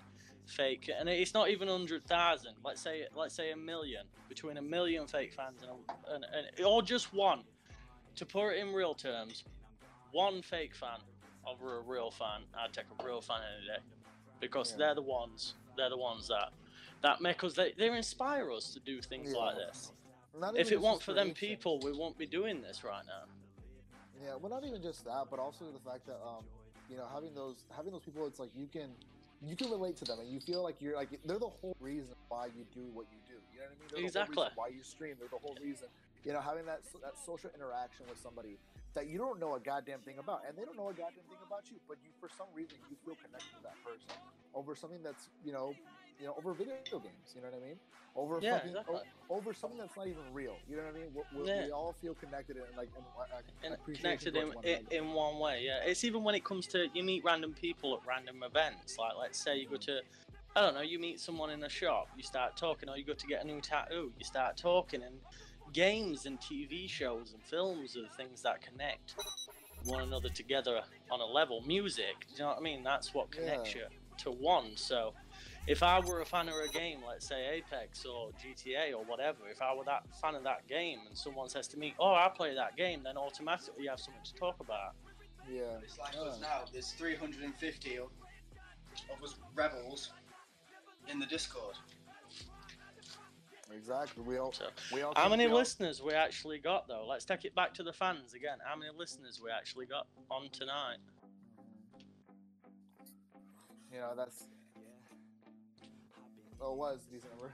fake 0.48 0.90
and 1.00 1.08
it's 1.08 1.34
not 1.34 1.50
even 1.50 1.68
hundred 1.70 2.04
thousand. 2.06 2.56
Let's 2.66 2.82
say 2.82 3.06
let's 3.16 3.34
say 3.36 3.52
a 3.52 3.56
million 3.56 4.06
between 4.28 4.58
a 4.58 4.62
million 4.62 5.08
fake 5.08 5.34
fans 5.34 5.62
and, 5.62 5.72
a, 5.72 6.14
and, 6.16 6.26
and 6.58 6.66
or 6.66 6.82
just 6.82 7.14
one. 7.14 7.44
To 8.18 8.26
put 8.26 8.50
it 8.50 8.58
in 8.58 8.74
real 8.74 8.94
terms, 8.94 9.46
one 10.12 10.42
fake 10.42 10.76
fan 10.76 11.00
over 11.48 11.78
a 11.78 11.82
real 11.82 12.12
fan. 12.12 12.42
I'd 12.58 12.74
take 12.74 12.86
a 13.00 13.06
real 13.06 13.22
fan 13.22 13.42
any 13.58 13.68
day 13.68 13.84
because 14.40 14.72
Yeah. 14.72 14.78
they're 14.78 14.96
the 14.96 15.02
ones 15.02 15.56
they're 15.78 15.90
the 15.90 15.98
ones 15.98 16.28
that 16.28 16.52
that 17.02 17.22
make 17.22 17.44
us 17.44 17.54
they, 17.54 17.72
they 17.78 17.88
inspire 17.96 18.52
us 18.52 18.74
to 18.74 18.80
do 18.82 19.02
things 19.02 19.32
Yeah. 19.32 19.40
like 19.40 19.56
this. 19.56 19.92
not 20.38 20.58
If 20.58 20.72
it 20.72 20.80
weren't 20.82 21.02
for 21.02 21.14
them 21.14 21.34
people, 21.34 21.80
we 21.80 21.92
won't 21.92 22.18
be 22.18 22.26
doing 22.26 22.62
this 22.62 22.84
right 22.84 23.06
now. 23.06 23.24
Yeah, 24.24 24.36
well, 24.36 24.50
not 24.52 24.64
even 24.66 24.82
just 24.84 25.04
that, 25.06 25.28
but 25.32 25.40
also 25.40 25.72
the 25.72 25.80
fact 25.80 26.06
that 26.06 26.20
um, 26.24 26.44
you 26.90 26.98
know, 26.98 27.08
having 27.12 27.34
those 27.34 27.66
having 27.76 27.92
those 27.92 28.04
people, 28.04 28.28
it's 28.28 28.40
like 28.40 28.52
you 28.56 28.68
can 28.68 28.92
you 29.42 29.56
can 29.56 29.72
relate 29.72 29.98
to 29.98 30.06
them, 30.06 30.20
and 30.20 30.30
you 30.30 30.40
feel 30.40 30.62
like 30.62 30.76
you're 30.80 30.96
like 30.96 31.10
they're 31.26 31.40
the 31.40 31.50
whole 31.50 31.76
reason 31.80 32.14
why 32.30 32.46
you 32.48 32.66
do 32.74 32.86
what 32.94 33.08
you 33.12 33.18
do. 33.28 33.34
You 33.52 33.60
know 33.60 33.66
what 33.66 33.72
I 33.72 33.80
mean? 33.80 33.90
They're 33.92 34.06
Exactly. 34.06 34.48
Why 34.56 34.68
you 34.68 34.84
stream. 34.84 35.16
They're 35.18 35.28
the 35.30 35.40
whole 35.40 35.58
reason. 35.62 35.88
You 36.24 36.34
know, 36.34 36.42
having 36.42 36.66
that 36.66 36.82
that 37.02 37.18
social 37.26 37.50
interaction 37.56 38.06
with 38.08 38.20
somebody 38.20 38.58
that 38.94 39.08
you 39.08 39.18
don't 39.18 39.40
know 39.40 39.56
a 39.56 39.60
goddamn 39.60 40.00
thing 40.02 40.20
about, 40.20 40.42
and 40.48 40.58
they 40.58 40.64
don't 40.64 40.78
know 40.78 40.90
a 40.90 40.94
goddamn 40.94 41.26
thing 41.30 41.42
about 41.46 41.64
you, 41.72 41.78
but 41.88 41.98
you 42.04 42.10
for 42.20 42.30
some 42.38 42.48
reason 42.54 42.78
you 42.90 42.98
feel 43.06 43.16
connected 43.16 43.52
to 43.58 43.64
that 43.64 43.78
person 43.84 44.12
over 44.54 44.76
something 44.76 45.02
that's 45.04 45.30
you 45.44 45.52
know, 45.52 45.76
you 46.20 46.26
know, 46.26 46.36
over 46.38 46.54
video 46.54 46.76
games. 46.92 47.34
You 47.36 47.42
know 47.42 47.50
what 47.50 47.62
I 47.62 47.66
mean? 47.66 47.80
Over 48.16 48.40
Yeah, 48.42 48.56
fucking, 48.56 48.70
exactly. 48.70 48.96
o- 48.96 49.36
over 49.36 49.54
something 49.54 49.80
that's 49.80 49.96
not 49.96 50.08
even 50.08 50.24
real. 50.34 50.58
You 50.70 50.76
know 50.76 50.84
what 50.84 50.96
I 50.96 51.00
mean? 51.00 51.08
We, 51.16 51.40
we, 51.40 51.48
Yeah. 51.48 51.66
we 51.66 51.72
all 51.72 51.96
feel 52.02 52.14
connected 52.16 52.58
and 52.58 52.66
like 52.76 52.90
and, 52.96 53.06
uh, 53.18 53.68
in, 53.68 53.74
appreciation 53.74 54.34
connected 54.34 54.36
in, 54.36 54.56
one 54.56 54.66
in, 54.66 55.08
in 55.10 55.14
one 55.14 55.40
way. 55.40 55.64
Yeah, 55.66 55.80
it's 55.86 56.04
even 56.04 56.24
when 56.24 56.36
it 56.36 56.44
comes 56.44 56.68
to 56.68 56.88
you 56.94 57.04
meet 57.04 57.24
random 57.24 57.54
people 57.54 57.96
at 57.96 58.08
random 58.08 58.44
events. 58.44 58.98
Like 58.98 59.14
let's 59.20 59.42
say 59.42 59.58
you 59.58 59.68
go 59.70 59.78
to, 59.78 60.02
I 60.56 60.62
don't 60.62 60.74
know, 60.74 60.82
you 60.82 61.00
meet 61.00 61.20
someone 61.22 61.50
in 61.50 61.64
a 61.64 61.70
shop, 61.70 62.10
you 62.18 62.24
start 62.24 62.58
talking, 62.58 62.90
or 62.90 62.98
you 62.98 63.06
go 63.06 63.14
to 63.14 63.28
get 63.28 63.44
a 63.44 63.48
new 63.48 63.62
tattoo, 63.62 64.12
you 64.18 64.26
start 64.26 64.58
talking, 64.58 65.02
and 65.04 65.16
games 65.74 66.26
and 66.26 66.40
TV 66.40 66.90
shows 66.90 67.34
and 67.34 67.42
films 67.44 67.96
are 67.96 68.02
the 68.02 68.10
things 68.24 68.42
that 68.42 68.62
connect 68.62 69.16
one 69.86 70.04
another 70.04 70.30
together 70.30 70.82
on 71.10 71.20
a 71.20 71.26
level. 71.26 71.62
Music, 71.66 72.28
do 72.30 72.34
you 72.36 72.40
know 72.42 72.50
what 72.50 72.58
I 72.58 72.62
mean? 72.62 72.84
That's 72.84 73.14
what 73.14 73.32
connects 73.32 73.76
Yeah. 73.76 73.82
you 73.82 73.88
to 74.20 74.32
one. 74.32 74.76
So. 74.78 75.14
If 75.68 75.84
I 75.84 76.00
were 76.00 76.22
a 76.22 76.26
fan 76.26 76.50
of 76.50 76.56
a 76.56 76.68
game, 76.68 77.04
let's 77.08 77.28
say 77.28 77.48
Apex 77.50 78.04
or 78.04 78.32
GTA 78.44 78.94
or 78.98 79.04
whatever, 79.04 79.48
if 79.48 79.62
I 79.62 79.76
were 79.76 79.84
that 79.84 80.04
fan 80.20 80.34
of 80.34 80.44
that 80.44 80.68
game 80.68 81.00
and 81.08 81.16
someone 81.16 81.50
says 81.50 81.68
to 81.70 81.78
me, 81.78 81.94
"Oh, 82.00 82.16
I 82.16 82.30
play 82.30 82.56
that 82.56 82.76
game," 82.76 83.04
then 83.04 83.16
automatically 83.16 83.84
you 83.84 83.90
have 83.92 84.00
something 84.00 84.24
to 84.24 84.34
talk 84.34 84.60
about. 84.60 84.96
Yeah. 85.48 85.78
It's 85.84 86.00
like 86.00 86.16
Yeah. 86.16 86.22
us 86.22 86.40
now. 86.42 86.66
There's 86.74 86.92
350 86.94 88.00
of, 88.00 88.10
of 89.12 89.24
us 89.24 89.36
rebels 89.54 90.10
in 91.08 91.20
the 91.20 91.28
Discord. 91.28 91.76
Exactly. 93.76 94.24
We 94.24 94.38
all. 94.38 94.52
So, 94.52 94.66
We 94.94 95.02
all. 95.02 95.14
how 95.16 95.30
many 95.30 95.46
we 95.46 95.52
all- 95.52 95.58
listeners 95.60 96.02
we 96.02 96.14
actually 96.14 96.60
got 96.60 96.88
though? 96.88 97.06
Let's 97.08 97.26
take 97.26 97.46
it 97.46 97.56
back 97.56 97.74
to 97.76 97.84
the 97.84 97.94
fans 97.94 98.34
again. 98.34 98.58
How 98.64 98.76
many 98.76 98.92
listeners 98.96 99.42
we 99.44 99.50
actually 99.52 99.86
got 99.86 100.08
on 100.30 100.50
tonight? 100.50 100.98
You 103.92 104.00
know 104.00 104.14
that's. 104.16 104.46
Oh, 106.62 106.74
it 106.74 106.78
was 106.78 107.00
decent 107.12 107.32
number. 107.34 107.54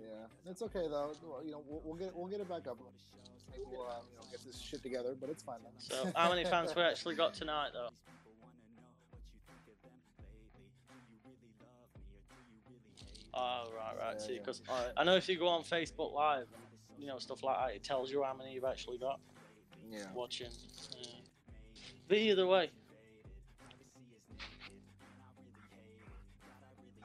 Yeah, 0.00 0.50
it's 0.50 0.62
okay 0.62 0.86
though. 0.88 1.12
You 1.44 1.52
know, 1.52 1.62
we'll, 1.66 1.82
we'll 1.84 1.94
get 1.94 2.16
we'll 2.16 2.26
get 2.28 2.40
it 2.40 2.48
back 2.48 2.66
up. 2.66 2.78
We'll 2.78 3.82
uh, 3.82 4.00
you 4.10 4.16
know 4.16 4.24
get 4.30 4.44
this 4.44 4.58
shit 4.60 4.82
together, 4.82 5.14
but 5.18 5.30
it's 5.30 5.42
fine. 5.42 5.58
Then. 5.62 5.72
So, 5.78 6.12
how 6.14 6.28
many 6.30 6.44
fans 6.44 6.74
we 6.74 6.82
actually 6.90 7.14
got 7.14 7.34
tonight 7.34 7.70
though? 7.72 7.90
Oh 13.38 13.64
right, 13.76 13.94
right. 13.98 14.16
Yeah, 14.18 14.26
See, 14.26 14.32
yeah. 14.34 14.38
because 14.40 14.62
I 14.96 15.04
know 15.04 15.14
if 15.16 15.28
you 15.28 15.38
go 15.38 15.48
on 15.48 15.62
Facebook 15.62 16.12
Live, 16.14 16.46
and, 16.54 16.62
you 16.98 17.06
know 17.06 17.18
stuff 17.18 17.42
like 17.42 17.58
that, 17.58 17.74
it 17.76 17.84
tells 17.84 18.10
you 18.10 18.22
how 18.22 18.34
many 18.34 18.54
you've 18.54 18.64
actually 18.64 18.96
got 18.98 19.20
Yeah. 19.90 20.10
watching. 20.14 20.50
Yeah. 20.98 21.06
But 22.08 22.16
either 22.18 22.46
way, 22.46 22.70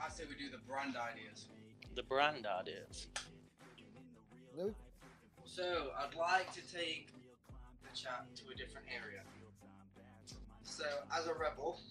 I 0.02 0.10
say 0.10 0.24
we 0.28 0.36
do 0.36 0.50
the 0.50 0.58
brand 0.68 0.96
ideas. 0.96 1.46
the 1.94 2.04
brand 2.04 2.46
ideas. 2.46 3.08
Maybe- 4.56 4.74
So 5.44 5.92
I'd 5.98 6.16
like 6.16 6.50
to 6.54 6.62
take 6.74 7.10
the 7.84 7.94
chat 7.94 8.26
to 8.38 8.48
a 8.50 8.56
different 8.56 8.88
area. 8.90 9.22
So 10.64 10.86
as 11.12 11.28
a 11.28 11.34
rebel, 11.34 11.82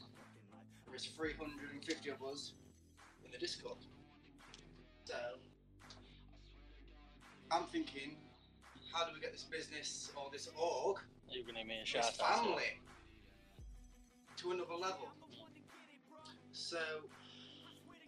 there's 0.89 1.05
350 1.05 2.09
of 2.09 2.23
us 2.25 2.55
in 3.27 3.31
the 3.31 3.37
Discord. 3.37 3.77
So 5.05 5.15
I'm 7.51 7.65
thinking, 7.65 8.17
how 8.93 9.05
do 9.07 9.13
we 9.15 9.21
get 9.21 9.33
this 9.33 9.45
business 9.45 10.13
or 10.17 10.31
this 10.33 10.49
org, 10.57 10.99
You're 11.29 11.45
gonna 11.45 11.65
me 11.65 11.77
a 11.77 11.81
this 11.81 11.89
shout 11.89 12.05
out. 12.05 12.15
to 12.15 12.23
it. 12.23 12.45
family, 12.47 12.81
to 14.37 14.51
another 14.53 14.75
level? 14.75 15.09
So 16.53 16.79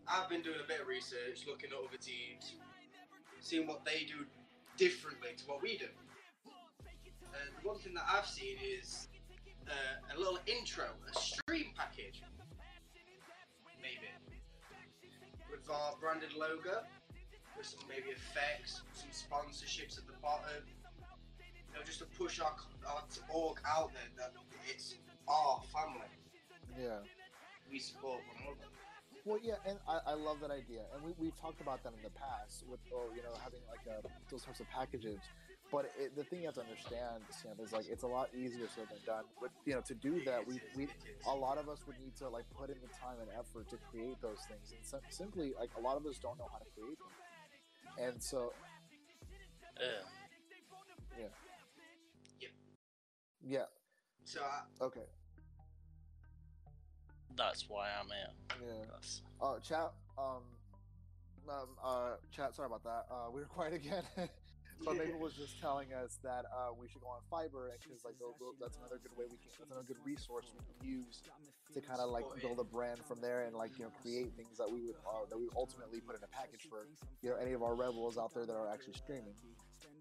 I've 0.06 0.28
been 0.28 0.42
doing 0.42 0.58
a 0.62 0.68
bit 0.68 0.80
of 0.80 0.86
research, 0.86 1.44
looking 1.46 1.70
at 1.70 1.76
other 1.78 1.96
teams, 1.98 2.54
seeing 3.40 3.66
what 3.66 3.84
they 3.84 4.04
do 4.04 4.24
differently 4.76 5.30
to 5.36 5.44
what 5.46 5.62
we 5.62 5.78
do. 5.78 5.86
And 6.46 7.48
the 7.60 7.66
one 7.68 7.78
thing 7.78 7.94
that 7.94 8.04
I've 8.08 8.26
seen 8.26 8.56
is 8.62 9.08
uh, 9.66 10.14
a 10.14 10.18
little 10.18 10.38
intro, 10.46 10.84
a 11.10 11.18
stream 11.18 11.72
package, 11.76 12.22
maybe, 13.80 14.11
our 15.72 15.96
branded 16.00 16.32
logo, 16.36 16.84
with 17.56 17.66
some 17.66 17.80
maybe 17.88 18.10
effects, 18.10 18.82
some 18.92 19.10
sponsorships 19.10 19.98
at 19.98 20.06
the 20.06 20.14
bottom. 20.22 20.62
You 21.72 21.78
know, 21.78 21.84
just 21.84 22.00
to 22.00 22.04
push 22.04 22.40
our, 22.40 22.54
our 22.86 23.02
org 23.32 23.58
out 23.66 23.92
there 23.94 24.10
that 24.18 24.32
it's 24.68 24.96
our 25.26 25.62
family. 25.72 26.08
Yeah. 26.78 27.00
We 27.70 27.78
support 27.78 28.20
one 28.28 28.36
another. 28.44 28.68
Well, 29.24 29.38
yeah, 29.40 29.54
and 29.64 29.78
I, 29.88 30.12
I 30.12 30.14
love 30.14 30.40
that 30.40 30.50
idea, 30.50 30.82
and 30.92 31.04
we, 31.04 31.14
we've 31.16 31.38
talked 31.40 31.60
about 31.60 31.82
that 31.84 31.94
in 31.94 32.02
the 32.02 32.10
past 32.10 32.64
with, 32.68 32.80
oh, 32.92 33.06
you 33.14 33.22
know, 33.22 33.30
having 33.42 33.60
like 33.70 33.86
uh 33.86 34.02
those 34.28 34.42
types 34.42 34.58
of 34.58 34.68
packages. 34.68 35.20
But 35.72 35.86
it, 35.98 36.14
the 36.14 36.22
thing 36.24 36.40
you 36.40 36.46
have 36.46 36.54
to 36.56 36.60
understand, 36.60 37.24
Sam, 37.30 37.52
is 37.64 37.72
like 37.72 37.86
it's 37.90 38.02
a 38.02 38.06
lot 38.06 38.28
easier 38.36 38.68
said 38.68 38.84
than 38.90 38.98
done. 39.06 39.24
But 39.40 39.50
you 39.64 39.72
know, 39.74 39.80
to 39.80 39.94
do 39.94 40.22
that, 40.26 40.46
we, 40.46 40.60
we 40.76 40.86
a 41.26 41.34
lot 41.34 41.56
of 41.56 41.68
us 41.70 41.78
would 41.86 41.98
need 41.98 42.14
to 42.16 42.28
like 42.28 42.44
put 42.54 42.68
in 42.68 42.76
the 42.82 42.88
time 43.00 43.16
and 43.20 43.30
effort 43.30 43.70
to 43.70 43.78
create 43.90 44.20
those 44.20 44.38
things, 44.48 44.70
and 44.76 44.84
sim- 44.84 45.00
simply 45.08 45.54
like 45.58 45.70
a 45.78 45.80
lot 45.80 45.96
of 45.96 46.04
us 46.04 46.18
don't 46.18 46.38
know 46.38 46.48
how 46.52 46.58
to 46.58 46.66
create 46.76 46.98
them. 46.98 47.08
And 48.06 48.22
so, 48.22 48.52
Yeah. 49.80 49.86
yeah, 51.18 51.24
Yep. 52.40 52.50
yeah, 53.40 53.64
So 54.24 54.42
I, 54.42 54.84
okay, 54.84 55.06
That's 57.34 57.66
why 57.66 57.88
I'm 57.98 58.08
here. 58.08 58.68
yeah. 58.68 58.84
That's- 58.84 59.22
Uh, 59.40 59.58
chat. 59.60 59.90
Um, 60.18 60.42
um, 61.48 61.68
uh, 61.82 62.16
chat. 62.30 62.54
Sorry 62.54 62.66
about 62.66 62.84
that. 62.84 63.06
Uh, 63.10 63.30
we 63.30 63.40
were 63.40 63.46
quiet 63.46 63.72
again. 63.72 64.04
but 64.84 64.96
Maple 64.96 65.20
was 65.20 65.34
just 65.34 65.60
telling 65.60 65.92
us 65.92 66.18
that 66.22 66.44
uh, 66.50 66.72
we 66.78 66.88
should 66.88 67.00
go 67.00 67.08
on 67.08 67.22
Fiverr 67.30 67.70
because 67.82 68.04
like 68.04 68.18
tho- 68.18 68.34
tho- 68.38 68.54
that's 68.60 68.76
another 68.78 68.98
good 69.02 69.12
way 69.16 69.24
we 69.30 69.36
can. 69.38 69.50
That's 69.58 69.70
another 69.70 69.86
good 69.86 70.00
resource 70.04 70.46
we 70.52 70.62
can 70.64 70.76
use 70.82 71.22
to 71.74 71.80
kind 71.80 72.00
of 72.00 72.10
like 72.10 72.24
build 72.40 72.58
a 72.58 72.64
brand 72.64 73.00
from 73.04 73.20
there 73.20 73.42
and 73.46 73.54
like 73.56 73.70
you 73.78 73.84
know 73.84 73.92
create 74.02 74.32
things 74.36 74.58
that 74.58 74.70
we 74.70 74.80
would 74.82 74.96
uh, 75.06 75.24
that 75.30 75.38
we 75.38 75.44
would 75.44 75.56
ultimately 75.56 76.00
put 76.00 76.16
in 76.16 76.22
a 76.24 76.32
package 76.34 76.66
for 76.68 76.86
you 77.22 77.30
know 77.30 77.36
any 77.36 77.52
of 77.52 77.62
our 77.62 77.74
rebels 77.74 78.18
out 78.18 78.34
there 78.34 78.46
that 78.46 78.54
are 78.56 78.68
actually 78.68 78.94
streaming. 78.94 79.34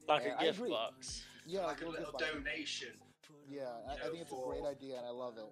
Like 0.08 0.24
Yeah, 0.26 0.36
a 0.36 0.42
I 0.42 0.44
gift 0.46 0.70
box. 0.70 1.24
Yeah, 1.46 1.66
like 1.66 1.82
a 1.82 1.86
we'll 1.86 1.94
little 1.94 2.18
donation. 2.18 2.94
Yeah, 3.50 3.68
I, 3.88 3.94
I 3.94 4.10
think 4.10 4.22
it's 4.22 4.32
a 4.32 4.42
great 4.48 4.66
idea 4.66 4.98
and 4.98 5.06
I 5.06 5.12
love 5.12 5.38
it. 5.38 5.46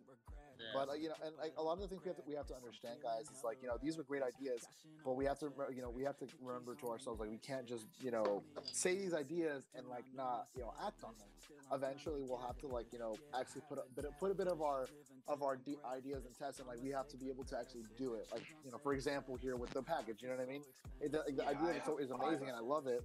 Yeah. 0.60 0.66
But 0.74 0.90
uh, 0.90 0.94
you 0.94 1.08
know, 1.10 1.16
and 1.26 1.34
like 1.40 1.54
a 1.58 1.64
lot 1.64 1.74
of 1.74 1.82
the 1.82 1.88
things 1.88 2.02
we 2.04 2.10
have 2.10 2.18
to 2.18 2.24
we 2.28 2.36
have 2.36 2.48
to 2.48 2.56
understand, 2.56 3.00
guys, 3.02 3.26
is 3.32 3.44
like 3.44 3.58
you 3.62 3.68
know 3.68 3.78
these 3.82 3.98
are 3.98 4.04
great 4.04 4.24
ideas, 4.24 4.68
but 5.06 5.16
we 5.16 5.26
have 5.26 5.40
to 5.40 5.52
you 5.74 5.82
know 5.82 5.90
we 5.90 6.04
have 6.04 6.18
to 6.18 6.28
remember 6.44 6.76
to 6.76 6.90
ourselves 6.90 7.20
like 7.20 7.30
we 7.30 7.38
can't 7.38 7.66
just 7.66 7.86
you 8.04 8.12
know 8.12 8.44
say 8.64 8.96
these 8.98 9.14
ideas 9.14 9.64
and 9.76 9.88
like 9.88 10.04
not 10.16 10.48
you 10.56 10.62
know 10.62 10.74
act 10.86 11.04
on 11.04 11.14
them. 11.18 11.28
Eventually, 11.72 12.22
we'll 12.28 12.42
have 12.42 12.58
to 12.60 12.68
like 12.68 12.88
you 12.92 13.00
know 13.00 13.16
actually 13.40 13.62
put 13.70 13.78
a 13.78 13.84
bit 13.96 14.06
of, 14.06 14.20
put 14.20 14.32
a 14.32 14.36
bit 14.36 14.48
of 14.48 14.62
our 14.62 14.88
of 15.28 15.44
our 15.44 15.56
de- 15.56 15.78
ideas 15.90 16.26
and 16.26 16.36
test, 16.38 16.60
and 16.60 16.68
like 16.68 16.80
we 16.84 16.90
have 16.90 17.08
to 17.08 17.18
be 17.18 17.30
able 17.30 17.44
to 17.46 17.58
actually 17.58 17.86
do 17.98 18.16
it. 18.16 18.28
Like 18.32 18.44
you 18.66 18.72
know, 18.72 18.80
for 18.80 18.94
example, 18.94 19.36
here 19.38 19.56
with 19.56 19.70
the 19.72 19.82
package, 19.84 20.22
you 20.22 20.28
know 20.28 20.36
what 20.36 20.44
I 20.44 20.52
mean? 20.52 20.64
It, 21.00 21.12
the, 21.12 21.24
the 21.32 21.48
idea 21.48 21.70
is, 21.82 22.06
is 22.06 22.12
amazing, 22.12 22.48
and 22.48 22.58
I 22.58 22.62
love 22.62 22.88
it. 22.88 23.04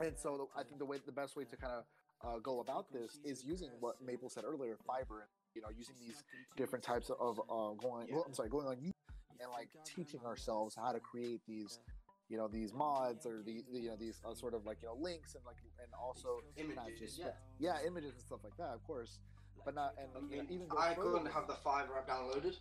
And 0.00 0.16
so 0.16 0.48
I 0.56 0.62
think 0.62 0.78
the 0.78 0.84
way 0.86 0.98
the 1.04 1.12
best 1.12 1.36
way 1.36 1.44
to 1.44 1.56
kind 1.56 1.72
of 1.74 1.84
uh, 2.24 2.38
go 2.38 2.60
about 2.60 2.92
this 2.92 3.18
is 3.24 3.44
using 3.44 3.70
what 3.80 3.96
Maple 4.04 4.30
said 4.30 4.44
earlier, 4.44 4.76
Fiverr. 4.88 5.24
You 5.54 5.62
know, 5.62 5.68
using 5.76 5.96
these 6.00 6.22
different 6.56 6.84
types 6.84 7.10
of 7.10 7.40
uh, 7.40 7.72
going. 7.74 8.06
Well, 8.12 8.24
I'm 8.26 8.34
sorry, 8.34 8.48
going 8.48 8.66
on 8.66 8.76
YouTube 8.76 8.94
and 9.40 9.50
like 9.52 9.68
teaching 9.84 10.20
ourselves 10.24 10.76
how 10.76 10.92
to 10.92 11.00
create 11.00 11.40
these, 11.48 11.80
you 12.28 12.36
know, 12.36 12.46
these 12.46 12.72
mods 12.72 13.26
or 13.26 13.42
the, 13.44 13.62
the 13.72 13.80
you 13.80 13.88
know 13.88 13.96
these 13.98 14.20
uh, 14.24 14.34
sort 14.34 14.54
of 14.54 14.64
like 14.64 14.78
you 14.82 14.88
know 14.88 14.94
links 15.00 15.34
and 15.34 15.44
like 15.44 15.56
and 15.82 15.88
also 16.00 16.40
not 16.76 16.86
Images, 16.88 17.16
just 17.16 17.18
yeah. 17.18 17.30
yeah 17.58 17.86
images 17.86 18.12
and 18.12 18.22
stuff 18.22 18.40
like 18.44 18.56
that, 18.58 18.74
of 18.74 18.84
course. 18.84 19.18
But 19.64 19.74
not 19.74 19.94
and 19.98 20.08
I 20.14 20.20
you 20.20 20.42
mean, 20.42 20.46
even 20.50 20.68
go 20.68 20.78
I 20.78 20.94
further 20.94 21.10
couldn't 21.18 21.32
have 21.32 21.46
the 21.48 21.54
Fiverr 21.54 21.98
app 21.98 22.08
downloaded, 22.08 22.56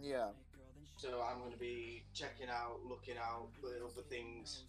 yeah. 0.00 0.28
so 0.96 1.20
I'm 1.28 1.40
going 1.40 1.52
to 1.52 1.58
be 1.58 2.04
checking 2.14 2.48
out, 2.48 2.80
looking 2.88 3.16
out 3.18 3.48
the 3.62 3.84
other 3.84 4.02
things 4.08 4.64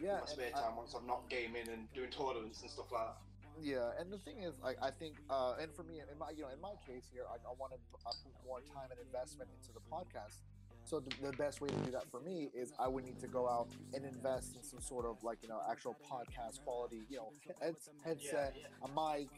Yeah, 0.00 0.08
in 0.08 0.12
my 0.14 0.18
and 0.20 0.28
spare 0.28 0.50
I- 0.56 0.60
time 0.60 0.76
once 0.76 0.94
I'm 0.94 1.06
not 1.06 1.28
gaming 1.28 1.68
and 1.70 1.92
doing 1.92 2.10
tournaments 2.10 2.62
and 2.62 2.70
stuff 2.70 2.90
like 2.90 3.06
that. 3.06 3.16
Yeah, 3.60 3.90
and 4.00 4.12
the 4.12 4.18
thing 4.18 4.42
is, 4.42 4.58
like, 4.62 4.76
I 4.82 4.90
think, 4.90 5.16
uh, 5.30 5.54
and 5.60 5.72
for 5.74 5.82
me, 5.82 6.00
in 6.00 6.18
my, 6.18 6.30
you 6.30 6.42
know, 6.42 6.48
in 6.48 6.60
my 6.60 6.74
case 6.86 7.06
here, 7.12 7.24
I, 7.28 7.36
I 7.36 7.52
want 7.58 7.72
to 7.72 7.78
uh, 8.06 8.10
put 8.24 8.34
more 8.46 8.60
time 8.60 8.90
and 8.90 8.98
investment 8.98 9.50
into 9.54 9.72
the 9.72 9.80
podcast. 9.90 10.42
So 10.84 10.98
the, 10.98 11.30
the 11.30 11.36
best 11.36 11.60
way 11.60 11.68
to 11.68 11.76
do 11.86 11.90
that 11.92 12.10
for 12.10 12.20
me 12.20 12.50
is 12.54 12.72
I 12.78 12.88
would 12.88 13.04
need 13.04 13.20
to 13.20 13.28
go 13.28 13.48
out 13.48 13.68
and 13.94 14.04
invest 14.04 14.56
in 14.56 14.62
some 14.64 14.80
sort 14.80 15.06
of 15.06 15.22
like 15.22 15.38
you 15.42 15.48
know 15.48 15.60
actual 15.70 15.96
podcast 16.10 16.58
quality, 16.64 17.02
you 17.08 17.18
know, 17.18 17.30
head, 17.60 17.76
headset, 18.04 18.56
a 18.82 18.88
mic, 18.88 19.28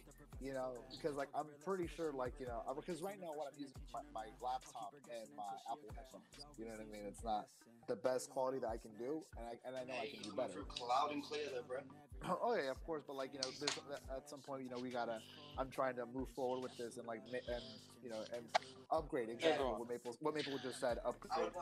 you 0.40 0.54
know, 0.54 0.72
because 0.90 1.16
like 1.16 1.28
I'm 1.34 1.46
pretty 1.62 1.86
sure 1.86 2.12
like 2.12 2.32
you 2.40 2.46
know 2.46 2.62
because 2.74 3.02
right 3.02 3.20
now 3.20 3.28
what 3.34 3.52
I'm 3.52 3.60
using 3.60 3.76
my, 3.92 4.00
my 4.14 4.26
laptop 4.40 4.94
and 5.12 5.28
my 5.36 5.52
Apple 5.70 5.92
headphones. 5.94 6.24
You 6.56 6.64
know 6.64 6.70
what 6.72 6.80
I 6.80 6.90
mean? 6.90 7.04
It's 7.06 7.22
not 7.22 7.46
the 7.88 7.96
best 7.96 8.30
quality 8.30 8.58
that 8.60 8.70
I 8.70 8.78
can 8.78 8.92
do, 8.98 9.22
and 9.36 9.46
I 9.46 9.68
and 9.68 9.76
I 9.76 9.84
know 9.84 10.00
I 10.00 10.08
can 10.08 10.22
do 10.22 10.32
better. 10.34 10.64
through 10.64 10.88
loud 10.88 11.12
and 11.12 11.22
clear 11.22 11.44
though, 11.52 11.62
bro. 11.68 11.80
Oh 12.28 12.56
yeah, 12.56 12.70
of 12.70 12.82
course, 12.84 13.02
but 13.06 13.16
like 13.16 13.32
you 13.32 13.40
know, 13.40 13.48
there's, 13.60 13.78
at 14.16 14.28
some 14.28 14.40
point, 14.40 14.62
you 14.64 14.70
know, 14.70 14.78
we 14.78 14.90
gotta. 14.90 15.18
I'm 15.58 15.70
trying 15.70 15.96
to 15.96 16.06
move 16.06 16.28
forward 16.30 16.62
with 16.62 16.76
this 16.78 16.96
and 16.96 17.06
like 17.06 17.20
and 17.32 17.62
you 18.02 18.10
know 18.10 18.24
and 18.34 18.44
upgrade 18.90 19.28
exactly 19.28 19.58
go 19.64 19.72
on. 19.72 19.78
what 19.80 19.88
Maple 19.88 20.16
what 20.20 20.34
Maple 20.34 20.58
just 20.62 20.80
said. 20.80 20.98
I 21.04 21.08
Upgrade. 21.08 21.30
would, 21.44 21.52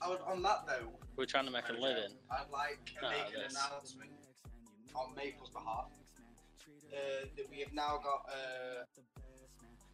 I 0.00 0.08
would, 0.08 0.20
on 0.20 0.42
that 0.42 0.66
though, 0.66 0.88
We're 1.16 1.26
trying 1.26 1.46
to 1.46 1.50
make 1.50 1.68
a 1.68 1.72
living. 1.72 2.12
I'd 2.30 2.50
like 2.52 2.78
to 3.00 3.08
make 3.08 3.34
an 3.34 3.42
this. 3.42 3.56
announcement 3.56 4.10
on 4.94 5.14
Maple's 5.16 5.50
behalf 5.50 5.86
uh, 6.92 7.26
that 7.36 7.50
we 7.50 7.58
have 7.60 7.72
now 7.72 7.98
got 8.02 8.26
uh, 8.28 8.84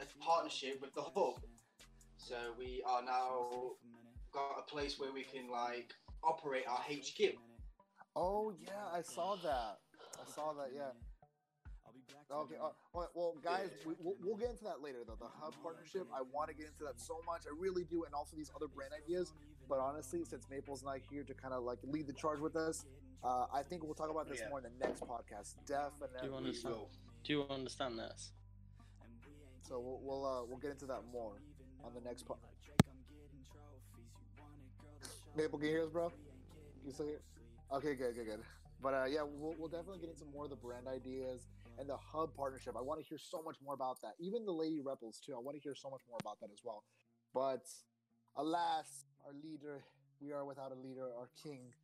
a 0.01 0.25
partnership 0.25 0.81
with 0.81 0.93
the 0.95 1.03
Hub. 1.03 1.41
So 2.17 2.37
we 2.59 2.83
are 2.87 3.03
now 3.03 3.73
got 4.33 4.59
a 4.59 4.71
place 4.71 4.99
where 4.99 5.13
we 5.13 5.23
can 5.23 5.49
like 5.51 5.95
operate 6.23 6.65
our 6.69 6.79
HQ. 6.79 7.35
Oh 8.15 8.53
yeah, 8.61 8.85
I 8.93 9.03
saw 9.03 9.37
that. 9.37 9.79
I 10.29 10.31
saw 10.31 10.53
that. 10.55 10.71
Yeah. 10.75 10.91
Okay. 12.31 12.57
Uh, 12.61 12.69
well, 12.93 13.11
well, 13.15 13.35
guys, 13.43 13.71
we, 13.87 13.95
we'll, 13.99 14.17
we'll 14.23 14.37
get 14.37 14.51
into 14.51 14.65
that 14.65 14.83
later 14.83 14.99
though. 15.07 15.17
The 15.19 15.31
hub 15.41 15.55
partnership, 15.63 16.07
I 16.15 16.21
want 16.21 16.51
to 16.51 16.55
get 16.55 16.67
into 16.67 16.85
that 16.85 17.01
so 17.01 17.21
much. 17.25 17.43
I 17.47 17.55
really 17.59 17.85
do, 17.85 18.05
and 18.05 18.15
also 18.15 18.37
these 18.37 18.51
other 18.55 18.69
brand 18.69 18.93
ideas. 18.93 19.33
But 19.69 19.79
honestly, 19.79 20.25
since 20.25 20.45
Maple's 20.51 20.83
not 20.85 20.99
here 21.11 21.25
to 21.25 21.35
kind 21.35 21.55
of 21.55 21.63
like 21.65 21.79
lead 21.85 22.07
the 22.07 22.13
charge 22.13 22.41
with 22.41 22.57
us, 22.57 22.85
uh, 23.25 23.47
I 23.53 23.63
think 23.63 23.83
we'll 23.83 23.95
talk 23.95 24.11
about 24.11 24.29
this 24.29 24.41
Yeah. 24.41 24.51
more 24.51 24.59
in 24.59 24.65
the 24.65 24.87
next 24.87 25.01
podcast. 25.03 25.55
Definitely. 25.67 26.19
Do 26.21 26.27
you 26.27 26.35
understand? 26.35 26.75
Do 27.25 27.33
you 27.33 27.45
understand 27.49 27.99
this? 27.99 28.33
So 29.67 29.81
we'll 29.81 30.01
we'll, 30.03 30.27
uh, 30.27 30.45
we'll 30.45 30.59
get 30.59 30.71
into 30.71 30.87
that 30.87 31.03
more 31.13 31.33
on 31.85 31.93
the 31.95 32.01
next 32.01 32.25
part. 32.25 32.41
Maple, 35.37 35.59
can 35.59 35.69
you 35.69 35.75
hear 35.75 35.85
us, 35.85 35.91
bro? 35.91 36.13
You 36.85 36.93
still 36.93 37.07
here? 37.07 37.21
Okay, 37.73 37.95
good, 37.95 38.15
good, 38.15 38.27
good. 38.27 38.41
But 38.83 38.95
uh, 38.95 39.05
yeah, 39.07 39.23
we'll, 39.23 39.55
we'll 39.59 39.69
definitely 39.69 39.99
get 39.99 40.11
into 40.11 40.25
more 40.33 40.45
of 40.45 40.51
the 40.51 40.57
brand 40.57 40.87
ideas 40.87 41.47
and 41.79 41.89
the 41.89 41.97
hub 41.97 42.35
partnership. 42.35 42.75
I 42.79 42.83
want 42.83 43.01
to 43.01 43.07
hear 43.07 43.19
so 43.19 43.43
much 43.43 43.57
more 43.65 43.75
about 43.75 44.01
that. 44.03 44.15
Even 44.21 44.45
the 44.45 44.53
Lady 44.53 44.81
Rebels 44.81 45.21
too. 45.25 45.35
I 45.35 45.41
want 45.41 45.57
to 45.57 45.63
hear 45.63 45.75
so 45.75 45.91
much 45.91 46.03
more 46.09 46.19
about 46.21 46.41
that 46.41 46.51
as 46.53 46.61
well. 46.65 46.85
But 47.35 47.67
alas, 48.37 49.05
our 49.27 49.33
leader, 49.33 49.83
we 50.21 50.33
are 50.33 50.45
without 50.45 50.73
a 50.73 50.75
leader, 50.75 51.09
our 51.19 51.29
king. 51.43 51.75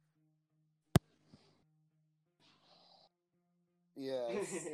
Yes. 3.97 4.67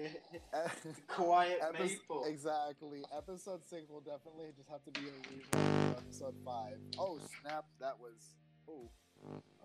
Quiet 1.09 1.61
Epis- 1.61 1.79
Maple. 1.79 2.25
Exactly. 2.25 3.03
Episode 3.17 3.61
six 3.69 3.91
will 3.91 4.01
definitely 4.01 4.49
just 4.57 4.69
have 4.71 4.83
to 4.85 4.91
be 4.93 5.09
a 5.09 5.59
of 5.59 5.99
episode 5.99 6.35
five. 6.45 6.79
Oh 6.99 7.19
snap! 7.43 7.67
That 7.81 8.01
was. 8.01 8.35
Oh. 8.69 8.89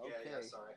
Okay. 0.03 0.11
Yeah, 0.25 0.39
yeah, 0.41 0.47
sorry. 0.47 0.73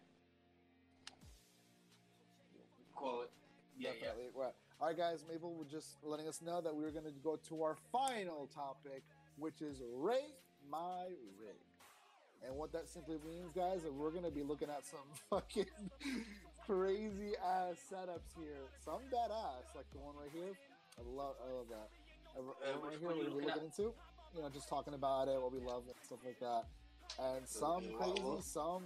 Quality. 2.99 3.31
Yeah, 3.79 3.91
yeah. 3.95 4.07
definitely. 4.11 4.31
Right. 4.35 4.55
All 4.81 4.89
right, 4.89 4.97
guys. 4.97 5.25
Maple 5.31 5.55
was 5.55 5.69
just 5.71 5.99
letting 6.03 6.27
us 6.27 6.43
know 6.43 6.61
that 6.61 6.75
we 6.75 6.85
are 6.85 6.91
going 6.91 7.05
to 7.05 7.15
go 7.23 7.39
to 7.49 7.63
our 7.63 7.77
final 7.93 8.51
topic, 8.53 9.03
which 9.39 9.63
is 9.63 9.81
rate 9.95 10.35
my 10.71 11.07
rig. 11.39 11.55
And 12.47 12.57
what 12.57 12.73
that 12.73 12.89
simply 12.89 13.19
means, 13.25 13.51
guys, 13.55 13.83
is 13.85 13.91
we're 13.91 14.11
going 14.11 14.25
to 14.25 14.31
be 14.31 14.43
looking 14.43 14.69
at 14.69 14.85
some 14.85 15.07
fucking 15.31 15.67
crazy 16.67 17.35
ass 17.39 17.79
setups 17.91 18.35
here. 18.39 18.67
Some 18.85 19.03
badass, 19.13 19.75
like 19.75 19.91
the 19.93 19.99
one 19.99 20.15
right 20.19 20.31
here. 20.33 20.55
I 20.99 21.03
love, 21.17 21.35
I 21.43 21.53
love 21.55 21.67
that. 21.71 21.89
Uh, 22.37 22.43
Uh, 22.43 22.79
right 22.87 22.99
here 22.99 23.09
one 23.09 23.19
are 23.19 23.23
you 23.23 23.31
we're 23.31 23.31
looking 23.31 23.47
looking 23.47 23.65
into. 23.65 23.95
You 24.35 24.43
know, 24.43 24.51
just 24.51 24.69
talking 24.69 24.95
about 24.95 25.29
it, 25.29 25.41
what 25.41 25.53
we 25.53 25.61
love, 25.61 25.83
and 25.87 25.97
stuff 26.05 26.19
like 26.25 26.39
that. 26.41 26.65
And 27.19 27.47
some 27.47 27.83
crazy, 27.99 28.43
some 28.43 28.85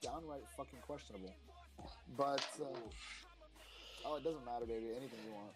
downright 0.00 0.44
fucking 0.56 0.78
questionable. 0.86 1.34
But 2.16 2.46
uh, 2.62 2.66
oh, 4.06 4.16
it 4.16 4.24
doesn't 4.24 4.44
matter, 4.46 4.64
baby. 4.64 4.94
Anything 4.94 5.18
you 5.26 5.34
want. 5.34 5.50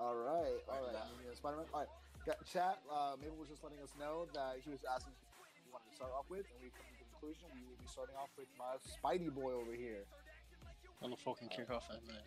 All 0.00 0.16
right, 0.16 0.58
all 0.66 0.82
right. 0.82 0.98
Moving 1.20 1.36
Spider-Man. 1.36 1.66
All 1.72 1.80
right, 1.80 1.92
got 2.26 2.42
chat. 2.48 2.80
Uh, 2.90 3.14
Maple 3.20 3.36
was 3.38 3.48
just 3.48 3.62
letting 3.62 3.78
us 3.78 3.94
know 4.00 4.26
that 4.34 4.58
he 4.64 4.70
was 4.70 4.80
asking 4.82 5.12
we 5.62 5.70
wanted 5.70 5.90
to 5.90 5.94
start 5.94 6.10
off 6.10 6.26
with, 6.28 6.42
and 6.50 6.58
we 6.58 6.74
come 6.74 6.88
to 6.90 6.98
the 6.98 7.06
conclusion 7.14 7.46
we 7.54 7.62
will 7.68 7.78
be 7.78 7.86
starting 7.86 8.16
off 8.18 8.32
with 8.34 8.50
my 8.58 8.74
Spidey 8.82 9.30
boy 9.30 9.52
over 9.52 9.70
here. 9.70 10.02
On 11.02 11.10
the 11.10 11.16
fucking 11.16 11.48
kick 11.54 11.70
off 11.70 11.86
in 11.90 12.02
a 12.02 12.06
minute. 12.08 12.26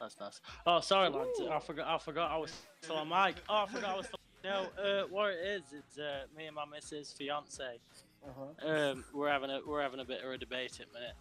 That's 0.00 0.18
nice. 0.18 0.40
Oh, 0.64 0.80
sorry, 0.80 1.10
lads. 1.10 1.40
I 1.50 1.58
forgot. 1.58 1.86
I 1.86 1.98
forgot 1.98 2.30
I 2.30 2.38
was 2.38 2.52
still 2.80 2.96
on 2.96 3.08
mic. 3.08 3.36
Oh, 3.48 3.64
I 3.64 3.66
forgot 3.66 3.90
I 3.90 3.96
was 3.96 4.06
still. 4.06 4.20
No, 4.42 4.68
uh, 4.82 5.04
what 5.10 5.32
it 5.32 5.44
is, 5.44 5.62
it's 5.76 5.98
uh, 5.98 6.24
me 6.34 6.46
and 6.46 6.56
my 6.56 6.64
missus 6.64 7.12
fiance. 7.12 7.78
Uh-huh. 8.26 8.68
Um, 8.90 9.04
we're 9.14 9.30
having 9.30 9.50
a 9.50 9.60
we're 9.66 9.82
having 9.82 10.00
a 10.00 10.04
bit 10.04 10.22
of 10.22 10.30
a 10.30 10.38
debate 10.38 10.78
at 10.80 10.86
the 10.88 10.92
minute. 10.92 11.14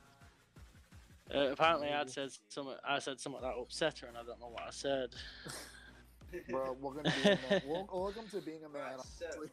Uh, 1.33 1.51
apparently, 1.53 1.89
I'd 1.89 2.09
said 2.09 2.29
something. 2.49 2.75
I 2.87 2.99
said 2.99 3.19
something 3.19 3.41
that 3.41 3.53
upset 3.53 3.99
her, 3.99 4.07
and 4.07 4.17
I 4.17 4.23
don't 4.23 4.39
know 4.39 4.49
what 4.49 4.63
I 4.63 4.71
said. 4.71 5.09
Bro, 6.49 6.77
welcome 6.81 7.03
to 7.03 7.11
being 7.23 7.37
a 7.49 7.51
man. 7.51 7.61
Welcome 7.91 8.27
to 8.31 8.41
being 8.41 8.63
a 8.65 8.69
man. 8.69 8.81
Right, 8.97 8.99
so- 9.17 9.25
honestly. 9.25 9.47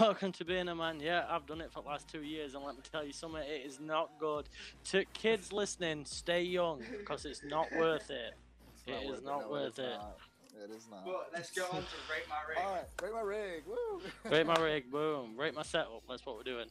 Welcome 0.00 0.32
to 0.32 0.44
being 0.44 0.66
a 0.68 0.74
man. 0.74 0.98
Yeah, 0.98 1.26
I've 1.30 1.46
done 1.46 1.60
it 1.60 1.70
for 1.72 1.80
the 1.80 1.88
last 1.88 2.08
two 2.08 2.22
years, 2.24 2.54
and 2.56 2.64
let 2.64 2.74
me 2.74 2.80
tell 2.90 3.04
you 3.06 3.12
something. 3.12 3.40
It 3.40 3.64
is 3.64 3.78
not 3.78 4.10
good. 4.18 4.48
To 4.86 5.04
kids 5.14 5.52
listening, 5.52 6.04
stay 6.06 6.42
young 6.42 6.82
because 6.98 7.24
it's 7.24 7.44
not 7.44 7.68
worth 7.78 8.10
it. 8.10 8.34
It's 8.74 8.82
It 8.88 9.04
is 9.04 9.10
worth 9.10 9.24
not 9.24 9.40
No, 9.42 9.50
worth 9.50 9.78
it. 9.78 9.96
not. 9.96 10.18
It 10.64 10.70
is 10.70 10.88
not. 10.90 11.04
But 11.04 11.30
let's 11.34 11.50
go 11.50 11.64
on 11.64 11.82
to 11.82 11.96
rate 12.10 12.24
my 12.28 12.36
rig. 12.48 12.58
All 12.64 12.72
right, 12.72 12.84
rate 13.02 13.12
my 13.12 13.20
rig. 13.20 13.62
Woo! 13.66 14.00
Rate 14.30 14.46
my 14.46 14.54
rig, 14.54 14.90
boom. 14.90 15.34
Rate 15.38 15.54
my 15.54 15.62
setup. 15.62 16.02
That's 16.08 16.24
what 16.24 16.36
we're 16.36 16.42
doing. 16.44 16.66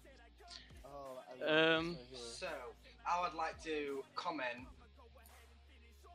Oh, 0.85 1.19
Um, 1.47 1.89
this 1.89 1.97
right 1.97 2.07
here. 2.11 2.19
So, 2.33 2.47
I 3.07 3.21
would 3.21 3.35
like 3.37 3.61
to 3.65 4.03
comment 4.15 4.65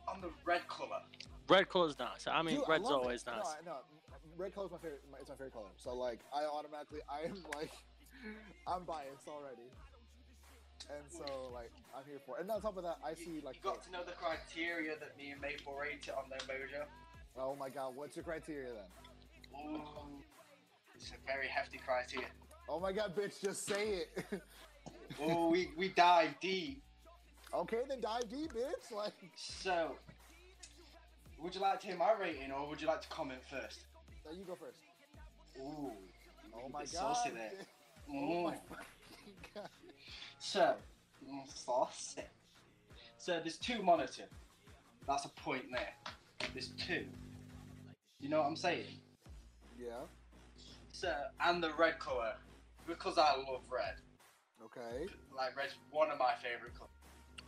on 0.09 0.21
the 0.21 0.31
red 0.45 0.66
colour. 0.68 1.01
Red 1.49 1.68
colour's 1.68 1.99
nice. 1.99 2.27
I 2.27 2.43
mean, 2.43 2.57
Dude, 2.57 2.64
I 2.68 2.73
red's 2.73 2.89
it. 2.89 2.93
always 2.93 3.27
nice. 3.27 3.37
No, 3.45 3.51
I- 3.51 3.64
no, 3.64 3.77
red 4.37 4.55
color's 4.55 4.71
my 4.73 4.79
favorite. 4.79 5.03
my- 5.11 5.18
It's 5.18 5.29
my 5.29 5.37
favorite 5.37 5.53
color. 5.53 5.71
So 5.77 5.95
like, 5.95 6.18
I 6.35 6.45
automatically, 6.45 7.01
I 7.09 7.21
am 7.23 7.37
like, 7.55 7.71
I'm 8.66 8.85
biased 8.85 9.29
already. 9.29 9.71
And 10.91 11.05
so 11.12 11.51
like, 11.53 11.71
I'm 11.97 12.05
here 12.09 12.18
for. 12.27 12.39
it. 12.39 12.43
And 12.43 12.51
on 12.51 12.61
top 12.62 12.77
of 12.77 12.83
that, 12.85 12.99
I 13.05 13.14
see 13.14 13.41
like, 13.45 13.57
you 13.62 13.71
got 13.71 13.83
to 13.85 13.91
know 13.93 14.03
the 14.05 14.12
criteria 14.12 14.97
that 14.99 15.16
me 15.16 15.31
and 15.31 15.41
Maple 15.41 15.75
rate 15.75 16.07
it 16.09 16.14
on 16.16 16.25
their 16.31 16.41
mojo. 16.41 16.85
Oh 17.39 17.55
my 17.57 17.68
god, 17.68 17.95
what's 17.95 18.16
your 18.16 18.24
criteria 18.24 18.68
then? 18.72 19.70
Ooh, 19.74 19.83
it's 20.95 21.11
a 21.11 21.26
very 21.26 21.49
hefty 21.49 21.78
criteria. 21.78 22.28
Oh 22.68 22.78
my 22.81 22.93
god, 22.93 23.14
bitch, 23.16 23.41
just 23.41 23.66
say 23.66 24.03
it. 24.05 24.24
Oh, 25.22 25.51
we, 25.51 25.68
we 25.76 25.89
dive 25.91 26.31
deep. 26.41 26.83
okay, 27.53 27.78
then 27.89 28.01
dive 28.01 28.31
deep, 28.31 28.53
bitch. 28.55 28.95
Like, 28.97 29.12
So, 29.37 29.97
would 31.43 31.55
you 31.55 31.61
like 31.61 31.81
to 31.81 31.89
hear 31.89 31.97
my 31.97 32.12
rating 32.18 32.53
or 32.53 32.66
would 32.68 32.81
you 32.81 32.87
like 32.87 33.03
to 33.03 33.09
comment 33.09 33.41
first? 33.51 33.81
no, 34.24 34.31
you 34.33 34.45
go 34.45 34.55
first. 34.55 34.78
Ooh, 35.59 35.91
Oh 36.55 36.68
my 36.72 36.81
god. 36.81 36.89
saucy 36.89 37.31
there. 37.31 37.53
Oh 38.09 38.45
my 38.45 38.53
Mm. 38.55 38.61
god. 39.55 39.68
So, 40.39 40.74
mm, 41.28 41.43
saucy. 41.55 42.22
So 43.18 43.41
there's 43.41 43.59
two 43.59 43.83
monitor. 43.83 44.24
That's 45.07 45.26
a 45.26 45.28
point 45.31 45.64
there. 45.72 45.93
There's 46.53 46.68
two. 46.78 47.05
You 48.20 48.28
know 48.28 48.40
what 48.40 48.48
I'm 48.48 48.57
saying? 48.57 48.84
Yeah. 49.78 50.05
So, 50.92 51.14
and 51.42 51.62
the 51.62 51.72
red 51.78 51.98
colour, 51.98 52.34
because 52.86 53.16
I 53.16 53.36
love 53.36 53.62
red. 53.70 53.94
Okay. 54.64 55.07
Like 55.34 55.57
Red's 55.57 55.74
one 55.90 56.11
of 56.11 56.18
my 56.18 56.34
favorite 56.42 56.74
colors. 56.74 56.90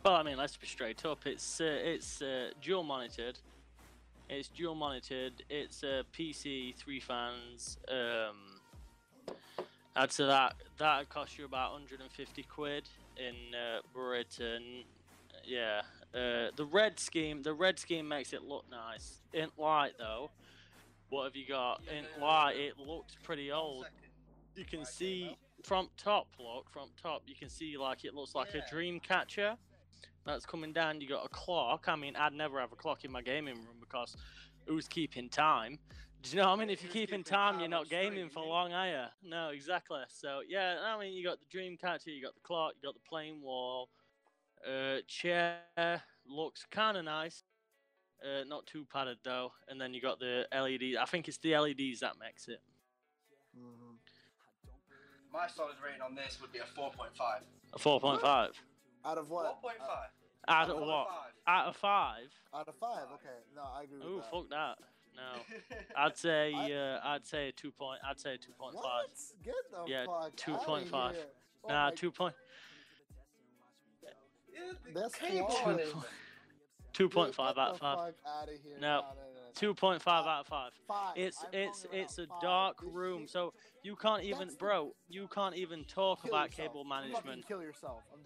Well, 0.03 0.15
I 0.15 0.23
mean, 0.23 0.37
let's 0.37 0.57
be 0.57 0.67
straight 0.67 1.05
up. 1.05 1.25
It's 1.25 1.61
uh, 1.61 1.63
it's 1.65 2.21
uh, 2.21 2.49
dual 2.61 2.83
monitored. 2.83 3.37
It's 4.29 4.47
dual 4.49 4.75
monitored. 4.75 5.43
It's 5.49 5.83
uh, 5.83 6.03
PC 6.17 6.75
three 6.75 6.99
fans. 6.99 7.77
Um, 7.87 8.59
I'd 9.95 10.11
say 10.11 10.25
that 10.25 10.55
that 10.79 11.09
cost 11.09 11.37
you 11.37 11.45
about 11.45 11.73
150 11.73 12.43
quid 12.43 12.83
in 13.17 13.55
uh, 13.55 13.81
Britain. 13.93 14.83
Yeah. 15.45 15.81
Uh, 16.13 16.51
the 16.55 16.65
red 16.65 16.99
scheme, 16.99 17.41
the 17.41 17.53
red 17.53 17.79
scheme 17.79 18.07
makes 18.07 18.33
it 18.33 18.43
look 18.43 18.65
nice. 18.69 19.21
In 19.33 19.49
light 19.57 19.93
though, 19.97 20.29
what 21.09 21.23
have 21.25 21.35
you 21.35 21.47
got? 21.47 21.81
In 21.89 22.05
light, 22.21 22.55
it 22.55 22.77
looks 22.77 23.15
pretty 23.23 23.51
old. 23.51 23.85
You 24.55 24.65
can 24.65 24.85
see 24.85 25.35
from 25.63 25.89
top. 25.97 26.27
Look 26.39 26.69
from 26.69 26.89
top. 27.01 27.23
You 27.25 27.35
can 27.35 27.49
see 27.49 27.77
like 27.77 28.05
it 28.05 28.13
looks 28.13 28.35
like 28.35 28.53
a 28.53 28.63
dream 28.69 28.99
catcher 28.99 29.55
that's 30.25 30.45
coming 30.45 30.71
down. 30.71 31.01
You 31.01 31.07
got 31.07 31.25
a 31.25 31.29
clock. 31.29 31.85
I 31.87 31.95
mean, 31.95 32.15
I'd 32.15 32.33
never 32.33 32.59
have 32.59 32.71
a 32.71 32.75
clock 32.75 33.03
in 33.05 33.11
my 33.11 33.21
gaming 33.21 33.55
room 33.55 33.77
because 33.79 34.15
who's 34.67 34.87
keeping 34.87 35.29
time? 35.29 35.79
Do 36.21 36.29
you 36.29 36.41
know 36.41 36.49
what 36.49 36.57
I 36.57 36.59
mean? 36.59 36.69
If 36.69 36.83
you're 36.83 36.91
keeping 36.91 37.23
time, 37.23 37.53
time 37.53 37.59
you're 37.59 37.69
not 37.69 37.89
gaming 37.89 38.29
for 38.29 38.45
long, 38.45 38.71
are 38.71 38.87
you? 38.87 39.29
No, 39.29 39.49
exactly. 39.49 39.99
So 40.07 40.41
yeah, 40.47 40.77
I 40.85 40.97
mean, 40.99 41.13
you 41.13 41.23
got 41.23 41.39
the 41.39 41.45
dream 41.51 41.75
catcher, 41.75 42.11
you 42.11 42.23
got 42.23 42.35
the 42.35 42.41
clock, 42.41 42.73
you 42.75 42.87
got 42.87 42.93
the 42.93 43.09
plain 43.09 43.41
wall. 43.41 43.89
Uh, 44.67 44.97
chair 45.07 45.57
looks 46.25 46.65
kind 46.71 46.97
of 46.97 47.05
nice. 47.05 47.43
Uh, 48.23 48.43
not 48.45 48.65
too 48.65 48.85
padded 48.91 49.17
though. 49.23 49.51
And 49.67 49.79
then 49.79 49.93
you 49.93 50.01
got 50.01 50.19
the 50.19 50.47
LED. 50.53 50.95
I 50.99 51.05
think 51.05 51.27
it's 51.27 51.37
the 51.39 51.57
LEDs 51.57 51.99
that 51.99 52.13
makes 52.19 52.47
it. 52.47 52.61
hmm 53.55 53.95
My 55.31 55.47
solid 55.47 55.75
rating 55.83 56.01
on 56.01 56.15
this 56.15 56.37
would 56.41 56.51
be 56.53 56.59
a 56.59 56.79
4.5. 56.79 57.09
A 57.73 57.79
4.5 57.79 58.23
Out 59.05 59.17
of 59.17 59.29
what? 59.29 59.61
4.5. 59.61 59.71
out 60.47 60.69
of 60.69 60.69
Out 60.69 60.69
of 60.69 60.87
what? 60.87 61.07
five. 61.07 61.33
Out 61.47 61.65
of 61.67 61.75
five. 61.75 62.29
Out 62.55 62.67
of 62.69 62.75
five. 62.75 63.03
Okay. 63.15 63.39
No, 63.55 63.63
I 63.75 63.83
agree 63.83 63.97
with 63.97 64.07
Ooh, 64.07 64.15
that. 64.17 64.31
fuck 64.31 64.49
that. 64.49 64.77
No, 65.15 65.75
I'd 65.97 66.17
say 66.17 66.53
I- 66.55 66.71
uh, 66.71 66.99
I'd 67.03 67.27
say 67.27 67.49
a 67.49 67.51
two 67.51 67.71
point. 67.71 67.99
I'd 68.07 68.19
say 68.19 68.37
two 68.37 68.53
point 68.53 68.73
five. 68.75 68.83
What? 68.83 69.09
Get 69.43 69.53
the 69.71 69.83
Yeah, 69.91 70.05
fuck 70.05 70.35
2.5. 70.37 70.93
outta 70.93 71.13
here. 71.15 71.23
Oh 71.65 71.67
Nah, 71.69 71.89
my- 71.89 71.95
two 71.95 72.11
point. 72.11 72.33
That's 74.93 75.15
Cable 75.15 75.57
on 75.65 75.79
it. 75.79 75.93
Two 76.93 77.05
Dude, 77.05 77.11
point 77.11 77.39
out 77.39 77.57
of 77.57 77.79
five. 77.79 77.97
fuck 77.97 78.13
outta 78.27 78.51
here. 78.63 78.77
No. 78.79 78.87
no, 79.01 79.01
no, 79.01 79.01
no. 79.01 79.39
Two 79.55 79.73
point 79.73 79.99
five 80.01 80.25
out 80.27 80.41
of 80.41 80.47
five. 80.47 80.71
Five. 80.87 81.13
It's 81.17 81.39
I'm 81.43 81.49
it's 81.59 81.85
it's 81.91 82.17
a 82.19 82.27
five. 82.27 82.41
dark 82.41 82.81
This 82.81 82.89
room, 82.91 83.21
shit- 83.21 83.29
so 83.31 83.53
you 83.83 83.95
can't 83.95 84.23
even, 84.23 84.39
That's 84.41 84.53
the- 84.53 84.57
bro. 84.59 84.91
You 85.09 85.27
can't 85.27 85.55
even 85.55 85.85
talk 85.85 86.21
Kill 86.23 86.29
about 86.31 86.51
yourself. 86.51 86.67
cable 86.69 86.83
Fucking 86.85 87.11
management. 87.11 87.47
Kill 87.47 87.61
yourself. 87.63 88.03
I'm 88.13 88.21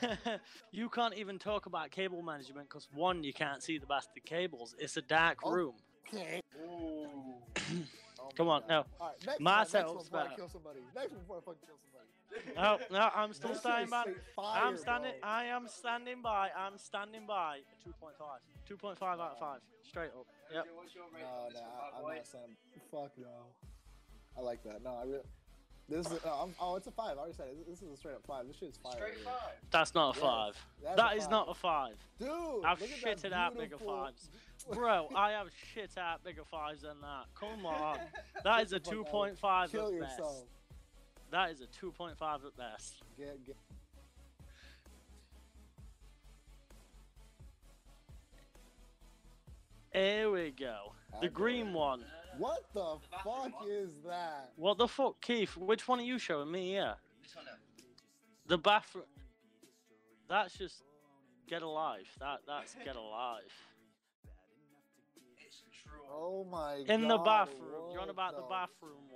done. 0.00 0.28
you 0.72 0.88
can't 0.90 1.14
even 1.14 1.38
talk 1.38 1.64
about 1.66 1.90
cable 1.90 2.20
management 2.22 2.68
because 2.68 2.88
one, 2.94 3.24
you 3.24 3.32
can't 3.32 3.62
see 3.62 3.78
the 3.78 3.86
bastard 3.86 4.24
cables. 4.26 4.74
It's 4.78 4.96
a 4.98 5.02
dark 5.02 5.38
Oh. 5.42 5.52
room. 5.52 5.74
Okay. 6.08 6.40
Oh 8.20 8.28
Come 8.36 8.48
on, 8.48 8.60
God. 8.62 8.68
no. 8.70 8.84
All 9.00 9.08
right, 9.08 9.26
next 9.26 9.40
My 9.40 9.50
one, 9.50 9.58
next 9.60 9.70
settle's 9.72 9.94
one 9.96 10.04
before 10.04 10.20
I 10.20 10.34
kill 10.36 10.48
somebody. 10.48 10.80
Next 10.94 11.10
one 11.12 11.20
before 11.20 11.36
I 11.36 11.40
fucking 11.40 11.60
kill 11.66 11.76
somebody. 11.82 11.93
No, 12.56 12.78
no, 12.90 13.10
I'm 13.14 13.32
still 13.32 13.50
This 13.50 13.60
standing 13.60 13.90
by. 13.90 14.04
fire, 14.36 14.62
I'm 14.64 14.76
standing. 14.76 15.12
bro. 15.20 15.30
I 15.30 15.44
am 15.44 15.68
standing 15.68 16.22
by. 16.22 16.50
I'm 16.56 16.78
standing 16.78 17.26
by. 17.26 17.58
2.5. 17.86 18.16
2.5 18.68 19.02
out 19.02 19.20
of 19.20 19.38
five. 19.38 19.60
Straight 19.82 20.10
up. 20.18 20.26
Yep. 20.52 20.66
What's 20.74 20.94
your 20.94 21.04
rating 21.12 21.28
No, 21.28 21.60
no, 21.60 21.60
I, 21.60 22.02
my 22.02 22.10
I'm 22.10 22.16
not 22.16 22.26
saying. 22.26 22.56
Fuck 22.90 23.12
no. 23.18 23.26
I 24.36 24.40
like 24.40 24.62
that. 24.64 24.82
No, 24.82 24.90
I 25.00 25.04
really. 25.04 25.18
This 25.86 26.06
is. 26.06 26.24
No, 26.24 26.30
I'm, 26.32 26.54
oh, 26.60 26.76
it's 26.76 26.86
a 26.86 26.90
five. 26.90 27.16
I 27.18 27.20
already 27.20 27.34
said 27.34 27.48
it. 27.48 27.68
This 27.68 27.82
is 27.82 27.92
a 27.92 27.96
straight 27.96 28.14
up 28.14 28.24
five. 28.26 28.46
This 28.46 28.56
shit's 28.56 28.78
fire. 28.78 28.92
Straight 28.94 29.16
dude. 29.16 29.24
five. 29.24 29.52
That's 29.70 29.94
not 29.94 30.16
a 30.16 30.20
five. 30.20 30.56
that's 30.82 30.96
That 30.96 31.12
a 31.12 31.16
is 31.16 31.22
five. 31.24 31.30
not 31.30 31.48
a 31.50 31.54
five. 31.54 31.94
Dude, 32.18 32.28
I've 32.64 32.80
look 32.80 32.90
at 32.90 33.02
that 33.04 33.30
shitted 33.30 33.32
out 33.34 33.58
bigger 33.58 33.76
fives. 33.76 34.30
Bro, 34.72 35.08
I 35.14 35.32
have 35.32 35.48
shit 35.74 35.90
out 35.98 36.24
bigger 36.24 36.44
fives 36.50 36.82
than 36.82 37.00
that. 37.02 37.24
Come 37.38 37.66
on. 37.66 37.98
That 38.44 38.62
is 38.64 38.72
a 38.72 38.76
Get 38.80 38.84
the 38.84 39.04
fuck 39.04 39.14
out. 39.14 39.38
2.5 39.68 39.70
Kill 39.70 39.86
at 39.88 39.92
yourself. 39.92 40.18
best. 40.18 40.44
That 41.34 41.50
is 41.50 41.60
a 41.62 41.66
2.5 41.66 42.12
at 42.22 42.56
best. 42.56 43.02
Get, 43.18 43.44
get. 43.44 43.56
Here 49.92 50.30
we 50.30 50.52
go. 50.52 50.92
The 51.10 51.16
Okay. 51.16 51.28
green 51.30 51.72
one. 51.72 52.04
What 52.38 52.72
the 52.72 52.98
bathroom 53.10 53.34
fuck 53.50 53.60
one. 53.62 53.68
is 53.68 54.00
that? 54.04 54.52
What 54.54 54.78
the 54.78 54.86
fuck, 54.86 55.20
Keith? 55.20 55.56
Which 55.56 55.88
one 55.88 55.98
are 55.98 56.04
you 56.04 56.20
showing 56.20 56.52
me 56.52 56.68
here? 56.68 56.94
This 57.20 57.34
one, 57.34 57.46
The 58.46 58.58
bathroom. 58.58 59.06
That's 60.28 60.56
just 60.56 60.84
get 61.48 61.62
alive. 61.62 62.06
That 62.20 62.42
that's 62.46 62.74
get 62.84 62.94
alive. 62.94 63.42
it's 65.44 65.64
true. 65.82 65.98
Oh 66.08 66.44
my 66.44 66.84
god. 66.86 66.90
In 66.90 67.08
the 67.08 67.18
bathroom. 67.18 67.90
You're 67.90 68.00
on 68.00 68.06
what 68.06 68.10
about 68.10 68.36
the 68.36 68.42
bathroom 68.42 69.10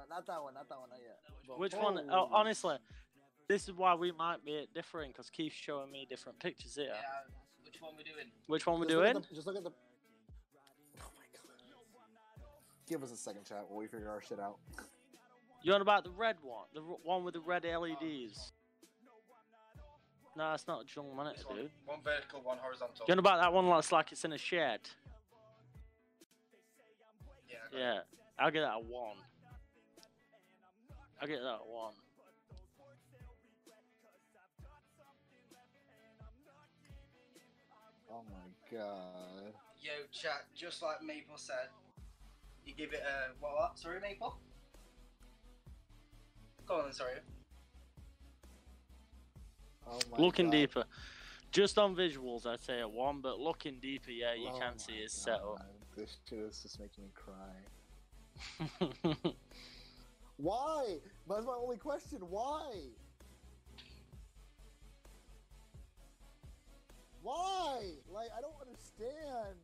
one. 0.00 0.08
Not, 0.08 0.08
not, 0.08 0.16
not 0.16 0.26
that 0.26 0.42
one. 0.42 0.54
Not 0.54 0.68
that 0.68 0.78
one. 0.80 0.88
Not 0.90 0.98
yet. 1.00 1.18
But 1.46 1.58
Which 1.58 1.74
one? 1.74 2.00
Oh, 2.10 2.28
honestly, 2.32 2.76
this 3.48 3.68
is 3.68 3.74
why 3.74 3.94
we 3.94 4.12
might 4.12 4.44
be 4.44 4.66
differing 4.74 5.10
because 5.10 5.30
Keith's 5.30 5.56
showing 5.56 5.90
me 5.90 6.06
different 6.08 6.38
pictures 6.38 6.74
here. 6.76 6.86
Yeah. 6.88 7.00
Which 7.64 7.80
one 7.80 7.92
we 7.96 8.04
doing? 8.04 8.26
Which 8.46 8.66
one 8.66 8.80
we're 8.80 8.86
Just 8.86 8.96
look 8.96 9.04
doing? 9.12 9.24
the- 9.28 9.34
just 9.34 9.46
look 9.46 9.56
at 9.56 9.64
the. 9.64 9.70
Oh 9.70 11.10
my 11.16 11.24
god. 11.32 11.56
Give 12.88 13.02
us 13.02 13.12
a 13.12 13.16
second, 13.16 13.44
chat, 13.44 13.64
while 13.68 13.78
we 13.78 13.86
figure 13.86 14.08
our 14.10 14.20
shit 14.22 14.40
out. 14.40 14.56
You're 15.62 15.74
on 15.74 15.82
about 15.82 16.04
the 16.04 16.10
red 16.10 16.36
one, 16.42 16.64
the 16.74 16.80
one 16.80 17.22
with 17.22 17.34
the 17.34 17.40
red 17.40 17.64
LEDs. 17.64 18.52
No, 20.36 20.54
it's 20.54 20.66
not 20.66 20.82
a 20.82 20.84
dual 20.94 21.06
This 21.08 21.16
monitor, 21.16 21.42
one. 21.48 21.56
dude. 21.56 21.70
One 21.84 21.98
vertical, 22.02 22.40
one 22.42 22.56
horizontal. 22.58 23.04
You're 23.06 23.14
on 23.14 23.18
about 23.18 23.40
that 23.40 23.52
one 23.52 23.68
that's 23.68 23.92
like 23.92 24.10
it's 24.12 24.24
in 24.24 24.32
a 24.32 24.38
shed. 24.38 24.80
Yeah. 27.48 27.56
Yeah. 27.78 27.94
It. 27.98 28.04
I'll 28.38 28.50
get 28.50 28.60
that 28.60 28.74
a 28.76 28.78
one. 28.78 29.16
I'll 31.20 31.28
get 31.28 31.40
that 31.40 31.46
a 31.46 31.68
one. 31.68 31.92
Oh 38.10 38.22
my 38.30 38.76
god. 38.76 39.52
Yo, 39.80 39.92
chat. 40.10 40.46
Just 40.56 40.82
like 40.82 41.02
Maple 41.02 41.36
said, 41.36 41.68
you 42.64 42.74
give 42.74 42.92
it 42.92 43.02
a 43.02 43.32
what? 43.38 43.54
what? 43.54 43.78
Sorry, 43.78 44.00
Maple. 44.00 44.38
Go 46.66 46.76
on, 46.76 46.84
then, 46.84 46.92
sorry. 46.92 47.18
Oh 49.86 49.98
my 50.10 50.18
looking 50.18 50.46
god. 50.46 50.52
deeper. 50.52 50.84
Just 51.52 51.78
on 51.78 51.94
visuals, 51.96 52.46
I'd 52.46 52.60
say 52.60 52.80
a 52.80 52.88
one, 52.88 53.20
but 53.20 53.40
looking 53.40 53.78
deeper, 53.80 54.12
yeah, 54.12 54.34
you 54.34 54.48
Oh 54.54 54.58
can 54.58 54.72
my 54.72 54.76
see 54.76 55.02
his 55.02 55.12
setup. 55.12 55.58
God, 55.58 55.64
This 55.96 56.16
shit 56.28 56.38
is 56.38 56.62
just 56.62 56.78
making 56.80 57.04
me 57.04 57.10
cry. 57.14 57.56
Why? 60.40 60.96
That's 61.28 61.44
my 61.44 61.52
only 61.52 61.76
question. 61.76 62.18
Why? 62.28 62.72
Why? 67.22 67.82
Like, 68.10 68.28
I 68.36 68.40
don't 68.40 68.54
understand. 68.66 69.58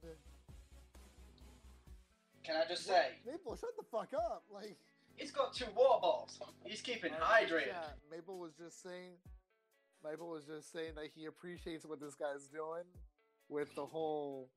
Can 2.45 2.57
I 2.57 2.69
just 2.69 2.87
say, 2.87 3.07
Maple, 3.27 3.57
shut 3.57 3.71
the 3.77 3.85
fuck 3.91 4.13
up. 4.15 4.45
Like, 4.53 4.77
he's 5.17 5.33
got 5.33 5.55
two 5.55 5.65
water 5.75 6.01
bottles. 6.03 6.39
He's 6.65 6.83
keeping 6.83 7.13
hydrated. 7.13 7.69
Yeah, 7.69 7.95
Maple 8.11 8.39
was 8.39 8.53
just 8.63 8.83
saying. 8.83 9.13
Maple 10.05 10.29
was 10.29 10.45
just 10.45 10.73
saying 10.73 10.93
that 10.97 11.07
he 11.17 11.25
appreciates 11.25 11.87
what 11.87 12.01
this 12.01 12.15
guy's 12.15 12.49
doing 12.49 12.85
with 13.49 13.75
the 13.75 13.87
whole 13.87 14.51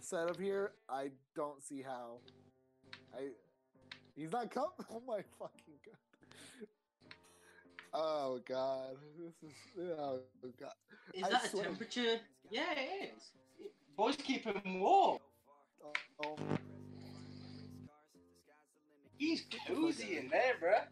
setup 0.00 0.38
here. 0.38 0.72
I 0.88 1.10
don't 1.36 1.62
see 1.62 1.80
how. 1.80 2.18
I. 3.16 3.28
He's 4.14 4.32
not 4.32 4.50
coming. 4.50 4.70
Oh 4.90 5.02
my 5.06 5.22
fucking 5.38 5.74
god. 5.84 6.68
Oh 7.92 8.40
god. 8.46 8.96
This 9.18 9.50
is. 9.50 9.56
Oh 9.98 10.20
god. 10.60 10.72
Is 11.12 11.24
I 11.24 11.30
that 11.30 11.52
a 11.52 11.56
temperature? 11.56 12.20
Yeah, 12.50 12.72
it 12.72 13.12
is. 13.16 13.68
Boys 13.96 14.16
keep 14.16 14.44
him 14.44 14.80
warm. 14.80 15.18
Oh, 15.84 15.92
oh. 16.24 16.36
He's 19.16 19.44
cozy 19.66 20.18
in 20.18 20.28
there, 20.28 20.54
bruh. 20.62 20.84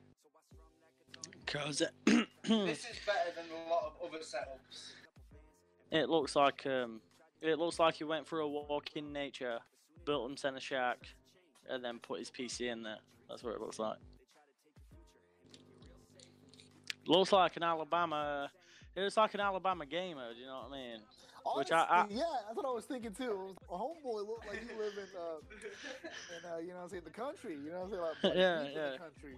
Cause 1.46 1.82
it, 1.82 1.90
This 2.44 2.80
is 2.80 2.98
better 3.04 3.30
than 3.36 3.44
a 3.50 3.70
lot 3.70 3.92
of 4.00 4.08
other 4.08 4.22
setups. 4.22 4.92
it 5.90 6.08
looks 6.08 6.34
like 6.36 6.64
um, 6.66 7.00
it 7.40 7.58
looks 7.58 7.78
like 7.78 7.94
he 7.94 8.04
went 8.04 8.26
for 8.26 8.40
a 8.40 8.48
walk 8.48 8.90
in 8.94 9.12
nature, 9.12 9.58
built 10.04 10.28
himself 10.28 10.56
a 10.56 10.60
shack, 10.60 10.98
and 11.68 11.84
then 11.84 11.98
put 11.98 12.18
his 12.18 12.30
PC 12.30 12.70
in 12.72 12.82
there. 12.82 12.98
That's 13.28 13.42
what 13.42 13.54
it 13.54 13.60
looks 13.60 13.78
like. 13.78 13.98
Looks 17.06 17.32
like 17.32 17.56
an 17.56 17.62
Alabama. 17.62 18.50
It 18.94 19.00
looks 19.02 19.16
like 19.16 19.34
an 19.34 19.40
Alabama 19.40 19.86
gamer. 19.86 20.32
Do 20.34 20.40
you 20.40 20.46
know 20.46 20.66
what 20.68 20.76
I 20.78 20.80
mean? 20.80 21.00
Which 21.56 21.72
I- 21.72 21.84
Honestly, 21.88 22.18
yeah, 22.18 22.24
that's 22.46 22.56
what 22.56 22.66
I 22.66 22.70
was 22.70 22.84
thinking 22.84 23.12
too. 23.12 23.30
Was, 23.30 23.56
a 23.68 23.74
homeboy 23.74 24.26
looked 24.28 24.46
like 24.46 24.60
he 24.60 24.78
lived 24.78 24.96
in, 24.96 25.04
uh, 25.18 25.38
in 26.38 26.52
uh, 26.52 26.58
you 26.58 26.68
know, 26.68 26.74
what 26.76 26.82
I'm 26.84 26.88
saying 26.90 27.02
the 27.04 27.10
country. 27.10 27.54
You 27.64 27.70
know, 27.72 27.80
what 27.80 27.84
I'm 27.84 27.90
saying 27.90 28.02
like, 28.02 28.14
like 28.24 28.34
Yeah, 28.36 28.62
yeah. 28.62 28.90
the 28.92 28.98
country. 28.98 29.34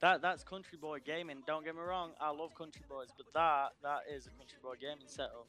That 0.00 0.20
that's 0.20 0.44
Country 0.44 0.76
Boy 0.76 0.98
Gaming. 1.00 1.38
Don't 1.46 1.64
get 1.64 1.74
me 1.74 1.80
wrong, 1.80 2.10
I 2.20 2.30
love 2.30 2.54
Country 2.54 2.82
Boys, 2.86 3.08
but 3.16 3.24
that 3.32 3.70
that 3.82 4.00
is 4.14 4.26
a 4.26 4.30
Country 4.36 4.58
Boy 4.62 4.74
Gaming 4.78 5.06
setup. 5.06 5.46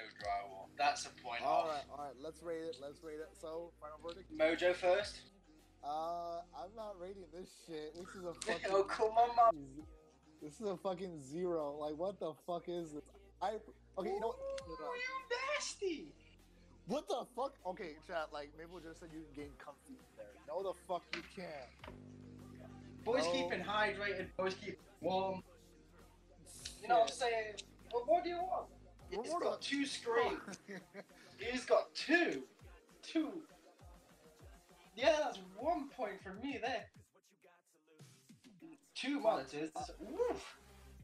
No 0.00 0.08
drywall. 0.20 0.66
That's 0.78 1.06
a 1.06 1.10
point 1.22 1.42
All 1.44 1.62
off. 1.62 1.68
right, 1.68 1.84
all 1.92 2.04
right. 2.04 2.14
Let's 2.22 2.42
rate 2.42 2.62
it. 2.62 2.76
Let's 2.80 3.02
rate 3.02 3.20
it. 3.20 3.28
So, 3.40 3.72
final 3.80 3.98
verdict. 4.02 4.30
Mojo 4.36 4.74
first. 4.74 5.20
Uh, 5.84 6.40
I'm 6.56 6.74
not 6.76 6.96
rating 7.00 7.24
this 7.32 7.48
shit. 7.66 7.94
This 7.94 8.08
is 8.14 8.24
a 8.24 8.34
fucking. 8.46 8.66
oh, 8.70 8.82
come 8.84 9.08
on. 9.12 9.54
This 10.42 10.60
is 10.60 10.66
a 10.66 10.76
fucking 10.76 11.18
zero. 11.20 11.76
Like, 11.80 11.96
what 11.98 12.18
the 12.18 12.32
fuck 12.46 12.64
is 12.68 12.92
this? 12.92 13.02
I 13.42 13.52
okay. 13.98 14.10
You 14.10 14.20
know 14.20 14.28
Ooh, 14.28 14.70
you 14.70 15.36
nasty. 15.56 16.12
what 16.86 17.08
the 17.08 17.24
fuck? 17.36 17.54
Okay, 17.66 17.96
chat. 18.06 18.28
Like, 18.32 18.50
Maple 18.58 18.80
just 18.80 19.00
said 19.00 19.08
you 19.12 19.20
can 19.34 19.44
gain 19.44 19.52
comfy 19.58 19.90
in 19.90 19.96
there. 20.16 20.26
No, 20.48 20.62
the 20.62 20.72
fuck 20.88 21.02
you 21.14 21.22
can't. 21.34 21.94
Boys 23.04 23.24
No. 23.24 23.32
keeping 23.32 23.60
hydrated. 23.64 24.28
Boys 24.36 24.54
keep 24.62 24.78
warm. 25.00 25.42
You 26.82 26.88
know 26.88 27.00
what 27.00 27.10
I'm 27.10 27.16
saying? 27.16 27.54
What 27.90 28.22
do 28.24 28.30
you 28.30 28.36
want? 28.36 28.66
He's 29.10 29.34
got 29.42 29.60
two 29.60 29.86
screens. 29.86 30.40
He's 31.38 31.64
got 31.66 31.94
two. 31.94 32.42
Two. 33.02 33.30
Yeah, 34.96 35.16
that's 35.24 35.38
one 35.58 35.88
point 35.88 36.22
for 36.22 36.34
me 36.44 36.58
there. 36.62 36.84
Two 38.94 39.20
monitors. 39.20 39.70
Woof. 39.98 40.56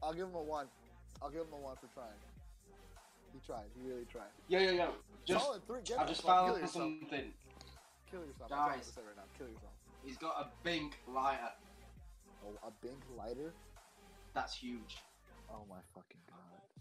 I'll 0.03 0.13
give 0.13 0.27
him 0.27 0.35
a 0.35 0.41
one. 0.41 0.67
I'll 1.21 1.29
give 1.29 1.41
him 1.41 1.53
a 1.53 1.57
one 1.57 1.75
for 1.75 1.87
trying. 1.93 2.09
He 3.33 3.39
tried. 3.45 3.65
He 3.75 3.87
really 3.87 4.05
tried. 4.05 4.29
Yeah, 4.47 4.59
yeah, 4.59 4.71
yeah. 4.71 4.87
Just, 5.25 5.45
Solid 5.45 5.65
three. 5.65 5.79
Get 5.83 5.99
I 5.99 6.05
just 6.05 6.21
found 6.21 6.69
something. 6.69 7.33
Kill 8.09 8.21
yourself. 8.21 8.49
That's 8.49 8.51
all 8.51 8.59
I'm 8.59 8.67
gonna 8.67 8.77
Guys. 8.77 8.93
right 8.97 9.15
now. 9.17 9.23
Kill 9.37 9.47
yourself. 9.47 9.73
He's 10.05 10.17
got 10.17 10.39
a 10.39 10.47
Bink 10.63 10.99
lighter. 11.07 11.51
Oh, 12.45 12.67
a 12.67 12.71
big 12.81 12.95
lighter. 13.17 13.53
That's 14.33 14.55
huge. 14.55 14.97
Oh 15.49 15.63
my 15.69 15.77
fucking 15.93 16.21
god. 16.29 16.76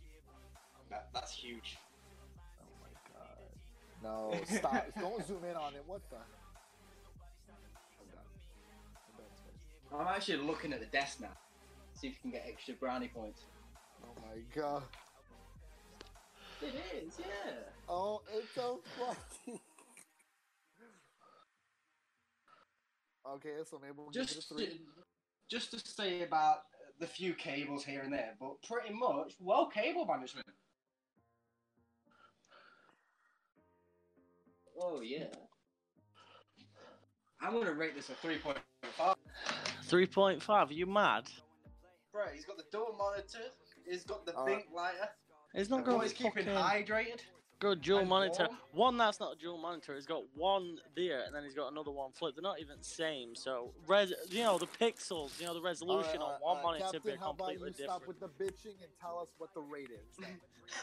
That, 0.91 1.09
that's 1.13 1.33
huge. 1.33 1.79
Oh 2.61 2.65
my 2.81 2.89
god. 3.13 3.39
No, 4.03 4.57
stop. 4.57 4.87
Don't 5.01 5.27
zoom 5.27 5.45
in 5.45 5.57
on 5.57 5.75
it. 5.75 5.83
What 5.87 6.01
the? 6.11 6.17
I'm 6.17 6.23
done. 8.13 8.25
I'm 9.91 9.99
done. 9.99 10.09
I'm 10.09 10.15
actually 10.15 10.39
looking 10.39 10.73
at 10.73 10.81
the 10.81 10.87
desk 10.87 11.21
now. 11.21 11.37
See 11.95 12.09
if 12.09 12.15
you 12.15 12.19
can 12.23 12.31
get 12.31 12.45
extra 12.49 12.75
brownie 12.75 13.09
points. 13.09 13.43
Oh 14.05 14.15
my 14.21 14.41
god. 14.55 14.83
It 16.63 16.75
is, 17.05 17.15
yeah. 17.19 17.53
Oh, 17.89 18.23
it's 18.35 18.49
so 18.55 18.81
fucking. 18.99 19.61
okay, 23.35 23.51
so 23.69 23.79
maybe 23.81 23.95
we'll 23.97 24.11
give 24.11 24.23
it 24.23 24.31
a 24.31 24.35
Just, 24.35 24.49
three. 24.49 24.81
just 25.51 25.71
to 25.73 25.79
say 25.79 26.23
about 26.23 26.61
the 26.99 27.07
few 27.07 27.35
cables 27.35 27.85
here 27.85 28.01
and 28.01 28.13
there, 28.13 28.35
but 28.41 28.63
pretty 28.63 28.95
much 28.95 29.35
well 29.39 29.67
cable 29.67 30.07
management. 30.07 30.47
Oh 34.81 35.01
yeah. 35.01 35.25
I'm 37.41 37.53
gonna 37.53 37.73
rate 37.73 37.95
this 37.95 38.09
a 38.09 38.15
three 38.15 38.39
point 38.39 38.59
five. 38.97 39.17
Three 39.85 40.07
point 40.07 40.43
five. 40.43 40.71
Are 40.71 40.75
you 40.75 40.87
mad? 40.87 41.25
Bro, 42.13 42.25
he's 42.35 42.45
got 42.47 42.57
the 42.57 42.65
dual 42.73 42.95
monitor. 42.99 43.39
He's 43.89 44.05
got 44.05 44.25
the 44.27 44.35
Alright. 44.35 44.57
Bink 44.65 44.69
lighter. 44.75 45.09
It's 45.55 45.69
The 45.69 45.77
not 45.77 45.85
going 45.85 45.99
boy's 46.01 46.11
to 46.13 46.17
keeping 46.17 46.47
fucking 46.47 46.55
hydrated. 46.87 47.21
good 47.61 47.83
dual 47.83 48.01
and 48.01 48.09
monitor. 48.09 48.47
warm. 48.49 48.59
One 48.73 48.97
that's 48.99 49.21
not 49.21 49.35
a 49.35 49.39
dual 49.39 49.59
monitor. 49.59 49.95
He's 49.95 50.07
got 50.07 50.23
one 50.35 50.79
there, 50.97 51.23
and 51.25 51.35
then 51.35 51.45
he's 51.45 51.55
got 51.55 51.71
another 51.71 51.91
one 51.91 52.13
flipped. 52.13 52.37
They're 52.37 52.43
not 52.43 52.59
even 52.61 52.79
the 52.79 52.85
same. 52.85 53.35
So, 53.35 53.73
res, 53.87 54.13
you 54.31 54.43
know, 54.43 54.59
the 54.59 54.67
pixels, 54.67 55.39
you 55.39 55.47
know, 55.47 55.55
the 55.55 55.61
resolution 55.63 56.21
Alright, 56.23 56.41
on 56.43 56.57
one 56.57 56.57
alright, 56.65 56.81
monitor 56.81 56.99
Captain, 56.99 57.13
be 57.13 57.19
how 57.19 57.31
about 57.31 57.49
completely 57.49 57.69
you 57.69 57.75
different. 57.75 57.91
stop 58.03 58.09
with 58.09 58.21
the 58.21 58.29
bitching 58.29 58.77
and 58.83 58.91
tell 59.01 59.19
us 59.21 59.29
what 59.39 59.53
the 59.55 59.61
rate 59.61 59.91
is? 59.91 60.19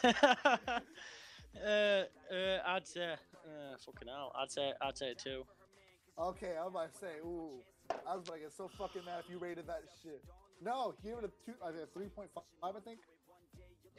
uh, 1.64 1.68
uh, 2.34 2.58
I'd 2.66 2.86
say, 2.86 3.14
uh, 3.44 3.76
fucking 3.84 4.08
hell. 4.08 4.32
I'd 4.36 4.50
say, 4.50 4.72
I'd 4.80 4.96
say 4.96 5.14
two. 5.16 5.44
Okay, 6.18 6.54
I 6.58 6.64
was 6.64 6.72
about 6.72 6.92
to 6.92 6.98
say, 6.98 7.12
ooh, 7.24 7.60
I 7.90 8.16
was 8.16 8.26
about 8.26 8.34
to 8.36 8.40
get 8.40 8.52
so 8.56 8.70
fucking 8.78 9.04
mad 9.04 9.22
if 9.24 9.30
you 9.30 9.38
rated 9.38 9.66
that 9.66 9.82
shit. 10.02 10.22
No, 10.62 10.94
give 11.02 11.18
it 11.18 11.24
a 11.24 11.30
two, 11.44 11.56
I 11.64 11.70
think 11.70 11.82
a 11.84 11.86
three 11.92 12.08
point 12.08 12.30
five, 12.34 12.76
I 12.76 12.80
think. 12.80 12.98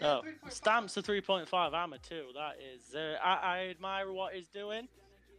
Oh, 0.01 0.21
stamps 0.49 0.97
a 0.97 1.01
3.5. 1.01 1.73
I'm 1.73 1.93
a 1.93 1.97
two. 1.97 2.25
That 2.33 2.55
is, 2.59 2.93
uh, 2.93 3.15
I, 3.23 3.33
I 3.33 3.67
admire 3.69 4.11
what 4.11 4.33
he's 4.33 4.49
doing. 4.49 4.89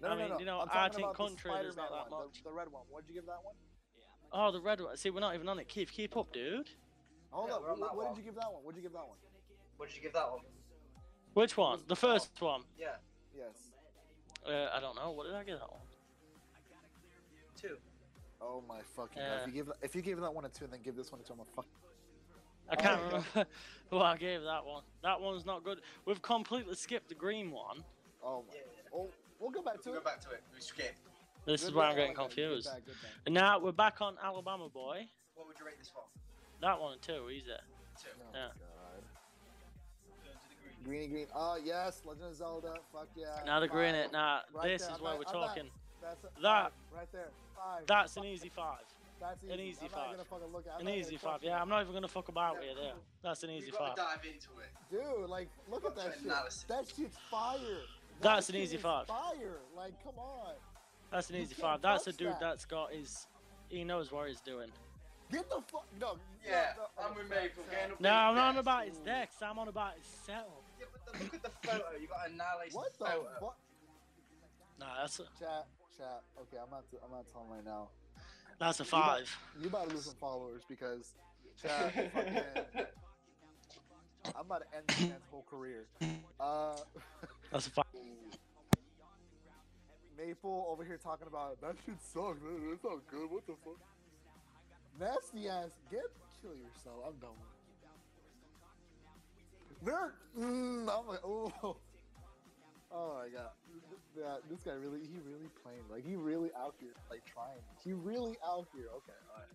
No, 0.01 0.09
I 0.09 0.15
no, 0.15 0.21
mean, 0.21 0.31
no. 0.31 0.39
you 0.39 0.47
know, 0.47 0.61
I'm 0.61 0.69
I 0.73 0.89
think 0.89 1.01
about 1.01 1.15
country, 1.17 1.51
there's 1.61 1.77
not 1.77 1.91
that 1.91 2.11
one, 2.11 2.27
much. 2.27 2.43
The, 2.43 2.49
the 2.51 2.55
red 2.55 2.73
one. 2.73 2.83
What'd 2.89 3.09
you 3.09 3.15
give 3.15 3.27
that 3.27 3.43
one? 3.43 3.55
Oh, 4.33 4.51
the 4.51 4.61
red 4.61 4.81
one. 4.81 4.97
See, 4.97 5.11
we're 5.11 5.21
not 5.21 5.35
even 5.35 5.49
on 5.49 5.59
it. 5.59 5.69
Keep, 5.69 5.91
keep 5.91 6.17
up, 6.17 6.33
dude. 6.33 6.69
Hold 7.31 7.49
Yeah, 7.49 7.57
up. 7.57 7.63
we're 7.63 7.73
on 7.73 7.81
What, 7.81 7.97
what 7.97 8.15
did 8.15 8.25
you 8.25 8.31
give 8.31 8.41
that 8.41 8.51
one? 8.51 8.63
What'd 8.65 8.77
you 8.77 8.83
give 8.83 8.93
that 8.93 9.07
one? 9.07 9.19
What 9.77 9.89
did 9.89 9.97
you 9.97 10.03
give 10.03 10.13
that 10.15 10.31
one? 10.31 10.41
Which 11.35 11.57
one? 11.57 11.81
The 11.87 11.97
first 11.97 12.41
one. 12.41 12.63
Yeah, 12.79 12.97
Yes. 13.37 13.73
Uh, 14.47 14.69
I 14.75 14.81
don't 14.81 14.95
know. 14.97 15.11
What 15.11 15.27
did 15.27 15.35
I 15.35 15.43
get 15.45 15.59
that 15.59 15.71
one? 15.71 15.81
two. 17.61 17.77
Oh 18.41 18.63
my 18.69 18.81
fucking 18.95 19.23
god! 19.23 19.41
Uh, 19.41 19.41
If 19.43 19.47
you 19.47 19.53
give 19.53 19.73
if 19.83 19.95
you 19.97 20.03
gave 20.03 20.21
that 20.21 20.33
one 20.35 20.45
a 20.45 20.49
two, 20.49 20.65
and 20.65 20.73
then 20.73 20.81
give 20.85 20.95
this 20.95 21.11
one 21.11 21.21
a 21.21 21.25
two, 21.25 21.33
I'm 21.33 21.41
a 21.41 21.45
fuck. 21.45 21.67
I 22.69 22.77
can't 22.77 23.01
remember 23.07 23.47
what 23.91 24.03
I 24.03 24.17
gave 24.17 24.43
that 24.43 24.65
one. 24.65 24.83
That 25.03 25.21
one's 25.21 25.47
not 25.47 25.65
good. 25.65 25.81
We've 26.05 26.21
completely 26.21 26.75
skipped 26.75 27.09
the 27.09 27.15
green 27.15 27.51
one. 27.51 27.83
Oh 28.23 28.45
my. 28.47 28.55
Yeah. 28.55 28.61
Oh, 28.95 29.09
we'll 29.41 29.51
go 29.51 29.63
back 29.63 29.81
to 29.83 29.91
We'll 29.91 29.99
it. 29.99 30.05
go 30.05 30.11
back 30.11 30.21
to 30.23 30.31
it. 30.31 30.43
We 30.55 30.61
skip. 30.61 30.95
This 31.47 31.63
Good 31.63 31.69
is 31.69 31.75
where 31.75 31.87
I'm 31.87 31.95
getting 31.97 32.17
like 32.17 32.29
that. 32.29 32.37
Good 32.37 32.45
confused. 32.45 32.67
bag, 32.67 32.85
good 32.85 32.95
bag. 33.03 33.11
And 33.25 33.35
now 33.35 33.59
we're 33.59 33.73
back 33.73 34.01
on 34.01 34.17
Alabama 34.23 34.69
boy. 34.69 35.07
What 35.35 35.47
would 35.47 35.59
you 35.59 35.65
rate 35.65 35.79
this 35.79 35.93
one? 35.95 36.05
That 36.61 36.79
one 36.81 36.99
too, 37.01 37.31
easy. 37.31 37.47
Two. 38.03 38.09
Oh 38.21 38.25
Yeah. 38.35 38.49
Greeny 40.87 41.07
green. 41.09 41.27
Oh 41.35 41.39
ah, 41.41 41.57
yes, 41.63 42.03
Legend 42.05 42.27
of 42.29 42.35
Zelda. 42.37 42.75
Fuck 42.93 43.09
yeah. 43.17 43.27
Now 43.45 43.61
the 43.61 43.69
green 43.69 43.95
Five. 43.95 44.05
it. 44.07 44.13
Now 44.13 44.41
Right 44.55 44.69
this 44.69 44.83
there, 44.87 44.95
is 44.95 45.01
where 45.01 45.13
not- 45.13 45.19
we're 45.19 45.25
I'm 45.35 45.41
not- 45.41 45.47
talking. 45.49 45.71
That's 46.01 46.25
a, 46.25 46.41
That- 46.41 46.43
five, 46.43 46.73
right 46.95 47.13
there. 47.13 47.29
Five. 47.57 47.87
That's 47.87 48.17
an 48.17 48.25
easy 48.25 48.49
five. 48.49 48.79
That's 49.19 49.43
easy. 49.43 49.53
an 49.53 49.61
easy 49.61 49.81
I'm 49.85 49.89
five. 49.89 49.99
Not 50.07 50.11
gonna 50.13 50.25
fucking 50.25 50.53
look 50.53 50.67
at, 50.67 50.75
I'm 50.75 50.81
An 50.81 50.85
not 50.85 50.91
gonna 50.93 51.01
easy 51.01 51.17
five. 51.17 51.43
Yeah. 51.43 51.61
I'm 51.61 51.69
not 51.69 51.83
even 51.83 51.95
gonna 51.95 52.07
fuck 52.09 52.29
about 52.29 52.55
Yeah, 52.55 52.61
with 52.61 52.69
you 52.69 52.75
there. 52.85 52.93
That's 53.23 53.43
an 53.43 53.51
easy 53.51 53.71
five. 53.71 53.97
dive 53.97 54.25
into 54.25 54.49
it. 54.61 54.71
Dude, 54.91 55.29
like, 55.29 55.49
look 55.71 55.85
at 55.85 55.97
that 55.97 56.05
to 56.05 56.13
shit. 56.13 56.23
analysis. 56.27 56.65
That 56.69 56.85
shit's 56.87 57.17
fire. 57.31 57.59
That 57.59 58.21
That's 58.21 58.49
an 58.51 58.57
easy 58.57 58.77
five. 58.77 59.07
Fire. 59.09 59.59
Like, 59.77 60.03
come 60.05 60.19
on. 60.19 60.55
That's 61.11 61.31
an 61.31 61.37
easy 61.37 61.55
five. 61.55 61.81
That's 61.83 62.07
a 62.07 62.13
dude 62.13 62.29
that. 62.33 62.41
that's 62.41 62.65
got 62.67 62.93
his. 62.93 63.27
He 63.69 63.83
knows 63.85 64.13
what 64.13 64.29
he's 64.29 64.41
doing. 64.41 64.71
Get 65.33 65.49
the 65.49 65.61
fuck. 65.73 65.87
No. 66.01 66.19
Yeah, 66.47 66.75
no, 66.77 66.83
no, 66.83 67.05
I'm 67.05 67.11
okay, 67.13 67.21
with 67.23 67.29
Sam, 67.29 67.43
Maple. 67.43 67.65
Sam. 67.71 67.91
No, 67.99 68.11
I'm 68.13 68.35
not 68.37 68.49
on 68.51 68.57
about 68.59 68.85
his 68.87 68.97
Ooh. 68.99 69.05
decks. 69.05 69.37
I'm 69.43 69.59
on 69.59 69.67
about 69.69 69.95
his 69.97 70.05
setup. 70.25 70.63
Yeah, 71.21 71.27
but 71.31 71.31
the, 71.31 71.35
look 71.35 71.35
at 71.35 71.43
the 71.63 71.69
photo. 71.69 71.85
You 72.01 72.07
got 72.09 72.27
to 72.27 72.33
annihilate 72.33 72.73
What 72.73 72.99
the 72.99 73.05
photo. 73.05 73.29
fuck? 73.41 73.59
Nah, 74.79 74.87
that's 75.01 75.19
a, 75.21 75.23
Chat, 75.39 75.67
chat. 75.97 76.23
Okay, 76.43 76.57
I'm 76.63 76.71
not. 76.71 76.85
I'm 77.05 77.11
not 77.11 77.25
telling 77.33 77.49
right 77.51 77.65
now. 77.65 77.89
that's 78.61 78.81
a 78.81 78.83
You 78.85 78.89
about- 78.89 79.05
five. 79.19 79.37
You 79.63 79.69
about 79.69 79.89
to 79.89 79.95
lose 79.95 80.05
some 80.05 80.15
followers 80.21 80.63
because 80.69 81.15
chat. 81.61 81.93
fucking, 82.13 82.43
I'm 84.35 84.45
about 84.45 84.63
to 84.71 84.77
end 84.77 84.85
this 84.89 85.01
man's 85.01 85.25
whole 85.31 85.45
career. 85.49 85.87
Uh, 86.41 86.77
That's 87.53 87.69
a 87.69 87.71
five. 87.71 87.85
Maple 90.19 90.67
over 90.71 90.83
here 90.85 90.97
talking 90.97 91.27
about 91.27 91.61
that 91.61 91.77
shit 91.85 91.95
sucks. 92.01 92.41
man. 92.43 92.73
It's 92.73 92.83
not 92.83 93.07
good. 93.11 93.31
What 93.31 93.47
the 93.47 93.55
fuck? 93.65 93.77
Nasty 94.99 95.49
ass. 95.49 95.71
Get 95.91 96.01
kill 96.43 96.53
yourself. 96.57 97.05
I'm 97.07 97.15
done 97.21 97.31
with 97.37 97.53
it. 97.53 97.56
There. 99.87 100.15
Mm, 100.37 100.91
I'm 100.91 101.07
like, 101.07 101.23
oh. 101.23 101.77
Oh 102.91 103.23
my 103.23 103.29
god. 103.31 103.51
Yeah, 104.19 104.37
this 104.51 104.63
guy 104.63 104.73
really, 104.73 104.99
he 104.99 105.19
really 105.25 105.49
playing. 105.63 105.83
Like, 105.89 106.05
he 106.05 106.17
really 106.17 106.51
out 106.59 106.75
here, 106.81 106.91
like, 107.09 107.23
trying. 107.25 107.63
He 107.85 107.93
really 107.93 108.37
out 108.45 108.67
here. 108.75 108.87
Okay, 108.97 109.15
alright. 109.31 109.49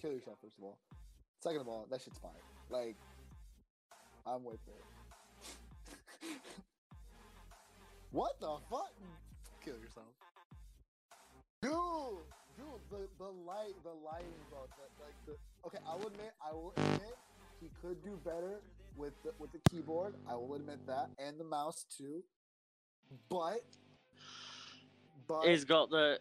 Kill 0.00 0.12
yourself, 0.12 0.38
first 0.40 0.56
of 0.58 0.64
all. 0.64 0.78
Second 1.40 1.62
of 1.62 1.68
all, 1.68 1.86
that 1.90 2.00
shit's 2.00 2.18
fine. 2.18 2.30
Like, 2.70 2.94
I'm 4.24 4.44
with 4.44 4.60
it. 4.68 4.84
what 8.12 8.38
the 8.40 8.54
fuck? 8.70 8.92
Kill 9.64 9.78
yourself. 9.78 10.14
Dude! 11.60 11.72
Dude, 12.56 12.66
the, 12.90 13.08
the 13.18 13.30
light, 13.46 13.74
the 13.82 13.94
lighting, 14.04 14.38
bro. 14.48 14.66
The, 14.78 15.02
like, 15.02 15.16
the, 15.26 15.34
okay, 15.66 15.78
I 15.88 15.96
will 15.96 16.06
admit, 16.06 16.34
I 16.38 16.52
will 16.52 16.72
admit, 16.76 17.16
he 17.62 17.70
could 17.80 18.02
do 18.02 18.18
better 18.24 18.60
with 18.96 19.12
the, 19.22 19.30
with 19.38 19.52
the 19.52 19.60
keyboard. 19.70 20.14
I 20.28 20.34
will 20.34 20.54
admit 20.54 20.84
that, 20.86 21.10
and 21.18 21.38
the 21.38 21.44
mouse 21.44 21.86
too. 21.96 22.22
But, 23.28 23.62
but, 25.28 25.46
He's 25.46 25.64
got 25.64 25.90
the. 25.90 26.18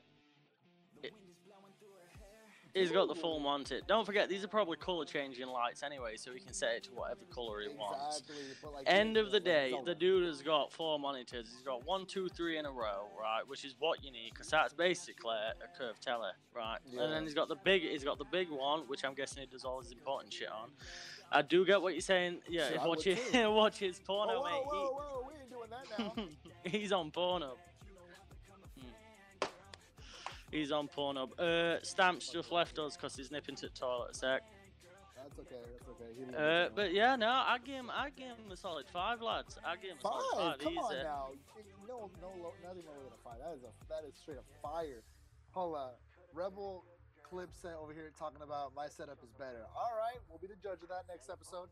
He's 2.73 2.91
got 2.91 3.07
the 3.07 3.15
full 3.15 3.39
Monty. 3.39 3.81
Don't 3.87 4.05
forget, 4.05 4.29
these 4.29 4.43
are 4.43 4.47
probably 4.47 4.77
color 4.77 5.03
changing 5.05 5.47
lights 5.47 5.83
anyway, 5.83 6.15
so 6.15 6.31
he 6.33 6.39
can 6.39 6.53
set 6.53 6.75
it 6.75 6.83
to 6.83 6.91
whatever 6.91 7.21
color 7.29 7.61
he 7.61 7.67
wants. 7.69 8.19
Exactly. 8.19 8.69
Like, 8.73 8.83
End 8.87 9.17
of 9.17 9.31
the 9.31 9.39
day, 9.39 9.73
the 9.85 9.95
dude 9.95 10.25
has 10.27 10.41
got 10.41 10.71
four 10.71 10.97
monitors. 10.99 11.49
He's 11.53 11.63
got 11.63 11.85
one, 11.85 12.05
two, 12.05 12.29
three 12.29 12.57
in 12.57 12.65
a 12.65 12.71
row, 12.71 13.07
right? 13.19 13.41
Which 13.45 13.65
is 13.65 13.75
what 13.79 14.03
you 14.03 14.11
need, 14.11 14.31
because 14.33 14.49
that's 14.49 14.73
basically 14.73 15.35
a 15.35 15.77
curved 15.77 16.01
telly, 16.01 16.29
right? 16.55 16.77
And 16.97 17.11
then 17.11 17.23
he's 17.23 17.33
got 17.33 17.47
the 17.49 17.57
big, 17.57 17.81
he's 17.81 18.03
got 18.03 18.17
the 18.17 18.25
big 18.25 18.49
one, 18.49 18.81
which 18.87 19.03
I'm 19.03 19.13
guessing 19.13 19.41
he 19.41 19.47
does 19.47 19.65
all 19.65 19.81
his 19.81 19.91
important 19.91 20.31
shit 20.33 20.49
on. 20.49 20.69
I 21.31 21.41
do 21.41 21.65
get 21.65 21.81
what 21.81 21.93
you're 21.93 22.01
saying. 22.01 22.39
Yeah, 22.49 22.69
I 22.81 22.87
watch 22.87 23.07
it, 23.07 23.19
watch 23.49 23.77
his 23.79 23.99
oh, 24.01 24.05
porno, 24.05 24.33
Oh, 24.33 24.41
whoa, 24.41 24.49
mate. 24.49 24.63
whoa, 24.65 24.91
whoa, 24.91 25.27
we 25.27 25.39
ain't 25.39 25.49
doing 25.49 25.69
that 25.69 25.99
now. 26.17 26.23
he- 26.63 26.69
he's 26.79 26.91
on 26.91 27.09
Pornhub. 27.11 27.55
He's 30.51 30.71
on 30.71 30.87
Pornhub. 30.87 31.39
Uh, 31.39 31.81
Stamps 31.83 32.29
just 32.29 32.51
left 32.51 32.77
us 32.77 32.95
because 32.97 33.15
he's 33.15 33.31
nipping 33.31 33.55
to 33.55 33.67
the 33.67 33.69
toilet 33.69 34.11
a 34.11 34.13
sec. 34.13 34.41
That's 35.15 35.39
okay. 35.39 35.55
That's 35.63 35.87
okay. 35.87 36.65
Uh, 36.65 36.69
but 36.75 36.93
yeah, 36.93 37.15
no, 37.15 37.27
I 37.29 37.57
give 37.63 37.75
him, 37.75 37.91
I 37.93 38.09
give 38.09 38.27
him 38.27 38.51
a 38.51 38.57
solid 38.57 38.85
five, 38.91 39.21
lads. 39.21 39.57
I 39.65 39.75
give 39.75 39.91
him 39.91 39.97
a 39.99 40.01
solid 40.01 40.25
Five, 40.33 40.41
five. 40.41 40.59
come 40.59 40.73
He's, 40.73 40.83
on 40.83 41.03
now. 41.03 41.25
No, 41.87 42.09
no, 42.21 42.53
nothing 42.63 42.83
lower 42.85 43.03
than 43.03 43.13
a 43.13 43.21
five. 43.23 43.39
That 43.39 43.53
is 43.55 43.63
a 43.63 43.71
that 43.87 44.03
is 44.07 44.15
straight 44.15 44.37
up 44.37 44.45
fire. 44.61 45.03
Hold 45.51 45.75
on, 45.75 45.91
Rebel 46.33 46.83
clip 47.23 47.49
sent 47.53 47.75
over 47.79 47.93
here 47.93 48.11
talking 48.17 48.41
about 48.41 48.75
my 48.75 48.87
setup 48.87 49.19
is 49.23 49.31
better. 49.39 49.63
All 49.75 49.93
right, 49.95 50.19
we'll 50.27 50.39
be 50.39 50.47
the 50.47 50.59
judge 50.59 50.83
of 50.83 50.89
that 50.89 51.07
next 51.07 51.29
episode. 51.29 51.69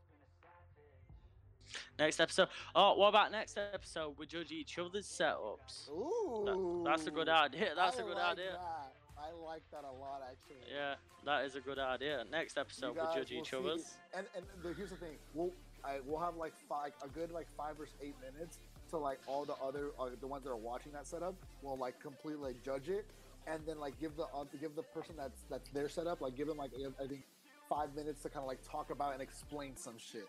Next 1.97 2.20
episode. 2.20 2.49
Oh, 2.76 2.95
what 2.95 3.09
about 3.09 3.32
next 3.32 3.57
episode? 3.57 4.15
We 4.17 4.26
judge 4.26 4.51
each 4.51 4.78
other's 4.80 5.07
setups. 5.07 5.89
Ooh, 5.89 6.43
That- 6.45 6.89
that's 6.91 7.07
a 7.07 7.11
good 7.11 7.30
idea. 7.30 7.74
That's 7.76 7.97
a 7.99 8.03
a 8.03 8.07
good 8.07 8.17
idea. 8.17 8.51
That. 8.51 8.93
I 9.22 9.32
like 9.45 9.61
that 9.72 9.84
a 9.84 9.91
lot, 9.99 10.22
actually. 10.24 10.63
Yeah, 10.74 10.95
that 11.26 11.43
is 11.45 11.55
a 11.55 11.59
good 11.59 11.78
idea. 11.78 12.24
Next 12.32 12.57
episode, 12.57 12.95
we 12.95 13.01
judge 13.13 13.32
each 13.32 13.53
other's. 13.53 13.97
And 14.13 14.26
and 14.36 14.45
the, 14.63 14.74
here's 14.74 14.91
the 14.91 14.95
thing, 14.95 15.17
we'll 15.34 15.51
I, 15.84 15.99
we'll 16.05 16.20
have 16.20 16.36
like 16.36 16.53
five 16.67 16.91
a 17.03 17.07
good 17.07 17.32
like 17.32 17.47
five 17.57 17.80
or 17.80 17.88
eight 18.01 18.15
minutes 18.22 18.59
to 18.91 18.97
like 18.97 19.20
all 19.28 19.45
the 19.45 19.55
other 19.55 19.91
uh, 19.99 20.09
the 20.20 20.28
ones 20.28 20.43
that 20.45 20.51
are 20.51 20.55
watching 20.55 20.91
that 20.93 21.05
setup 21.07 21.36
will 21.61 21.78
like 21.78 21.99
completely 22.01 22.53
like, 22.53 22.63
judge 22.63 22.89
it, 22.89 23.05
and 23.47 23.61
then 23.65 23.80
like 23.80 23.99
give 23.99 24.15
the 24.15 24.24
uh, 24.24 24.45
give 24.59 24.76
the 24.76 24.84
person 24.84 25.15
that's 25.17 25.43
that's 25.49 25.70
their 25.70 25.89
setup 25.89 26.22
like 26.22 26.36
give 26.36 26.47
them 26.47 26.57
like 26.57 26.72
I 27.01 27.07
think 27.07 27.24
five 27.70 27.93
minutes 27.95 28.24
to 28.24 28.30
kind 28.30 28.41
of 28.43 28.47
like 28.47 28.59
talk 28.67 28.89
about 28.89 29.13
and 29.13 29.22
explain 29.22 29.78
some 29.78 29.95
shit. 29.97 30.28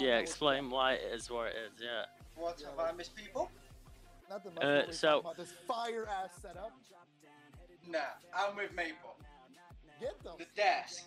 Yeah, 0.00 0.18
explain 0.18 0.70
why 0.70 0.94
it 0.94 1.12
is 1.14 1.30
what 1.30 1.48
it 1.48 1.56
is. 1.76 1.80
Yeah. 1.82 2.06
What 2.34 2.58
Yeah, 2.60 2.68
have 2.68 2.78
like- 2.78 2.92
I 2.94 2.96
missed, 2.96 3.14
people? 3.14 3.50
Nothing 4.28 4.54
much. 4.54 4.64
Uh, 4.64 4.90
so- 4.90 5.20
about 5.20 5.36
this 5.36 5.52
fire 5.68 6.06
ass 6.08 6.30
setup. 6.40 6.72
Nah, 7.88 7.98
I'm 8.34 8.56
with 8.56 8.72
Maple. 8.74 9.16
Get 10.00 10.18
them. 10.22 10.34
The 10.38 10.46
desk. 10.56 11.06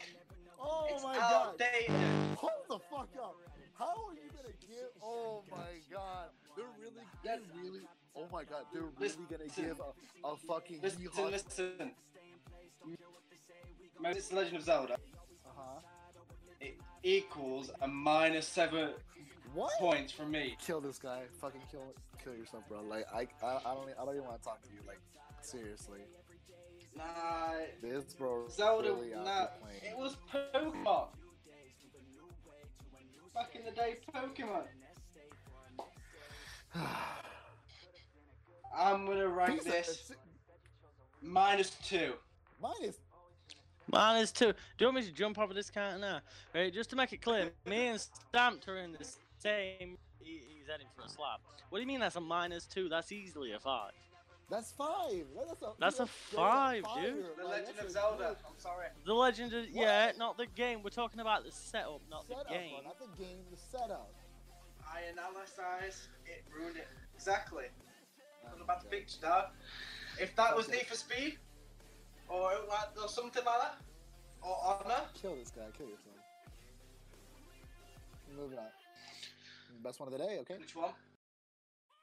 Oh 0.60 0.88
it's 0.90 1.04
my 1.04 1.16
god. 1.16 1.48
outdated. 1.60 1.90
Hold 2.38 2.52
the 2.70 2.80
fuck 2.90 3.10
up. 3.22 3.36
How 3.78 3.86
are 4.08 4.14
you 4.14 4.30
gonna 4.36 4.54
give? 4.62 4.90
Oh 5.02 5.44
my 5.50 5.58
god. 5.92 6.30
They're 6.56 6.66
really, 6.80 7.04
they're 7.24 7.40
really. 7.62 7.82
Oh 8.16 8.28
my 8.32 8.44
god. 8.44 8.66
They're 8.72 8.84
really 9.00 9.16
gonna 9.30 9.48
give 9.56 9.80
a, 9.80 10.28
a 10.28 10.38
fucking. 10.38 10.82
Listen, 10.82 11.02
Yeehaw- 11.02 11.32
listen. 11.32 11.92
It's 14.06 14.28
The 14.30 14.36
Legend 14.36 14.58
of 14.58 14.64
Zelda. 14.64 14.98
Uh-huh. 15.58 15.80
It 16.62 16.78
equals 17.04 17.72
a 17.82 17.88
minus 17.88 18.48
seven 18.48 18.92
What? 19.54 19.72
points 19.80 20.12
from 20.12 20.32
me. 20.32 20.56
Kill 20.66 20.82
this 20.82 20.98
guy. 21.00 21.22
Fucking 21.42 21.62
kill, 21.72 21.94
kill 22.24 22.34
yourself, 22.36 22.64
bro. 22.70 22.82
Like 22.82 23.06
I, 23.14 23.28
I, 23.46 23.58
I 23.66 23.74
don't, 23.74 23.90
I 24.02 24.06
don't 24.06 24.16
even 24.16 24.26
want 24.28 24.42
to 24.42 24.44
talk 24.48 24.62
to 24.64 24.70
you. 24.74 24.80
Like 24.88 25.00
seriously, 25.42 26.00
Nah, 26.96 27.04
this 27.82 28.14
bro. 28.14 28.48
Zelda. 28.50 28.94
really 28.94 29.10
nah, 29.24 29.48
it 29.84 29.98
was 29.98 30.16
Pokemon. 30.32 31.08
Back 33.34 33.56
in 33.56 33.66
the 33.66 33.72
day, 33.72 33.98
Pokemon. 34.14 34.64
I'm 38.78 39.06
gonna 39.06 39.28
of- 39.60 39.64
this 39.66 40.12
minus 41.22 41.72
two. 41.84 42.14
Mine 42.62 42.74
is. 43.94 43.98
Mine 44.00 44.22
is 44.22 44.32
two. 44.32 44.48
Do 44.48 44.54
you 44.80 44.88
want 44.88 44.98
me 44.98 45.04
to 45.04 45.12
jump 45.12 45.38
over 45.40 45.54
this 45.54 45.70
counter 45.70 46.00
now? 46.00 46.20
Right, 46.54 46.74
just 46.74 46.90
to 46.92 46.96
make 46.96 47.14
it 47.14 47.22
clear, 47.22 47.52
me 47.66 47.88
and 47.88 48.00
Stamped 48.00 48.68
are 48.68 48.78
in 48.78 48.94
the 48.94 49.06
same. 49.40 49.98
he- 50.20 50.42
He's 50.58 50.68
heading 50.70 50.88
for 50.96 51.04
a 51.04 51.10
slap. 51.10 51.42
What 51.70 51.78
do 51.80 51.82
you 51.82 51.88
mean 51.88 52.00
that's 52.00 52.16
a 52.16 52.22
minus 52.22 52.66
two? 52.66 52.88
That's 52.90 53.12
easily 53.12 53.52
a 53.54 53.60
five. 53.60 53.92
That's 54.50 54.72
five. 54.72 55.26
That's 55.36 55.62
a. 55.62 55.72
That's 55.80 56.00
a 56.00 56.06
five, 56.06 56.84
fire. 56.84 57.12
dude. 57.12 57.26
The 57.38 57.44
Legend 57.48 57.80
of 57.80 57.90
Zelda. 57.92 58.36
I'm 58.46 58.54
sorry. 58.60 58.88
The 59.06 59.14
Legend 59.14 59.54
of 59.54 59.70
yeah, 59.70 60.12
not 60.18 60.38
the 60.38 60.46
game. 60.46 60.84
We're 60.84 60.90
talking 60.92 61.20
about 61.20 61.44
the 61.46 61.52
setup, 61.52 62.02
not 62.10 62.28
the 62.28 62.36
Setup, 62.36 62.48
bro, 62.50 62.58
game. 62.58 62.84
not 62.84 63.00
the 63.00 63.24
game. 63.24 63.40
The 63.52 63.58
setup. 63.58 64.10
I 64.86 65.02
analyzed 65.12 66.08
it, 66.26 66.44
ruined 66.56 66.78
it. 66.78 66.88
Exactly. 67.16 67.66
Oh 68.46 68.50
What 68.52 68.62
about 68.62 68.82
the 68.84 68.88
my 68.90 68.92
picture, 68.98 69.18
dog? 69.22 69.46
If 70.22 70.36
that 70.36 70.56
was 70.56 70.68
Okay. 70.68 70.78
Need 70.78 70.88
for 70.88 70.96
Speed, 70.96 71.38
or 72.34 72.52
like 72.68 72.90
or 73.02 73.08
something 73.08 73.44
like 73.46 73.62
that, 73.62 73.76
or 74.42 74.58
Honor, 74.66 75.02
Kill 75.22 75.36
this 75.36 75.52
guy. 75.52 75.62
Kill 75.78 75.86
yourself. 75.88 76.16
Moving 78.36 78.58
on. 78.58 78.66
Best 79.84 80.00
one 80.00 80.12
of 80.12 80.18
the 80.18 80.26
day. 80.26 80.40
Okay. 80.42 80.58
which 80.58 80.76
one? 80.76 80.90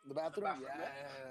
The 0.07 0.15
bathroom. 0.15 0.45
bathroom. 0.45 0.69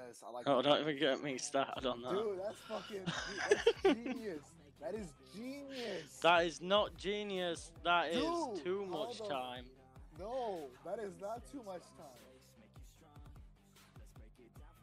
Yes, 0.08 0.22
I 0.26 0.30
like. 0.30 0.44
That. 0.44 0.50
Oh, 0.52 0.56
that. 0.62 0.68
don't 0.68 0.80
even 0.82 0.98
get 0.98 1.22
me 1.22 1.38
started 1.38 1.86
on 1.86 2.02
that. 2.02 2.12
Dude, 2.12 2.38
that's 2.44 2.60
fucking. 2.68 3.04
That's 3.48 3.64
genius. 4.04 4.42
That 4.80 4.94
is 4.94 5.06
genius. 5.34 6.18
That 6.22 6.44
is 6.46 6.60
not 6.62 6.96
genius. 6.96 7.72
That 7.84 8.10
is 8.12 8.22
Dude, 8.22 8.64
too 8.64 8.86
much 8.90 9.18
the- 9.18 9.28
time. 9.28 9.64
No, 10.18 10.68
that 10.84 10.98
is 10.98 11.12
not 11.20 11.42
too 11.50 11.62
much 11.64 11.82
time. 11.96 12.06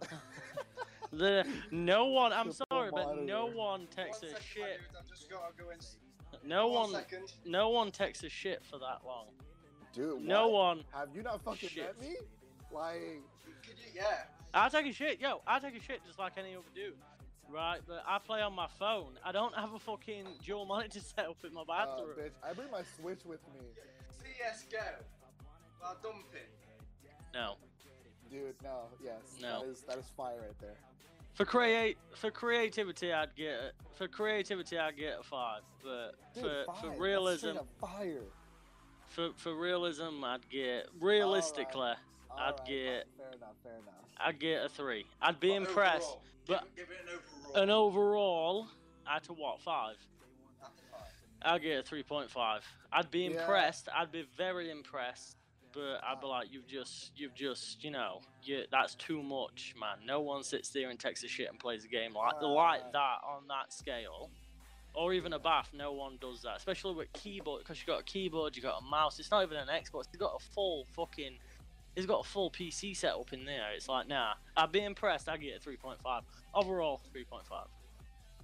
The 1.13 1.45
no 1.71 2.05
one. 2.05 2.33
I'm 2.33 2.51
Triple 2.51 2.65
sorry, 2.71 2.89
but 2.93 3.23
no 3.23 3.45
one 3.47 3.87
takes 3.95 4.21
One 4.21 4.31
a 4.31 4.41
shit. 4.41 4.61
my 4.61 4.67
dude, 4.67 4.79
I've 4.99 5.07
just 5.09 5.29
got 5.29 5.57
to 5.57 5.63
go. 5.63 5.69
No 6.43 6.67
One 6.67 6.91
one. 6.91 7.03
No 7.45 7.69
one 7.69 7.91
takes 7.91 8.23
a 8.23 8.29
shit 8.29 8.63
for 8.63 8.77
that 8.79 8.99
long. 9.05 9.27
Dude, 9.93 10.21
No 10.21 10.47
what? 10.49 10.77
one. 10.77 10.83
Have 10.93 11.09
you 11.15 11.23
not 11.23 11.41
fucking 11.43 11.69
Shit. 11.69 11.83
met 11.85 12.01
me? 12.01 12.15
Like, 12.71 13.01
you, 13.01 13.73
yeah. 13.95 14.23
I 14.53 14.69
take 14.69 14.85
a 14.85 14.93
shit, 14.93 15.19
yo. 15.19 15.41
I 15.47 15.59
take 15.59 15.75
a 15.75 15.81
shit 15.81 16.01
just 16.05 16.19
like 16.19 16.33
any 16.37 16.53
other 16.53 16.63
dude. 16.75 16.93
Right, 17.49 17.79
but 17.87 18.03
I 18.05 18.19
play 18.19 18.41
on 18.41 18.53
my 18.53 18.67
phone. 18.77 19.13
I 19.23 19.31
don't 19.31 19.55
have 19.55 19.73
a 19.73 19.79
fucking 19.79 20.25
dual 20.45 20.65
monitor 20.65 20.99
set 20.99 21.25
up 21.27 21.37
in 21.45 21.53
my 21.53 21.61
uh, 21.61 21.65
bathroom. 21.65 22.09
bitch, 22.19 22.31
I 22.47 22.53
bring 22.53 22.69
my 22.69 22.81
Switch 22.99 23.21
with 23.25 23.39
me. 23.53 23.61
CS:GO. 24.21 24.77
While 25.79 25.95
dumping. 26.03 26.41
no. 27.33 27.55
Dude, 28.29 28.55
no, 28.61 28.87
yes. 29.01 29.37
No. 29.41 29.61
That 29.63 29.69
is, 29.69 29.81
that 29.87 29.97
is 29.97 30.11
fire 30.17 30.35
right 30.41 30.59
there. 30.59 30.75
For 31.37 31.45
create 31.45 31.97
for 32.15 32.31
creativity, 32.31 33.13
I'd 33.13 33.35
get 33.35 33.53
a, 33.53 33.71
for 33.95 34.07
creativity 34.07 34.75
I'd 34.79 34.97
get 34.97 35.19
a 35.19 35.23
five. 35.23 35.61
But 35.83 36.13
Dude, 36.33 36.43
for 36.43 36.63
fire. 36.65 36.75
for 36.81 36.99
realism, 36.99 37.49
straight 37.51 37.65
fire. 37.79 38.21
for 39.05 39.29
for 39.37 39.53
realism, 39.55 40.23
I'd 40.23 40.49
get 40.49 40.87
realistically, 40.99 41.93
All 42.31 42.39
I'd 42.39 42.49
right, 42.57 42.65
get. 42.65 43.07
Fair 43.17 43.27
enough, 43.35 43.55
fair 43.61 43.73
enough. 43.73 43.93
I'd 44.19 44.39
get 44.39 44.65
a 44.65 44.69
three. 44.69 45.05
I'd 45.21 45.39
be 45.39 45.49
But 45.49 45.55
impressed. 45.57 46.07
overall, 46.07 46.21
but- 46.47 46.75
give, 46.75 46.87
give 46.87 46.97
it 46.97 47.05
an 47.05 47.19
overall. 47.53 47.63
An 47.63 47.69
overall, 47.69 48.67
out 49.07 49.29
of 49.29 49.37
what 49.37 49.61
five? 49.61 49.95
Five. 50.59 51.01
I'd 51.43 51.61
get 51.61 51.79
a 51.81 51.83
three 51.83 52.01
point 52.01 52.31
five. 52.31 52.65
I'd 52.91 53.11
be 53.11 53.25
Yeah. 53.25 53.39
impressed. 53.41 53.89
I'd 53.95 54.11
be 54.11 54.23
very 54.35 54.71
impressed. 54.71 55.37
But 55.77 56.01
I'd 56.03 56.19
be 56.19 56.25
like, 56.25 56.47
you've 56.51 56.65
just, 56.65 57.11
you've 57.15 57.35
just, 57.35 57.83
you 57.83 57.91
know, 57.91 58.21
you, 58.41 58.63
that's 58.71 58.95
too 58.95 59.21
much, 59.21 59.75
man. 59.79 59.97
No 60.03 60.21
one 60.21 60.41
sits 60.41 60.69
there 60.69 60.89
and 60.89 60.99
takes 60.99 61.23
a 61.23 61.27
shit 61.27 61.51
and 61.51 61.59
plays 61.59 61.85
a 61.85 61.87
game 61.87 62.15
like 62.15 62.41
like 62.41 62.91
that 62.93 63.17
on 63.23 63.47
that 63.49 63.71
scale, 63.71 64.31
or 64.95 65.13
even 65.13 65.33
a 65.33 65.39
bath. 65.39 65.69
No 65.75 65.91
one 65.91 66.17
does 66.19 66.41
that, 66.41 66.57
especially 66.57 66.95
with 66.95 67.13
keyboard, 67.13 67.61
because 67.61 67.79
you 67.79 67.85
got 67.85 67.99
a 67.99 68.03
keyboard, 68.03 68.55
you 68.55 68.63
got 68.63 68.81
a 68.81 68.85
mouse. 68.89 69.19
It's 69.19 69.29
not 69.29 69.43
even 69.43 69.57
an 69.57 69.67
Xbox. 69.67 70.05
It's 70.07 70.17
got 70.17 70.33
a 70.35 70.43
full 70.55 70.87
fucking, 70.95 71.37
it's 71.95 72.07
got 72.07 72.25
a 72.25 72.27
full 72.27 72.49
PC 72.49 72.97
setup 72.97 73.31
in 73.31 73.45
there. 73.45 73.67
It's 73.75 73.87
like, 73.87 74.07
nah, 74.07 74.33
I'd 74.55 74.71
be 74.71 74.83
impressed. 74.83 75.29
I'd 75.29 75.41
get 75.41 75.57
a 75.57 75.59
three 75.59 75.77
point 75.77 76.01
five 76.01 76.23
overall. 76.55 77.01
Three 77.11 77.23
point 77.23 77.45
five. 77.45 77.67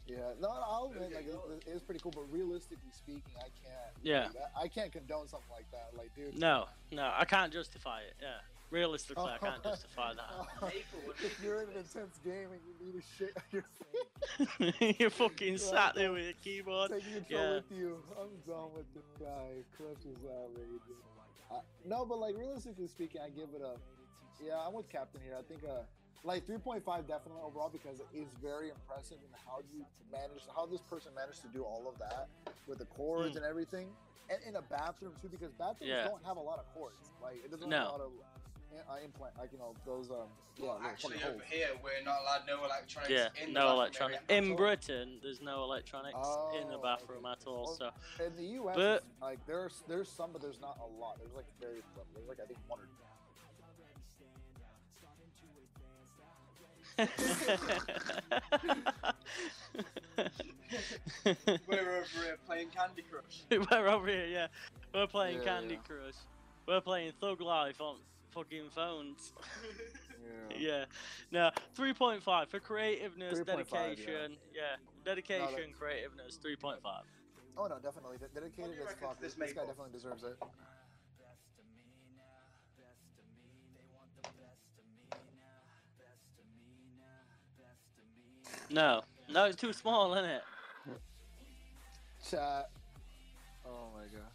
Yeah, 0.07 0.17
no, 0.41 0.49
no, 0.49 0.53
I'll 0.67 0.91
admit, 0.93 1.13
like, 1.15 1.27
it, 1.27 1.63
it's 1.65 1.81
pretty 1.83 1.99
cool, 2.01 2.11
but 2.13 2.29
realistically 2.31 2.91
speaking, 2.91 3.21
I 3.37 3.43
can't. 3.63 3.93
Yeah. 4.01 4.27
I 4.59 4.67
can't 4.67 4.91
condone 4.91 5.27
something 5.29 5.47
like 5.51 5.69
that. 5.71 5.91
Like, 5.97 6.13
dude. 6.15 6.37
No, 6.37 6.65
no, 6.91 7.09
I 7.17 7.23
can't 7.25 7.53
justify 7.53 8.01
it. 8.01 8.13
Yeah, 8.21 8.27
realistically, 8.69 9.23
I 9.31 9.37
can't 9.37 9.63
justify 9.71 10.13
that. 10.13 10.45
Maple. 10.61 11.13
if 11.23 11.39
you're 11.41 11.61
in 11.61 11.69
an 11.69 11.77
intense 11.77 12.19
game 12.23 12.49
and 12.51 12.59
you 12.67 12.85
need 12.85 13.01
a 13.01 13.03
shit 13.17 13.37
on 13.37 13.43
your 13.51 13.63
face, 14.59 14.95
You're 14.99 15.09
fucking 15.09 15.57
sat 15.57 15.95
there 15.95 16.11
with 16.11 16.27
a 16.27 16.33
keyboard. 16.43 16.91
take 16.91 17.03
your 17.09 17.21
control 17.21 17.41
Yeah. 17.41 17.53
with 17.55 17.71
you. 17.71 17.97
I'm 18.19 18.27
done 18.45 18.69
with 18.75 18.93
this 18.93 19.05
guy. 19.19 19.63
Clutch 19.77 20.03
is 20.05 20.19
outrageous. 20.25 20.99
Uh, 21.51 21.59
no, 21.85 22.05
but 22.05 22.19
like 22.19 22.35
realistically 22.37 22.87
speaking, 22.87 23.21
I 23.23 23.29
give 23.29 23.49
it 23.55 23.61
a. 23.61 23.75
Yeah, 24.45 24.59
I'm 24.67 24.73
with 24.73 24.89
Captain 24.89 25.21
here. 25.23 25.35
I 25.39 25.43
think 25.43 25.61
uh, 25.63 25.83
like 26.23 26.47
3.5 26.47 26.83
definitely 27.07 27.41
overall 27.43 27.69
because 27.69 27.99
it 27.99 28.07
is 28.13 28.27
very 28.41 28.69
impressive 28.69 29.17
in 29.21 29.29
how 29.45 29.59
you 29.73 29.85
manage 30.11 30.43
how 30.55 30.65
this 30.65 30.81
person 30.81 31.11
managed 31.15 31.41
to 31.41 31.47
do 31.49 31.63
all 31.63 31.85
of 31.87 31.97
that 31.99 32.27
with 32.67 32.77
the 32.79 32.85
cords 32.85 33.33
Mm. 33.33 33.37
and 33.37 33.45
everything 33.45 33.87
and 34.29 34.39
in 34.47 34.55
a 34.55 34.61
bathroom 34.61 35.13
too 35.21 35.27
because 35.27 35.51
bathrooms 35.53 35.89
Yeah. 35.91 36.07
don't 36.07 36.23
have 36.23 36.37
a 36.37 36.41
lot 36.41 36.59
of 36.59 36.65
cords 36.73 37.11
like 37.21 37.43
it 37.43 37.51
doesn't 37.51 37.69
No. 37.69 37.77
have 37.77 37.87
a 37.87 37.91
lot 37.91 38.01
of 38.01 38.11
uh, 38.89 38.95
implant 39.03 39.37
like 39.37 39.51
you 39.51 39.59
know 39.59 39.75
those 39.85 40.09
um 40.09 40.25
yeah 40.57 40.65
Well, 40.65 40.73
little 40.77 40.89
actually, 40.89 41.17
fucking 41.17 41.29
over 41.35 41.43
holes. 41.43 41.51
here, 41.53 41.69
we're 41.83 42.03
not 42.03 42.21
allowed 42.21 42.41
no 42.47 42.63
electronics 42.65 43.11
Yeah, 43.13 43.29
in 43.43 43.53
no 43.53 43.59
bathroom 43.61 43.75
electronic. 43.77 44.19
In. 44.29 44.55
Britain, 44.55 45.19
there's 45.21 45.41
no 45.41 45.63
electronics 45.63 46.27
in 46.59 46.67
the 46.69 46.77
Oh, 46.77 46.81
bathroom 46.81 47.25
okay. 47.25 47.31
at 47.39 47.45
all. 47.47 47.65
Well, 47.79 47.93
So 48.17 48.23
in 48.25 48.35
the 48.35 48.45
US 48.63 48.75
But- 48.75 49.03
like 49.21 49.45
there's 49.45 49.83
there's 49.87 50.09
some 50.09 50.31
but 50.31 50.41
there's 50.41 50.59
not 50.59 50.79
a 50.79 50.85
lot 50.99 51.19
there's 51.19 51.33
like 51.33 51.45
very 51.59 51.83
little 51.93 52.07
there's 52.15 52.27
like 52.27 52.39
I 52.39 52.45
think 52.45 52.59
one 52.67 52.79
or 52.79 52.87
We're 61.67 61.97
over 61.97 62.05
here 62.23 62.37
playing 62.45 62.69
Candy 62.69 63.03
Crush. 63.09 63.43
We're 63.71 63.87
over 63.87 64.07
here, 64.07 64.27
yeah. 64.27 64.47
We're 64.93 65.07
playing 65.07 65.39
Yeah, 65.39 65.45
Candy 65.45 65.75
yeah. 65.75 65.79
Crush. 65.87 66.15
We're 66.67 66.81
playing 66.81 67.13
Thug 67.19 67.41
Life 67.41 67.81
on 67.81 67.97
fucking 68.31 68.69
phones. 68.75 69.33
yeah 70.23 70.57
yeah. 70.57 70.85
No, 71.31 71.51
3.5 71.77 72.47
for 72.47 72.59
creativeness, 72.59 73.39
3.5, 73.39 73.45
dedication. 73.45 74.37
Yeah. 74.53 74.75
Dedication, 75.03 75.73
creativeness, 75.77 76.39
3.5. 76.43 76.77
oh 77.57 77.67
no 77.67 77.77
definitely 77.79 78.17
De- 78.17 78.27
dedicated 78.39 78.71
What 78.71 78.77
do 78.77 78.83
as 78.87 78.93
fuck 78.99 79.19
this, 79.19 79.33
this 79.33 79.49
this 79.49 79.53
guy 79.53 79.65
definitely 79.65 79.91
deserves 79.93 80.23
it 80.23 80.37
No. 88.73 89.03
No, 89.29 89.45
it's 89.45 89.55
too 89.55 89.71
small, 89.71 90.13
isn't 90.15 90.25
it? 90.29 90.41
chat 92.29 92.69
oh 93.65 93.89
my 93.93 94.03
god 94.03 94.31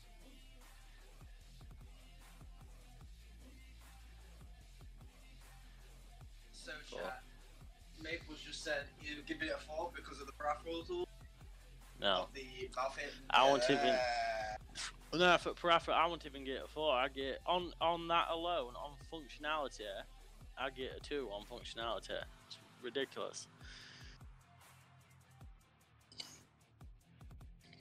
So, 6.52 6.72
chat. 6.90 7.22
Maples 8.02 8.38
just 8.46 8.62
said 8.62 8.82
you 9.02 9.16
give 9.26 9.42
it 9.42 9.50
a 9.54 9.58
four 9.58 9.90
because 9.94 10.20
of 10.20 10.26
the 10.26 10.32
breath 10.34 10.58
tool 10.64 11.06
No. 12.00 12.22
of 12.22 12.34
the 12.34 12.68
mouth. 12.76 12.98
I 13.30 13.48
won't 13.48 13.64
even- 13.70 13.86
Yeah. 13.86 14.56
No, 15.14 15.38
for 15.38 15.54
Parappa, 15.54 15.88
I 15.94 16.06
won't 16.06 16.26
even 16.26 16.44
get 16.44 16.62
a 16.62 16.68
4. 16.68 16.94
I 16.94 17.08
get, 17.08 17.40
on 17.46 17.72
on 17.80 18.06
that 18.08 18.28
alone, 18.28 18.76
on 18.76 18.94
functionality, 19.10 19.86
I 20.58 20.68
get 20.68 20.96
a 20.96 21.00
2 21.00 21.30
on 21.32 21.46
functionality. 21.46 22.22
It's 22.46 22.58
ridiculous. 22.82 23.48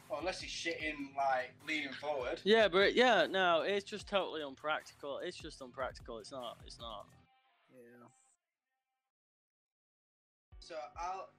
Well, 0.09 0.19
unless 0.19 0.41
he's 0.41 0.51
shitting 0.51 1.15
like 1.15 1.53
leaning 1.67 1.91
forward. 1.91 2.39
Yeah, 2.43 2.67
but 2.67 2.95
yeah, 2.95 3.25
no, 3.29 3.61
it's 3.61 3.83
just 3.83 4.07
totally 4.07 4.41
unpractical. 4.41 5.19
It's 5.23 5.37
just 5.37 5.61
unpractical. 5.61 6.19
It's 6.19 6.31
not. 6.31 6.57
It's 6.65 6.79
not. 6.79 7.07
yeah 7.73 8.07
So 10.59 10.75
I'll. 10.97 11.29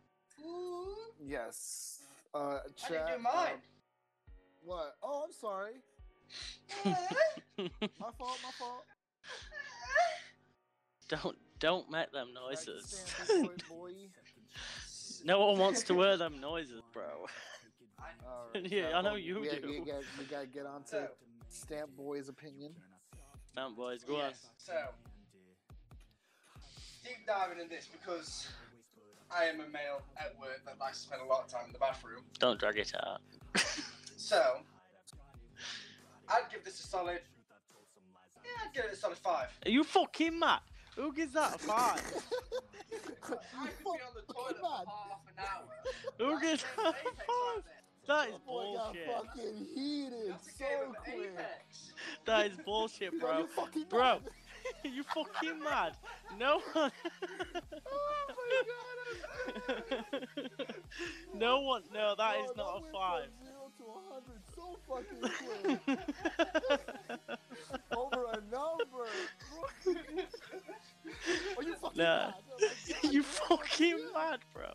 Ooh, 0.45 0.95
yes 1.21 2.03
uh 2.35 2.39
I 2.39 2.59
chat 2.77 3.07
didn't 3.07 3.19
do 3.19 3.23
mine. 3.23 3.53
um, 3.55 3.61
what 4.65 4.97
oh 5.03 5.25
I'm 5.25 5.33
sorry 5.33 5.73
my 6.85 8.11
fault 8.19 8.39
my 8.43 8.51
fault 8.59 8.85
don't 11.09 11.37
don't 11.59 11.91
make 11.91 12.13
them 12.13 12.29
noises. 12.35 13.05
stand 13.25 13.65
boy. 13.69 13.91
no 15.25 15.47
one 15.47 15.59
wants 15.59 15.83
to 15.85 15.95
wear 15.95 16.17
them 16.17 16.39
noises, 16.41 16.83
bro. 16.93 17.27
All 17.99 18.49
right, 18.55 18.65
Yeah, 18.71 18.83
chat, 18.89 18.95
I 18.95 19.03
know 19.03 19.11
well, 19.11 19.19
you 19.19 19.41
we, 19.41 19.49
do. 19.49 19.69
We 19.69 19.79
gotta, 19.81 20.05
we 20.19 20.25
gotta 20.25 20.47
get 20.47 20.67
on 20.67 20.83
to 20.85 20.89
So- 20.89 21.09
Stamp 21.49 21.97
Boy's 21.97 22.29
opinion. 22.29 22.73
Stamp 23.53 23.77
boys, 23.77 24.05
go 24.05 24.17
on. 24.21 24.33
So 24.59 24.75
deep 27.03 27.27
diving 27.27 27.59
in 27.59 27.69
this 27.69 27.89
because 27.91 28.49
I 29.35 29.45
am 29.45 29.57
a 29.61 29.69
male 29.69 30.03
at 30.19 30.39
work 30.39 30.61
that 30.67 30.79
likes 30.79 30.99
to 31.01 31.07
spend 31.09 31.23
a 31.23 31.25
lot 31.25 31.45
of 31.45 31.51
time 31.51 31.65
in 31.67 31.73
the 31.73 31.79
bathroom. 31.79 32.23
Don't 32.39 32.59
drag 32.61 32.77
it 32.79 32.93
out. 33.07 33.21
So 34.21 34.59
I'd 36.29 36.43
give 36.53 36.63
this 36.65 36.81
a 36.81 36.87
solid. 36.87 37.21
Yeah, 38.45 38.51
I'd 38.67 38.75
give 38.75 38.85
it 38.85 38.93
a 38.93 38.97
solid 38.97 39.17
five. 39.17 39.47
Are 39.65 39.71
you 39.71 39.85
fucking 39.85 40.39
mad? 40.39 40.61
Who 40.97 41.15
gives 41.15 41.33
that 41.33 41.55
a 41.55 41.59
five? 41.59 42.03
I 42.93 43.07
could 43.21 43.39
be 43.85 43.89
on 43.91 44.15
the 44.15 44.33
toilet 44.33 44.57
for 44.57 44.63
mad. 44.63 44.87
half 44.87 45.23
an 45.29 45.39
hour. 45.39 45.69
Who 46.19 46.41
gives 46.43 46.65
that 46.77 46.89
a 46.89 46.93
five? 46.93 47.65
There. 48.09 48.17
That 48.17 48.29
is 48.29 48.39
Boy 48.47 48.75
got 48.75 48.93
bullshit. 48.95 49.07
fucking 49.07 49.67
heated 49.75 50.29
That's 50.31 50.59
so 50.59 50.95
quick. 51.05 51.39
That 52.27 52.47
is 52.47 52.57
bullshit, 52.65 53.21
bro. 53.21 53.39
you 53.41 53.47
fucking 53.49 53.85
Bro, 53.89 54.21
you 54.85 55.03
fucking 55.05 55.59
mad? 55.63 55.93
No 56.39 56.61
one. 56.73 56.91
no 61.35 61.61
one. 61.61 61.83
No, 61.93 62.15
that 62.17 62.35
Bro, 62.37 62.45
is 62.45 62.57
not 62.57 62.69
a 62.77 62.81
went 62.81 62.93
five. 62.93 63.23
from 63.25 63.47
Zero 63.47 63.71
to 63.79 63.85
100 63.85 64.43
so 64.55 64.65
fucking 64.89 65.21
quick. 65.87 65.99
Over 67.97 68.25
a 68.33 68.41
number. 68.51 69.07
Are 71.57 71.63
you 71.63 71.75
fucking 71.77 71.99
Nah. 72.03 72.27
mad? 72.27 72.35
Oh 72.61 73.11
you 73.11 73.23
so 73.23 73.57
fucking 73.57 73.99
mad, 74.15 74.41
bro. 74.53 74.73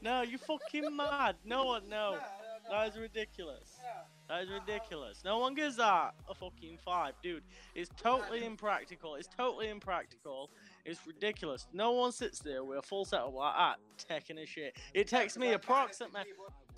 No, 0.00 0.22
you 0.22 0.38
fucking 0.38 0.94
mad. 0.94 1.36
No 1.44 1.64
one, 1.64 1.88
no. 1.88 2.18
That 2.70 2.88
is 2.88 2.98
ridiculous. 2.98 3.78
That 4.28 4.42
is 4.42 4.48
ridiculous. 4.50 5.22
No 5.24 5.38
one 5.38 5.54
gives 5.54 5.76
that 5.76 6.14
a 6.28 6.34
fucking 6.34 6.78
five, 6.84 7.14
dude. 7.22 7.44
It's 7.74 7.90
totally 7.96 8.44
impractical. 8.44 9.14
It's 9.14 9.28
totally 9.28 9.68
impractical. 9.68 10.50
It's 10.84 11.00
ridiculous. 11.06 11.68
No 11.72 11.92
one 11.92 12.10
sits 12.12 12.40
there 12.40 12.64
with 12.64 12.78
a 12.78 12.82
full 12.82 13.04
setup 13.04 13.32
like 13.34 13.54
that, 13.56 13.76
taking 14.08 14.38
a 14.38 14.46
shit. 14.46 14.76
It 14.94 15.06
takes 15.06 15.36
me 15.36 15.52
approximately, 15.52 16.22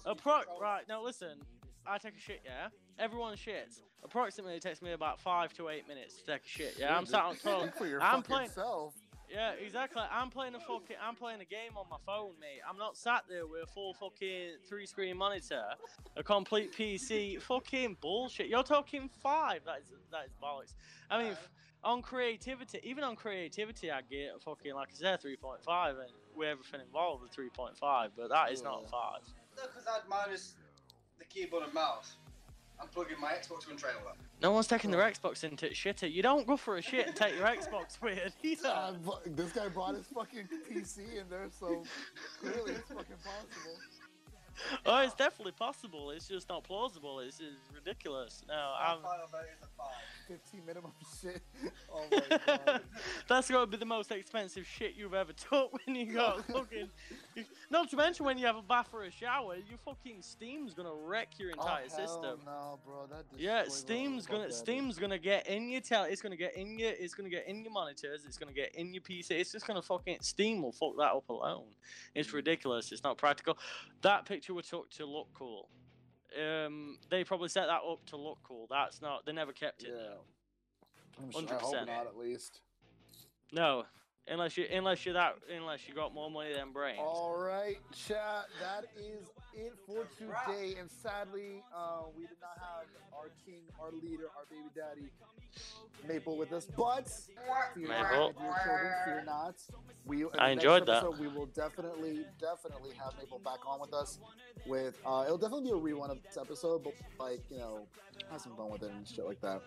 appro- 0.07 0.43
right? 0.61 0.83
Now 0.89 1.03
listen, 1.03 1.39
I 1.87 1.97
take 1.99 2.17
a 2.17 2.21
shit, 2.21 2.43
yeah. 2.45 2.69
Everyone 2.99 3.35
shits. 3.35 3.81
Approximately, 4.05 4.57
it 4.57 4.63
takes 4.63 4.81
me 4.83 4.93
about 4.93 5.19
five 5.21 5.53
to 5.55 5.71
eight 5.71 5.89
minutes 5.89 6.17
to 6.19 6.25
take 6.27 6.45
a 6.45 6.49
shit. 6.49 6.77
Yeah, 6.79 6.97
I'm 6.97 7.07
sat 7.07 7.23
on. 7.25 7.37
Speak 7.37 7.95
I'm 8.01 8.23
playing. 8.23 8.51
self. 8.51 8.95
Yeah, 9.31 9.53
exactly. 9.53 10.03
I'm 10.11 10.31
playing 10.31 10.55
a 10.55 10.61
fucking. 10.61 10.97
I'm 11.03 11.15
playing 11.15 11.41
a 11.41 11.45
game 11.45 11.77
on 11.77 11.87
my 11.91 11.99
phone, 12.07 12.33
mate. 12.41 12.61
I'm 12.69 12.79
not 12.79 12.97
sat 12.97 13.25
there 13.29 13.47
with 13.47 13.65
a 13.65 13.67
full 13.67 13.93
fucking 13.95 14.57
three-screen 14.69 15.17
monitor, 15.17 15.65
a 16.17 16.23
complete 16.23 16.73
PC. 16.73 17.41
Fucking 17.43 17.99
bullshit. 18.01 18.47
You're 18.49 18.63
talking 18.63 19.11
five. 19.23 19.61
That 19.67 19.81
is 19.83 19.93
that 20.11 20.27
is 20.27 20.33
bollocks. 20.43 20.75
I 21.11 21.23
mean, 21.23 21.33
f- 21.33 21.51
on 21.85 22.01
creativity, 22.03 22.81
even 22.83 23.05
on 23.05 23.17
creativity, 23.17 23.91
I 23.91 24.01
get 24.03 24.33
a 24.37 24.39
fucking 24.39 24.75
like 24.75 24.89
I 24.93 24.97
said, 24.97 25.21
3.5, 25.21 25.91
and 25.91 25.99
with 26.35 26.49
everything 26.49 26.81
involved, 26.81 27.25
a 27.25 27.41
3.5. 27.41 28.11
But 28.17 28.29
that 28.31 28.51
is 28.51 28.63
not 28.63 28.85
a 28.85 28.89
five. 28.89 29.21
No, 29.57 29.63
because 29.65 29.87
I'd 29.87 30.09
minus 30.09 30.55
the 31.19 31.25
keyboard 31.27 31.65
and 31.65 31.75
mouse. 31.75 32.17
I'm 32.81 32.89
plugging 32.89 33.21
my 33.21 33.33
Xbox 33.33 33.67
controller. 33.67 34.13
No 34.41 34.53
one's 34.53 34.69
taking 34.69 34.91
their 34.91 35.01
Xbox 35.01 35.43
into 35.45 35.67
it, 35.67 35.73
shitter. 35.75 36.11
You 36.11 36.23
don't 36.23 36.47
go 36.47 36.57
for 36.57 36.77
a 36.77 36.83
shit 36.83 37.07
and 37.09 37.17
take 37.17 37.35
your 37.37 37.47
Xbox 37.57 38.01
with 38.01 38.19
it 38.19 38.33
Uh, 38.65 38.93
either. 38.95 38.99
this 39.27 39.53
guy 39.53 39.69
brought 39.69 39.95
his 39.97 40.07
fucking 40.07 40.49
PC 40.71 40.99
in 41.21 41.29
there, 41.29 41.49
so 41.51 41.83
clearly 42.41 42.73
it's 42.73 42.89
fucking 42.89 43.17
possible. 43.17 43.77
Oh, 44.87 44.99
it's 44.99 45.15
definitely 45.15 45.53
possible. 45.53 46.11
It's 46.11 46.27
just 46.29 46.49
not 46.49 46.65
plausible. 46.65 47.21
It's, 47.21 47.39
it's 47.41 47.61
ridiculous. 47.75 48.43
No, 48.49 48.55
My 48.55 48.93
I'm. 48.93 48.99
Final 50.29 50.41
vote 50.41 50.41
is 50.45 50.51
15 50.51 50.67
minimum 50.67 50.93
shit. 51.23 51.43
Oh 51.91 52.05
my 52.11 52.39
god. 52.47 52.81
That's 53.29 53.51
got 53.51 53.61
to 53.61 53.67
be 53.67 53.77
the 53.77 53.87
most 53.87 54.13
expensive 54.13 54.67
shit 54.67 54.95
you've 54.95 55.15
ever 55.15 55.33
took 55.51 55.73
when 55.73 55.97
you 55.97 56.13
got 56.13 56.45
fucking. 56.47 56.89
Not 57.71 57.91
to 57.91 57.97
mention 57.97 58.27
when 58.27 58.39
you 58.39 58.47
have 58.47 58.57
a 58.57 58.63
bath 58.63 58.89
or 58.93 59.05
a 59.05 59.11
shower, 59.11 59.57
your 59.57 59.79
fucking 59.85 60.19
Steam's 60.21 60.75
gonna 60.75 60.95
wreck 60.95 61.39
your 61.39 61.51
oh, 61.51 61.61
entire 61.61 61.85
oh, 61.87 61.97
hell 61.97 62.07
system. 62.07 62.41
No, 62.45 62.79
bro, 62.85 63.07
that 63.11 63.25
Yeah, 63.39 63.65
Steam's 63.69 64.27
gonna 64.27 64.41
fuck 64.41 64.49
that. 64.51 64.55
Steam's 64.55 64.99
gonna 64.99 65.19
get 65.19 65.47
in 65.49 65.71
your 65.71 65.81
tel. 65.81 66.05
It's 66.05 66.21
gonna 66.21 66.37
get 66.37 66.57
in 66.57 66.79
your. 66.79 66.91
It's 66.91 67.15
gonna 67.15 67.31
get 67.31 67.49
in 67.49 67.63
your 67.63 67.73
monitors. 67.73 68.25
It's 68.27 68.39
gonna 68.39 68.53
get 68.53 68.75
in 68.75 68.93
your 68.93 69.03
PC. 69.03 69.31
It's 69.33 69.53
just 69.53 69.67
gonna 69.67 69.83
fucking 69.83 70.19
Steam 70.21 70.63
will 70.63 70.73
fuck 70.73 70.97
that 70.99 71.13
up 71.13 71.29
alone. 71.29 71.69
It's 72.15 72.33
ridiculous. 72.33 72.93
It's 72.93 73.03
not 73.03 73.19
practical. 73.19 73.59
That 74.03 74.27
picture 74.27 74.55
was 74.55 74.69
took 74.69 74.91
to 74.91 75.07
look 75.07 75.29
cool. 75.35 75.69
Um, 76.37 76.99
they 77.11 77.25
probably 77.25 77.49
set 77.49 77.67
that 77.67 77.81
up 77.89 78.05
to 78.07 78.17
look 78.17 78.39
cool. 78.43 78.67
That's 78.71 79.01
not. 79.01 79.25
They 79.25 79.33
never 79.33 79.53
kept 79.53 79.83
it. 79.83 79.91
Yeah. 79.91 80.03
though. 80.03 80.21
I'm 81.21 81.31
sure, 81.31 81.57
I 81.57 81.61
hope 81.61 81.75
100%. 81.75 81.87
not, 81.87 82.07
at 82.07 82.17
least. 82.17 82.61
No, 83.51 83.85
Unless 84.31 84.59
you, 84.59 84.67
unless 84.71 85.07
you 85.07 85.15
that, 85.15 85.37
unless 85.57 85.89
you 85.89 85.95
got 85.95 86.13
more 86.13 86.31
money 86.31 86.53
than 86.53 86.71
brains. 86.73 87.01
All 87.01 87.39
right, 87.39 87.81
chat. 87.97 88.45
That 88.61 88.85
is 89.01 89.25
it 89.55 89.73
for 89.87 90.05
today. 90.19 90.77
And 90.79 90.91
sadly, 90.91 91.65
uh, 91.75 92.13
we 92.15 92.25
did 92.29 92.37
not 92.41 92.61
have 92.61 92.85
our 93.17 93.31
king, 93.47 93.65
our 93.81 93.91
leader, 93.91 94.29
our 94.37 94.45
baby 94.51 94.69
daddy, 94.77 95.09
Maple, 96.07 96.37
with 96.37 96.53
us. 96.53 96.67
But 96.77 97.09
fear 97.75 97.89
not, 97.89 98.13
Maple. 98.13 98.33
children, 98.65 98.93
fear 99.05 99.23
not. 99.27 99.55
We, 100.07 100.25
I 100.39 100.49
next 100.55 100.63
enjoyed 100.63 100.87
that. 100.87 101.19
We 101.19 101.29
will 101.29 101.47
definitely, 101.47 102.25
definitely 102.41 102.95
have 103.03 103.15
Maple 103.19 103.41
back 103.41 103.67
on 103.67 103.81
with 103.81 103.93
us. 103.93 104.19
With 104.67 104.95
uh, 105.05 105.25
it'll 105.27 105.39
definitely 105.39 105.71
be 105.71 105.77
a 105.77 105.81
rerun 105.81 106.11
of 106.11 106.19
this 106.23 106.37
episode, 106.37 106.83
but 106.85 106.95
like 107.19 107.41
you 107.51 107.59
know, 107.59 107.87
have 108.31 108.41
some 108.41 108.57
fun 108.57 108.71
with 108.71 108.83
it 108.83 108.91
and 108.91 109.07
shit 109.07 109.25
like 109.27 109.41
that. 109.43 109.61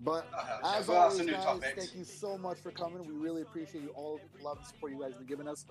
But 0.00 0.26
Uh, 0.34 0.76
as 0.78 0.88
well, 0.88 1.02
always, 1.10 1.26
guys, 1.26 1.44
topics. 1.44 1.74
thank 1.76 1.94
you 1.96 2.04
so 2.04 2.36
much 2.36 2.58
for 2.58 2.70
coming. 2.72 3.06
We 3.06 3.14
really 3.14 3.42
appreciate 3.42 3.82
you 3.84 3.90
all 3.90 4.18
the 4.36 4.44
love 4.44 4.56
and 4.58 4.66
support 4.66 4.92
you 4.92 4.98
guys 5.00 5.10
have 5.10 5.18
been 5.18 5.28
giving 5.28 5.46
us. 5.46 5.64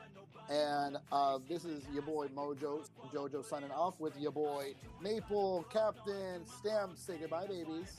And 0.49 0.97
uh, 1.11 1.39
this 1.49 1.65
is 1.65 1.83
your 1.91 2.03
boy 2.03 2.27
Mojo, 2.27 2.87
Jojo 3.13 3.43
signing 3.43 3.71
off 3.71 3.99
with 3.99 4.17
your 4.17 4.31
boy 4.31 4.73
Maple, 5.01 5.65
Captain, 5.71 6.45
Stamp. 6.45 6.97
Say 6.97 7.17
goodbye, 7.19 7.47
babies. 7.47 7.97